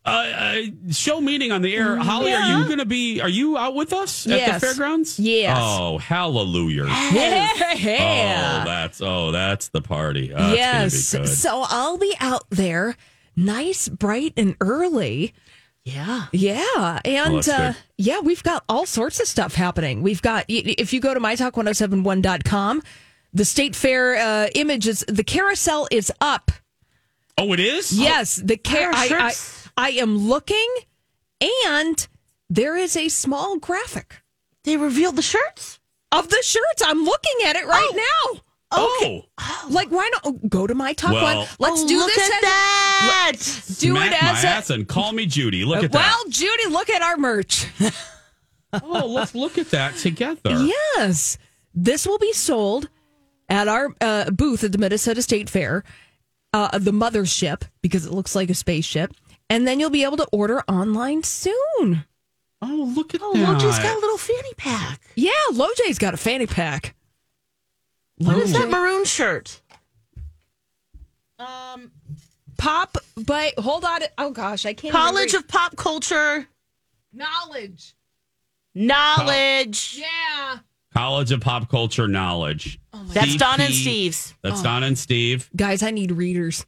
Uh, 0.05 0.09
uh, 0.09 0.57
show 0.91 1.21
meeting 1.21 1.53
on 1.53 1.63
the 1.63 1.77
air. 1.77 1.97
Holly, 1.97 2.33
are 2.33 2.59
you 2.59 2.65
going 2.67 2.79
to 2.79 2.85
be? 2.85 3.21
Are 3.21 3.29
you 3.29 3.57
out 3.57 3.75
with 3.77 3.93
us 3.93 4.27
at 4.27 4.33
Yes. 4.33 4.61
the 4.61 4.67
fairgrounds? 4.67 5.19
Yes. 5.21 5.57
Oh, 5.61 5.99
hallelujah! 5.99 6.87
Yeah. 6.87 8.63
Oh, 8.63 8.65
that's 8.69 9.01
oh, 9.01 9.31
that's 9.31 9.69
the 9.69 9.81
party. 9.81 10.33
Oh, 10.35 10.53
yes. 10.55 10.93
It's 10.95 11.13
gonna 11.13 11.23
be 11.25 11.29
good. 11.29 11.37
So 11.37 11.65
I'll 11.69 11.99
be 11.99 12.15
out 12.19 12.45
there, 12.51 12.97
nice, 13.37 13.89
bright, 13.89 14.33
and 14.37 14.57
early. 14.61 15.35
Yeah. 15.85 16.27
Yeah. 16.33 17.01
And 17.05 17.35
Well, 17.35 17.43
uh, 17.53 17.73
yeah, 17.97 18.21
we've 18.21 18.43
got 18.43 18.65
all 18.69 18.87
sorts 18.87 19.21
of 19.21 19.27
stuff 19.29 19.55
happening. 19.55 20.03
We've 20.03 20.23
got, 20.23 20.45
if 20.49 20.93
you 20.93 21.01
go 21.01 21.13
to 21.13 21.19
mytalk1071.com, 21.21 22.83
the 23.33 23.45
state 23.45 23.75
fair 23.75 24.15
uh, 24.17 24.49
images, 24.55 25.05
the 25.09 25.25
carousel 25.25 25.89
is 25.91 26.13
up. 26.21 26.51
oh, 27.39 27.53
it 27.53 27.61
is. 27.61 27.93
Yes. 27.99 28.37
The 28.37 28.57
car- 28.57 28.93
Our 28.95 29.31
I, 29.77 29.89
I, 29.89 29.91
shirts. 29.91 29.99
I 29.99 30.03
am 30.03 30.19
looking, 30.19 30.69
and 31.67 32.07
there 32.51 32.77
is 32.77 32.97
a 32.97 33.09
small 33.09 33.59
graphic 33.59 34.17
They 34.65 34.77
revealed 34.77 35.17
the 35.17 35.23
shirts? 35.23 35.79
of 36.11 36.29
the 36.29 36.43
shirts. 36.43 36.83
I'm 36.85 37.05
looking 37.05 37.47
at 37.47 37.57
it 37.57 37.67
right 37.67 37.91
now. 37.95 38.41
Oh, 38.75 39.23
Like, 39.71 39.91
why 39.91 40.09
not 40.13 40.23
oh, 40.25 40.39
go 40.49 40.67
to 40.67 40.75
my 40.75 40.93
top 40.95 41.13
Well- 41.13 41.39
one? 41.41 41.49
Let's 41.59 41.83
Oh, 41.83 41.89
do 41.89 41.99
look 41.99 42.15
this 42.15 42.31
at 42.31 42.35
as 42.35 42.41
that. 42.43 43.33
do 43.81 43.91
smack 43.93 44.13
it 44.13 44.23
my 44.23 44.31
as 44.31 44.45
a 44.45 44.49
ass 44.49 44.71
and 44.71 44.87
call 44.89 45.13
me 45.13 45.27
Judy. 45.27 45.65
Look 45.65 45.85
at 45.85 45.93
that. 45.93 45.99
well, 45.99 46.25
Judy, 46.29 46.67
look 46.69 46.89
at 46.91 47.03
our 47.03 47.17
merch. 47.17 47.67
Oh, 48.83 49.07
let's 49.07 49.35
look 49.35 49.59
at 49.59 49.69
that 49.73 49.97
together. 49.97 50.65
yes, 50.97 51.37
this 51.75 52.07
will 52.07 52.17
be 52.19 52.33
sold 52.33 52.89
at 53.51 53.69
our 53.69 53.89
uh, 54.01 54.31
booth 54.31 54.65
at 54.65 54.73
the 54.73 54.79
Minnesota 54.79 55.21
State 55.21 55.51
Fair, 55.51 55.85
uh, 56.55 56.79
the 56.79 56.91
mothership 56.91 57.65
because 57.83 58.07
it 58.07 58.13
looks 58.13 58.35
like 58.35 58.49
a 58.49 58.55
spaceship, 58.55 59.13
and 59.53 59.67
then 59.69 59.79
you'll 59.79 59.91
be 59.91 60.05
able 60.05 60.17
to 60.17 60.27
order 60.33 60.63
online 60.63 61.23
soon. 61.23 62.05
Oh, 62.63 62.93
look 62.95 63.15
at 63.15 63.21
Oh, 63.23 63.33
that. 63.35 63.49
look, 63.51 63.61
just 63.61 63.83
got 63.83 63.97
a 63.97 64.01
little 64.01 64.17
fanny 64.19 64.55
pack. 64.57 65.01
Yeah, 65.15 65.31
Loj's 65.53 65.99
got 65.99 66.15
a 66.15 66.17
fanny 66.17 66.47
pack. 66.47 66.95
What 68.17 68.37
is 68.39 68.53
that 68.53 68.69
maroon 68.71 69.05
shirt? 69.05 69.61
Um, 71.39 71.91
Pop, 72.57 72.97
but 73.17 73.59
hold 73.59 73.85
on. 73.85 74.01
Oh 74.19 74.31
gosh, 74.31 74.65
I 74.65 74.75
can't. 74.75 74.93
College 74.93 75.31
even 75.31 75.41
of 75.41 75.49
Pop 75.49 75.77
Culture 75.77 76.37
read. 76.37 76.47
Knowledge. 77.13 77.95
Knowledge. 78.75 79.99
Yeah. 79.99 80.59
College 80.95 81.33
of 81.33 81.41
Pop 81.41 81.69
Culture 81.69 82.07
Knowledge. 82.07 82.79
Oh 82.93 83.03
That's 83.09 83.27
Steve 83.29 83.41
Don 83.41 83.61
and 83.61 83.75
Steve's. 83.75 84.35
That's 84.43 84.63
Don 84.63 84.83
and 84.85 84.97
Steve. 84.97 85.51
Guys, 85.57 85.83
I 85.83 85.91
need 85.91 86.13
readers. 86.13 86.65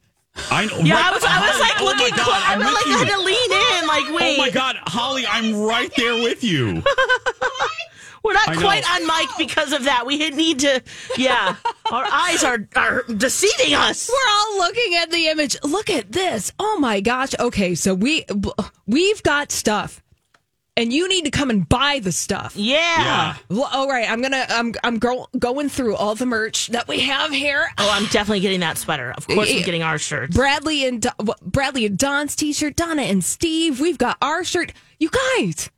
I 0.51 0.65
know. 0.65 0.77
Yeah, 0.79 0.95
right- 0.95 1.05
I 1.05 1.11
was, 1.11 1.23
I 1.23 1.39
was 1.51 1.59
like 1.59 1.71
oh 1.81 1.85
Holly, 1.85 1.97
looking. 1.97 2.13
Oh 2.19 2.25
God, 2.25 2.43
I 2.45 2.53
I'm 2.53 2.59
was 2.59 2.73
like 2.73 2.85
you. 2.85 2.97
had 2.97 3.07
to 3.07 3.19
lean 3.21 3.51
in. 3.51 3.87
Like, 3.87 4.19
wait, 4.19 4.35
Oh 4.39 4.41
my 4.41 4.49
God, 4.49 4.75
Holly, 4.87 5.25
I'm 5.27 5.55
right 5.61 5.91
there 5.95 6.15
with 6.15 6.43
you. 6.43 6.83
we're 8.23 8.33
not 8.33 8.57
quite 8.57 8.83
on 8.89 9.05
mic 9.07 9.29
because 9.37 9.71
of 9.71 9.83
that. 9.85 10.05
We 10.05 10.17
need 10.29 10.59
to. 10.59 10.81
Yeah, 11.17 11.55
our 11.91 12.05
eyes 12.11 12.43
are 12.43 12.67
are 12.75 13.03
deceiving 13.03 13.73
us. 13.75 14.09
We're 14.09 14.31
all 14.31 14.57
looking 14.57 14.95
at 14.95 15.11
the 15.11 15.27
image. 15.27 15.57
Look 15.63 15.89
at 15.89 16.11
this. 16.11 16.51
Oh 16.59 16.77
my 16.79 16.99
gosh. 17.01 17.33
Okay, 17.39 17.75
so 17.75 17.93
we 17.93 18.25
we've 18.85 19.23
got 19.23 19.51
stuff. 19.51 20.01
And 20.77 20.91
you 20.91 21.07
need 21.07 21.23
to 21.23 21.31
come 21.31 21.49
and 21.49 21.67
buy 21.69 21.99
the 22.03 22.11
stuff. 22.11 22.53
Yeah. 22.57 22.75
Yeah. 22.75 23.35
Well, 23.49 23.69
all 23.71 23.87
right, 23.87 24.09
I'm 24.09 24.21
gonna 24.21 24.45
I'm 24.49 24.73
I'm 24.83 24.99
go, 24.99 25.27
going 25.39 25.69
through 25.69 25.95
all 25.95 26.15
the 26.15 26.25
merch 26.25 26.67
that 26.67 26.87
we 26.89 26.99
have 27.01 27.31
here. 27.31 27.65
Oh, 27.77 27.89
I'm 27.93 28.05
definitely 28.07 28.41
getting 28.41 28.59
that 28.59 28.77
sweater. 28.77 29.13
Of 29.15 29.25
course, 29.25 29.49
I'm 29.49 29.61
getting 29.61 29.83
our 29.83 29.97
shirts. 29.97 30.35
Bradley 30.35 30.85
and 30.85 31.05
Bradley 31.41 31.85
and 31.85 31.97
Don's 31.97 32.35
t-shirt, 32.35 32.75
Donna 32.75 33.03
and 33.03 33.23
Steve. 33.23 33.79
We've 33.79 33.97
got 33.97 34.17
our 34.21 34.43
shirt. 34.43 34.73
You 34.99 35.09
guys, 35.09 35.69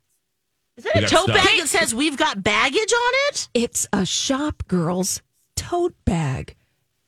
Is 0.78 0.84
that 0.86 0.96
We 0.96 1.04
a 1.04 1.08
tote 1.08 1.30
stuff. 1.30 1.44
bag 1.44 1.60
that 1.60 1.68
says 1.68 1.94
we've 1.94 2.18
got 2.18 2.44
baggage 2.44 2.92
on 2.94 3.14
it? 3.30 3.50
it's 3.54 3.88
a 3.94 4.04
shop 4.04 4.64
girls 4.68 5.22
tote 5.56 5.94
bag. 6.06 6.56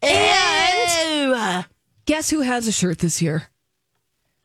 And 0.02 1.66
Guess 2.06 2.30
who 2.30 2.42
has 2.42 2.68
a 2.68 2.72
shirt 2.72 3.00
this 3.00 3.22
year? 3.22 3.50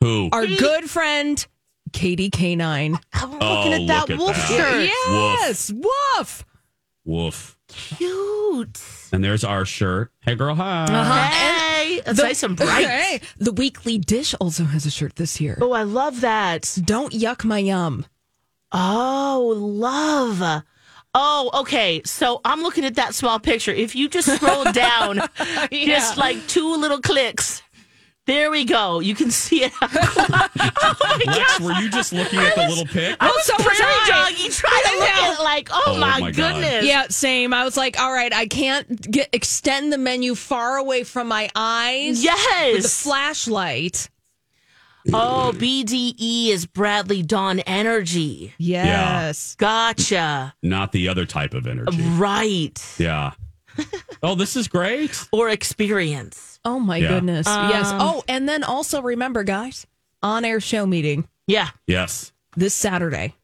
Who? 0.00 0.28
Our 0.32 0.46
good 0.46 0.88
friend 0.90 1.46
Katie 1.94 2.28
K9. 2.30 2.98
I'm 3.14 3.30
looking 3.30 3.38
Oh, 3.40 3.72
at 3.72 3.86
that 3.86 4.00
look 4.02 4.10
at 4.10 4.18
wolf 4.18 4.36
that. 4.36 4.48
shirt. 4.48 4.90
Yes, 5.08 5.72
woof. 5.72 6.44
Woof. 7.06 7.56
Cute. 7.68 8.82
And 9.12 9.24
there's 9.24 9.44
our 9.44 9.64
shirt. 9.64 10.10
Hey, 10.20 10.34
girl, 10.34 10.54
hi. 10.54 10.84
Uh-huh. 10.84 11.22
Hey, 11.30 12.00
that's 12.04 12.18
nice 12.18 12.42
and 12.42 12.56
bright. 12.56 12.86
Hey, 12.88 13.20
the 13.38 13.52
weekly 13.52 13.98
dish 13.98 14.34
also 14.40 14.64
has 14.64 14.84
a 14.86 14.90
shirt 14.90 15.16
this 15.16 15.40
year. 15.40 15.56
Oh, 15.60 15.72
I 15.72 15.82
love 15.84 16.20
that. 16.20 16.76
Don't 16.84 17.12
yuck 17.12 17.44
my 17.44 17.58
yum. 17.58 18.04
Oh, 18.72 19.54
love. 19.56 20.62
Oh, 21.14 21.50
okay. 21.60 22.02
So 22.04 22.40
I'm 22.44 22.62
looking 22.62 22.84
at 22.84 22.96
that 22.96 23.14
small 23.14 23.38
picture. 23.38 23.70
If 23.70 23.94
you 23.94 24.08
just 24.08 24.28
scroll 24.34 24.64
down, 24.72 25.20
just 25.70 26.16
like 26.16 26.44
two 26.48 26.76
little 26.76 27.00
clicks, 27.00 27.62
there 28.26 28.50
we 28.50 28.64
go. 28.64 29.00
You 29.00 29.14
can 29.14 29.30
see 29.30 29.64
it. 29.64 29.72
oh 29.82 30.94
my 31.00 31.20
Lex, 31.26 31.60
were 31.60 31.72
you 31.74 31.90
just 31.90 32.12
looking 32.12 32.38
at 32.38 32.54
the 32.54 32.66
little 32.68 32.86
pic? 32.86 33.16
I 33.20 33.26
was 33.28 33.44
so 33.44 33.54
was 33.56 33.66
prairie 33.66 33.82
I. 33.82 34.06
doggy 34.30 34.48
trying 34.48 34.82
to 34.82 34.98
look 34.98 35.08
at 35.08 35.38
it 35.38 35.42
like, 35.42 35.68
oh, 35.72 35.82
Oh, 35.88 35.98
my, 35.98 36.20
my 36.20 36.30
God. 36.30 36.54
goodness. 36.54 36.86
Yeah, 36.86 37.06
same. 37.08 37.52
I 37.52 37.64
was 37.64 37.76
like, 37.76 37.98
all 38.00 38.12
right, 38.12 38.32
I 38.32 38.46
can't 38.46 38.98
get 39.10 39.28
extend 39.32 39.92
the 39.92 39.98
menu 39.98 40.34
far 40.34 40.76
away 40.78 41.04
from 41.04 41.28
my 41.28 41.50
eyes. 41.54 42.22
Yes. 42.24 42.72
With 42.74 42.82
the 42.84 42.88
flashlight. 42.88 44.08
oh, 45.12 45.52
BDE 45.54 46.48
is 46.48 46.64
Bradley 46.64 47.22
Don 47.22 47.60
Energy. 47.60 48.54
Yes. 48.56 49.54
Gotcha. 49.56 50.54
Not 50.62 50.92
the 50.92 51.08
other 51.08 51.26
type 51.26 51.52
of 51.52 51.66
energy. 51.66 52.00
Right. 52.00 52.82
Yeah. 52.98 53.32
Oh, 54.22 54.34
this 54.34 54.56
is 54.56 54.66
great. 54.68 55.28
Or 55.30 55.50
experience. 55.50 56.53
Oh 56.64 56.78
my 56.80 56.96
Yeah. 56.98 57.08
goodness. 57.08 57.46
yes. 57.46 57.90
Um, 57.92 57.98
Oh, 58.00 58.22
and 58.28 58.48
then 58.48 58.64
also 58.64 59.02
remember, 59.02 59.44
guys, 59.44 59.86
on 60.22 60.44
air 60.44 60.60
show 60.60 60.86
meeting 60.86 61.28
Yeah. 61.46 61.68
Yes. 61.86 62.32
this 62.56 62.74
Saturday. 62.74 63.34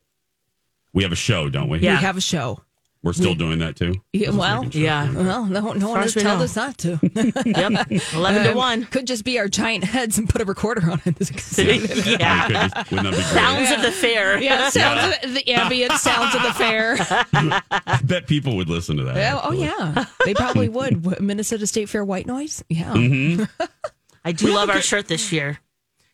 We 0.93 1.03
have 1.03 1.13
a 1.13 1.17
show, 1.17 1.49
don't 1.49 1.69
we? 1.69 1.79
Yeah. 1.81 1.97
We 1.97 2.03
have 2.05 2.17
a 2.17 2.21
show. 2.23 2.63
We're 3.03 3.15
still 3.15 3.35
doing 3.35 3.61
that 3.61 3.77
too. 3.77 3.95
Yeah, 4.13 4.31
well, 4.31 4.69
sure. 4.71 4.83
Yeah. 4.83 5.11
Well, 5.11 5.47
no, 5.47 5.47
no 5.47 5.63
one 5.69 5.81
far 5.81 6.03
has 6.03 6.13
told 6.13 6.25
know. 6.27 6.45
us 6.45 6.55
not 6.55 6.77
to. 6.79 6.99
Yep. 7.47 7.91
11 8.15 8.43
to 8.45 8.51
Um, 8.51 8.57
1. 8.57 8.85
Could 8.87 9.07
just 9.07 9.25
be 9.25 9.39
our 9.39 9.49
giant 9.49 9.85
heads 9.85 10.19
and 10.19 10.29
put 10.29 10.43
a 10.43 10.45
recorder 10.45 10.91
on 10.91 11.01
it. 11.07 11.17
yeah. 11.59 12.47
Could 12.47 12.55
just- 12.57 12.91
wouldn't 12.91 13.11
that 13.11 13.11
be 13.11 13.11
great? 13.11 13.25
Sounds 13.25 13.71
of 13.71 13.81
the 13.83 13.91
fair. 13.93 14.39
yeah, 14.43 14.69
sounds 14.69 15.17
of, 15.25 15.33
the 15.35 15.49
ambient 15.51 15.93
sounds 15.93 16.35
of 16.35 16.43
the 16.43 16.53
fair. 16.53 16.97
I 17.87 18.01
bet 18.05 18.27
people 18.27 18.57
would 18.57 18.69
listen 18.69 18.99
to 18.99 19.05
that. 19.05 19.17
Yeah, 19.17 19.41
oh 19.43 19.53
yeah, 19.53 20.05
they 20.27 20.35
probably 20.35 20.69
would. 20.69 21.21
Minnesota 21.23 21.67
State 21.67 21.89
Fair 21.89 22.05
white 22.05 22.27
noise. 22.27 22.63
Yeah. 22.69 22.93
Mm-hmm. 22.93 23.45
I 24.25 24.33
do 24.33 24.49
love 24.53 24.69
our 24.69 24.83
shirt 24.83 25.09
this 25.09 25.33
year. 25.33 25.59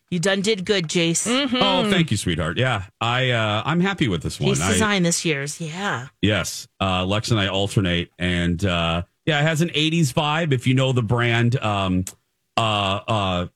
You 0.09 0.19
done 0.19 0.41
did 0.41 0.63
good, 0.65 0.87
Jace. 0.87 1.27
Oh, 1.53 1.89
thank 1.91 2.11
you, 2.11 2.17
sweetheart. 2.17 2.57
Yeah, 2.57 2.83
I 3.01 3.31
uh, 3.31 3.63
I'm 3.65 3.81
happy 3.81 4.07
with 4.07 4.23
this 4.23 4.39
one. 4.39 4.55
Jace 4.55 4.61
I, 4.61 4.71
design 4.71 5.03
this 5.03 5.25
year's. 5.25 5.59
Yeah. 5.59 6.07
yes, 6.21 6.67
uh, 6.79 7.05
Lex 7.05 7.31
and 7.31 7.39
I 7.39 7.47
alternate, 7.47 8.09
and 8.17 8.63
uh, 8.63 9.03
yeah, 9.25 9.39
it 9.41 9.43
has 9.43 9.61
an 9.61 9.69
'80s 9.69 10.13
vibe. 10.13 10.53
If 10.53 10.65
you 10.65 10.75
know 10.75 10.93
the 10.93 11.03
brand, 11.03 11.57
um, 11.61 12.05
uh, 12.55 12.61
uh, 13.05 13.47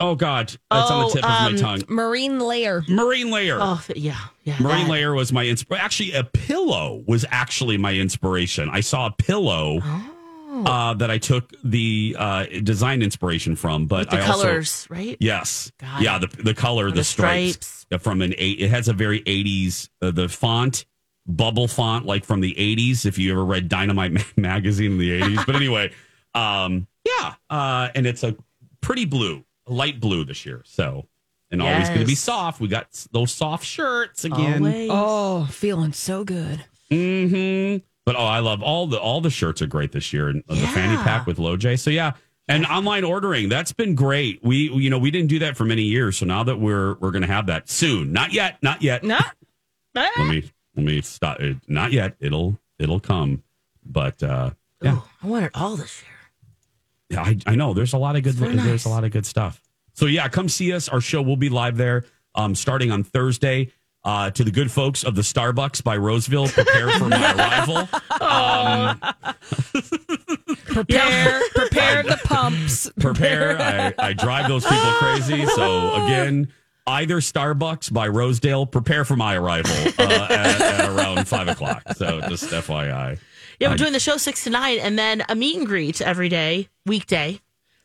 oh 0.00 0.14
god, 0.14 0.56
that's 0.70 0.90
on 0.90 1.04
Oh, 1.04 1.08
the 1.08 1.14
tip 1.16 1.24
of 1.24 1.30
um, 1.30 1.52
my 1.54 1.60
tongue. 1.60 1.82
Marine 1.88 2.40
layer. 2.40 2.82
Marine 2.88 3.30
Layer. 3.30 3.58
Oh, 3.60 3.84
yeah. 3.94 4.16
Yeah. 4.44 4.56
Marine 4.60 4.86
that. 4.86 4.90
Layer 4.90 5.12
was 5.14 5.32
my 5.34 5.44
inspiration. 5.46 5.84
Actually, 5.84 6.12
a 6.14 6.24
pillow 6.24 7.04
was 7.06 7.26
actually 7.30 7.76
my 7.76 7.92
inspiration. 7.92 8.70
I 8.72 8.80
saw 8.80 9.06
a 9.08 9.10
pillow 9.10 9.80
Oh. 9.84 10.14
Uh, 10.50 10.94
that 10.94 11.10
I 11.10 11.18
took 11.18 11.52
the 11.62 12.16
uh, 12.18 12.46
design 12.62 13.02
inspiration 13.02 13.54
from, 13.56 13.86
but 13.86 14.00
With 14.00 14.10
the 14.10 14.16
I 14.18 14.26
also 14.26 14.42
colors, 14.44 14.86
right? 14.90 15.16
Yes. 15.20 15.70
Got 15.78 16.02
yeah, 16.02 16.16
it. 16.16 16.30
the 16.30 16.42
the 16.42 16.54
color, 16.54 16.90
the, 16.90 16.96
the 16.96 17.04
stripes, 17.04 17.66
stripes. 17.66 17.86
uh, 17.92 17.98
from 17.98 18.22
an 18.22 18.34
eight. 18.38 18.60
It 18.60 18.70
has 18.70 18.88
a 18.88 18.92
very 18.92 19.22
eighties. 19.26 19.90
Uh, 20.00 20.10
the 20.10 20.28
font, 20.28 20.84
bubble 21.26 21.68
font, 21.68 22.06
like 22.06 22.24
from 22.24 22.40
the 22.40 22.58
eighties. 22.58 23.04
If 23.06 23.18
you 23.18 23.32
ever 23.32 23.44
read 23.44 23.68
Dynamite 23.68 24.12
magazine 24.38 24.92
in 24.92 24.98
the 24.98 25.12
eighties, 25.12 25.40
but 25.44 25.54
anyway, 25.54 25.92
um, 26.34 26.86
yeah, 27.04 27.34
uh, 27.50 27.88
and 27.94 28.06
it's 28.06 28.24
a 28.24 28.34
pretty 28.80 29.04
blue, 29.04 29.44
light 29.66 30.00
blue 30.00 30.24
this 30.24 30.46
year. 30.46 30.62
So, 30.64 31.06
and 31.50 31.60
always 31.60 31.88
going 31.88 32.00
to 32.00 32.06
be 32.06 32.14
soft. 32.14 32.60
We 32.60 32.68
got 32.68 32.88
those 33.12 33.32
soft 33.32 33.64
shirts 33.66 34.24
again. 34.24 34.62
Always. 34.64 34.90
Oh, 34.90 35.46
feeling 35.50 35.92
so 35.92 36.24
good. 36.24 36.64
hmm 36.90 37.76
But 38.08 38.16
oh, 38.16 38.24
I 38.24 38.38
love 38.38 38.62
all 38.62 38.86
the 38.86 38.98
all 38.98 39.20
the 39.20 39.28
shirts 39.28 39.60
are 39.60 39.66
great 39.66 39.92
this 39.92 40.14
year, 40.14 40.30
and 40.30 40.42
uh, 40.48 40.54
the 40.54 40.66
fanny 40.68 40.96
pack 40.96 41.26
with 41.26 41.36
LoJ. 41.36 41.78
So 41.78 41.90
yeah, 41.90 42.12
and 42.48 42.64
online 42.64 43.04
ordering 43.04 43.50
that's 43.50 43.74
been 43.74 43.94
great. 43.94 44.42
We 44.42 44.70
you 44.70 44.88
know 44.88 44.98
we 44.98 45.10
didn't 45.10 45.28
do 45.28 45.40
that 45.40 45.58
for 45.58 45.66
many 45.66 45.82
years, 45.82 46.16
so 46.16 46.24
now 46.24 46.42
that 46.44 46.56
we're 46.58 46.94
we're 46.94 47.10
going 47.10 47.20
to 47.20 47.28
have 47.28 47.48
that 47.48 47.68
soon. 47.68 48.14
Not 48.14 48.32
yet, 48.32 48.62
not 48.62 48.80
yet. 48.80 49.04
No. 49.04 49.18
Let 49.94 50.16
me 50.26 50.50
let 50.74 50.86
me 50.86 51.02
stop. 51.02 51.38
It. 51.40 51.58
Not 51.68 51.92
yet. 51.92 52.16
It'll 52.18 52.58
it'll 52.78 52.98
come. 52.98 53.42
But 53.84 54.22
uh, 54.22 54.52
yeah, 54.80 54.94
Ooh, 54.94 55.02
I 55.22 55.26
want 55.26 55.44
it 55.44 55.50
all 55.54 55.76
this 55.76 56.02
year. 56.02 57.18
yeah, 57.18 57.30
I, 57.30 57.52
I 57.52 57.56
know. 57.56 57.74
There's 57.74 57.92
a 57.92 57.98
lot 57.98 58.16
of 58.16 58.22
good. 58.22 58.36
very 58.36 58.56
There's 58.56 58.86
a 58.86 58.88
lot 58.88 59.04
of 59.04 59.10
good 59.10 59.26
stuff. 59.26 59.60
So 59.92 60.06
yeah, 60.06 60.28
come 60.28 60.48
see 60.48 60.72
us. 60.72 60.88
Our 60.88 61.02
show 61.02 61.20
will 61.20 61.36
be 61.36 61.50
live 61.50 61.76
there, 61.76 62.06
um, 62.34 62.54
starting 62.54 62.90
on 62.90 63.04
Thursday. 63.04 63.70
Uh, 64.08 64.30
to 64.30 64.42
the 64.42 64.50
good 64.50 64.72
folks 64.72 65.04
of 65.04 65.14
the 65.14 65.20
Starbucks 65.20 65.84
by 65.84 65.94
Roseville, 65.94 66.48
prepare 66.48 66.88
for 66.92 67.10
my 67.10 67.34
arrival. 67.36 67.76
Um, 68.22 68.98
Prepare, 70.64 71.42
prepare 71.54 72.02
the 72.04 72.18
pumps. 72.24 72.90
prepare. 73.00 73.60
I, 73.60 73.94
I 73.98 74.12
drive 74.14 74.48
those 74.48 74.64
people 74.64 74.90
crazy. 74.92 75.44
So 75.44 76.04
again, 76.06 76.50
either 76.86 77.16
Starbucks 77.16 77.92
by 77.92 78.08
Rosedale. 78.08 78.64
Prepare 78.64 79.04
for 79.04 79.16
my 79.16 79.34
arrival 79.34 79.72
uh, 79.98 80.26
at, 80.30 80.60
at 80.60 80.88
around 80.88 81.28
five 81.28 81.48
o'clock. 81.48 81.82
So 81.96 82.20
just 82.28 82.44
FYI. 82.44 83.18
Yeah, 83.60 83.68
we're 83.68 83.76
doing 83.76 83.92
the 83.92 84.00
show 84.00 84.16
six 84.16 84.44
to 84.44 84.50
nine, 84.50 84.78
and 84.78 84.98
then 84.98 85.22
a 85.28 85.34
meet 85.34 85.56
and 85.56 85.66
greet 85.66 86.00
every 86.00 86.28
day, 86.30 86.68
weekday, 86.86 87.40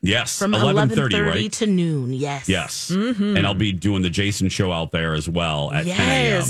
Yes, 0.06 0.38
from 0.38 0.54
eleven 0.54 0.90
thirty, 0.90 1.20
right? 1.20 1.52
to 1.54 1.66
noon. 1.66 2.12
Yes. 2.14 2.50
Yes, 2.50 2.90
and 2.90 3.40
I'll 3.48 3.54
be 3.54 3.72
doing 3.72 4.02
the 4.02 4.10
Jason 4.10 4.50
show 4.50 4.72
out 4.72 4.92
there 4.92 5.14
as 5.14 5.28
well 5.30 5.72
at 5.72 5.86
ten 5.86 6.44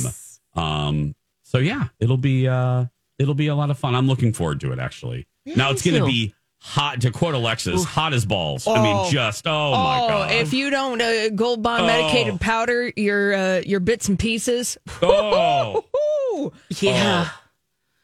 a.m. 0.57 0.61
Um, 0.61 1.15
so 1.43 1.59
yeah, 1.59 1.89
it'll 1.99 2.17
be 2.17 2.47
uh, 2.47 2.85
it'll 3.19 3.35
be 3.35 3.47
a 3.47 3.55
lot 3.55 3.69
of 3.69 3.77
fun. 3.77 3.93
I'm 3.95 4.07
looking 4.07 4.33
forward 4.33 4.59
to 4.61 4.71
it. 4.71 4.79
Actually, 4.79 5.27
now 5.45 5.69
it's 5.69 5.83
going 5.83 5.99
to 6.01 6.05
be 6.05 6.33
hot. 6.61 7.01
To 7.01 7.11
quote 7.11 7.35
Alexis, 7.35 7.83
hot 7.83 8.13
as 8.13 8.25
balls. 8.25 8.67
I 8.67 8.81
mean, 8.81 8.95
Oh. 8.97 9.09
just 9.11 9.45
oh, 9.45 9.71
my 9.71 9.99
Oh, 10.01 10.07
god. 10.07 10.31
if 10.31 10.51
you 10.53 10.69
don't 10.71 10.99
uh, 11.01 11.29
gold 11.29 11.61
bond 11.61 11.83
Oh. 11.83 11.87
medicated 11.87 12.41
powder 12.41 12.91
your 12.95 13.33
uh, 13.35 13.61
your 13.65 13.79
bits 13.81 14.09
and 14.09 14.17
pieces. 14.17 14.77
oh. 15.03 15.83
Yeah. 16.81 17.29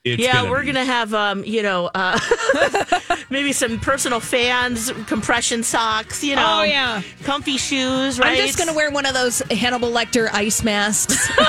It's 0.04 0.22
yeah, 0.22 0.34
gonna 0.34 0.50
we're 0.52 0.62
be- 0.62 0.68
gonna 0.68 0.86
have 0.86 1.14
um, 1.14 1.44
you 1.44 1.62
know, 1.64 1.90
uh 1.94 2.18
Maybe 3.32 3.54
some 3.54 3.80
personal 3.80 4.20
fans, 4.20 4.92
compression 5.06 5.62
socks, 5.62 6.24
you 6.24 6.36
know. 6.36 6.62
Oh, 6.62 6.64
yeah. 6.64 7.04
Comfy 7.24 7.58
shoes, 7.58 8.18
right? 8.20 8.40
I'm 8.40 8.48
just 8.48 8.58
going 8.58 8.70
to 8.70 8.74
wear 8.74 8.90
one 8.90 9.06
of 9.06 9.14
those 9.14 9.40
Hannibal 9.52 9.92
Lecter 9.92 10.30
ice 10.34 10.64
masks. 10.64 11.30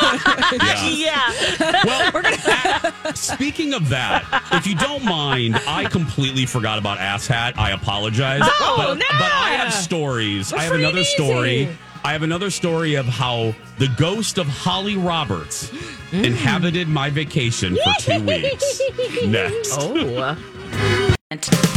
Yeah. 0.61 0.89
Yeah. 0.91 1.85
Well, 1.85 2.11
uh, 2.15 3.13
speaking 3.15 3.73
of 3.73 3.89
that, 3.91 4.25
if 4.53 4.67
you 4.67 4.75
don't 4.75 5.05
mind, 5.05 5.57
I 5.67 5.85
completely 5.85 6.45
forgot 6.45 6.79
about 6.79 6.99
ass 6.99 7.27
hat. 7.27 7.59
I 7.59 7.71
apologize. 7.71 8.43
Oh, 8.45 8.75
but, 8.77 8.95
no. 8.95 9.05
but 9.19 9.33
I 9.33 9.51
have 9.51 9.73
stories. 9.73 10.53
I 10.53 10.65
have 10.65 10.75
another 10.75 11.01
easy. 11.01 11.11
story. 11.15 11.69
I 12.03 12.13
have 12.13 12.23
another 12.23 12.51
story 12.51 12.95
of 12.95 13.07
how 13.07 13.55
the 13.79 13.89
ghost 13.99 14.39
of 14.39 14.47
Holly 14.47 14.97
Roberts 14.97 15.71
Mm. 16.11 16.25
inhabited 16.25 16.89
my 16.89 17.09
vacation 17.11 17.77
for 17.77 17.93
two 18.03 18.21
weeks. 18.25 18.81
Next. 19.27 19.77
Oh. 19.79 20.37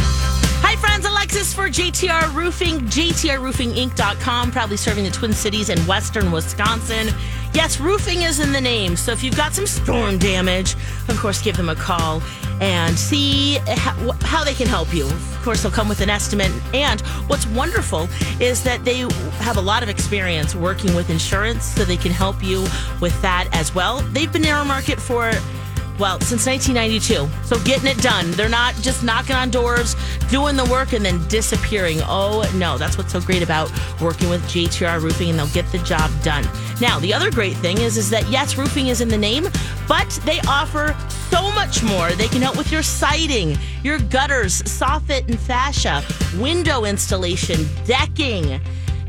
Alexis 1.44 1.54
for 1.54 1.68
JTR 1.68 2.34
Roofing, 2.34 2.80
JTRRoofingInc.com, 2.80 4.50
proudly 4.50 4.78
serving 4.78 5.04
the 5.04 5.10
Twin 5.10 5.34
Cities 5.34 5.68
and 5.68 5.78
Western 5.86 6.32
Wisconsin. 6.32 7.08
Yes, 7.52 7.78
roofing 7.78 8.22
is 8.22 8.40
in 8.40 8.50
the 8.50 8.60
name. 8.60 8.96
So 8.96 9.12
if 9.12 9.22
you've 9.22 9.36
got 9.36 9.52
some 9.52 9.66
storm 9.66 10.16
damage, 10.16 10.74
of 11.08 11.18
course, 11.18 11.42
give 11.42 11.56
them 11.56 11.68
a 11.68 11.74
call 11.74 12.22
and 12.62 12.98
see 12.98 13.58
how 13.66 14.42
they 14.42 14.54
can 14.54 14.66
help 14.66 14.94
you. 14.94 15.04
Of 15.04 15.40
course, 15.42 15.62
they'll 15.62 15.72
come 15.72 15.88
with 15.88 16.00
an 16.00 16.08
estimate. 16.08 16.50
And 16.72 17.02
what's 17.28 17.46
wonderful 17.48 18.08
is 18.40 18.62
that 18.64 18.82
they 18.86 19.00
have 19.40 19.58
a 19.58 19.62
lot 19.62 19.82
of 19.82 19.90
experience 19.90 20.54
working 20.54 20.94
with 20.94 21.10
insurance, 21.10 21.64
so 21.64 21.84
they 21.84 21.98
can 21.98 22.12
help 22.12 22.42
you 22.42 22.62
with 23.02 23.20
that 23.20 23.48
as 23.52 23.74
well. 23.74 23.98
They've 24.12 24.32
been 24.32 24.44
in 24.44 24.50
our 24.50 24.64
market 24.64 24.98
for 24.98 25.30
well, 25.98 26.20
since 26.20 26.46
1992. 26.46 27.28
So 27.46 27.62
getting 27.64 27.86
it 27.86 28.02
done. 28.02 28.30
They're 28.32 28.48
not 28.48 28.74
just 28.76 29.04
knocking 29.04 29.36
on 29.36 29.50
doors, 29.50 29.94
doing 30.28 30.56
the 30.56 30.64
work, 30.64 30.92
and 30.92 31.04
then 31.04 31.26
disappearing. 31.28 32.00
Oh, 32.02 32.50
no. 32.56 32.76
That's 32.78 32.98
what's 32.98 33.12
so 33.12 33.20
great 33.20 33.42
about 33.42 33.70
working 34.00 34.28
with 34.28 34.42
JTR 34.42 35.00
Roofing, 35.00 35.30
and 35.30 35.38
they'll 35.38 35.46
get 35.48 35.70
the 35.70 35.78
job 35.78 36.10
done. 36.22 36.44
Now, 36.80 36.98
the 36.98 37.14
other 37.14 37.30
great 37.30 37.56
thing 37.56 37.78
is, 37.78 37.96
is 37.96 38.10
that 38.10 38.28
yes, 38.28 38.56
roofing 38.56 38.88
is 38.88 39.00
in 39.00 39.08
the 39.08 39.18
name, 39.18 39.48
but 39.86 40.08
they 40.24 40.40
offer 40.48 40.96
so 41.30 41.50
much 41.52 41.82
more. 41.82 42.10
They 42.12 42.28
can 42.28 42.42
help 42.42 42.56
with 42.56 42.72
your 42.72 42.82
siding, 42.82 43.56
your 43.82 43.98
gutters, 43.98 44.62
soffit 44.62 45.28
and 45.28 45.38
fascia, 45.38 46.02
window 46.38 46.84
installation, 46.84 47.66
decking. 47.86 48.60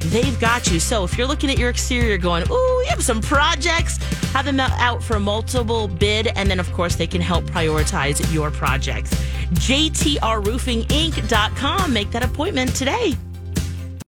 They've 0.10 0.40
got 0.40 0.72
you. 0.72 0.80
So 0.80 1.04
if 1.04 1.18
you're 1.18 1.28
looking 1.28 1.50
at 1.50 1.58
your 1.58 1.70
exterior 1.70 2.18
going, 2.18 2.50
ooh, 2.50 2.82
you 2.84 2.88
have 2.90 3.04
some 3.04 3.20
projects, 3.22 3.98
have 4.34 4.46
them 4.46 4.60
out 4.60 5.04
for 5.04 5.20
multiple 5.20 5.88
bid. 5.88 6.28
And 6.28 6.50
then, 6.50 6.60
of 6.60 6.72
course, 6.74 6.96
they 6.96 7.08
can 7.08 7.22
help 7.22 7.46
prioritize 7.46 8.34
your 8.34 8.52
projects. 8.52 9.14
JTRRoofingInc.com. 9.54 11.94
Make 11.94 12.12
that 12.12 12.24
appointment 12.24 12.76
today. 12.76 13.16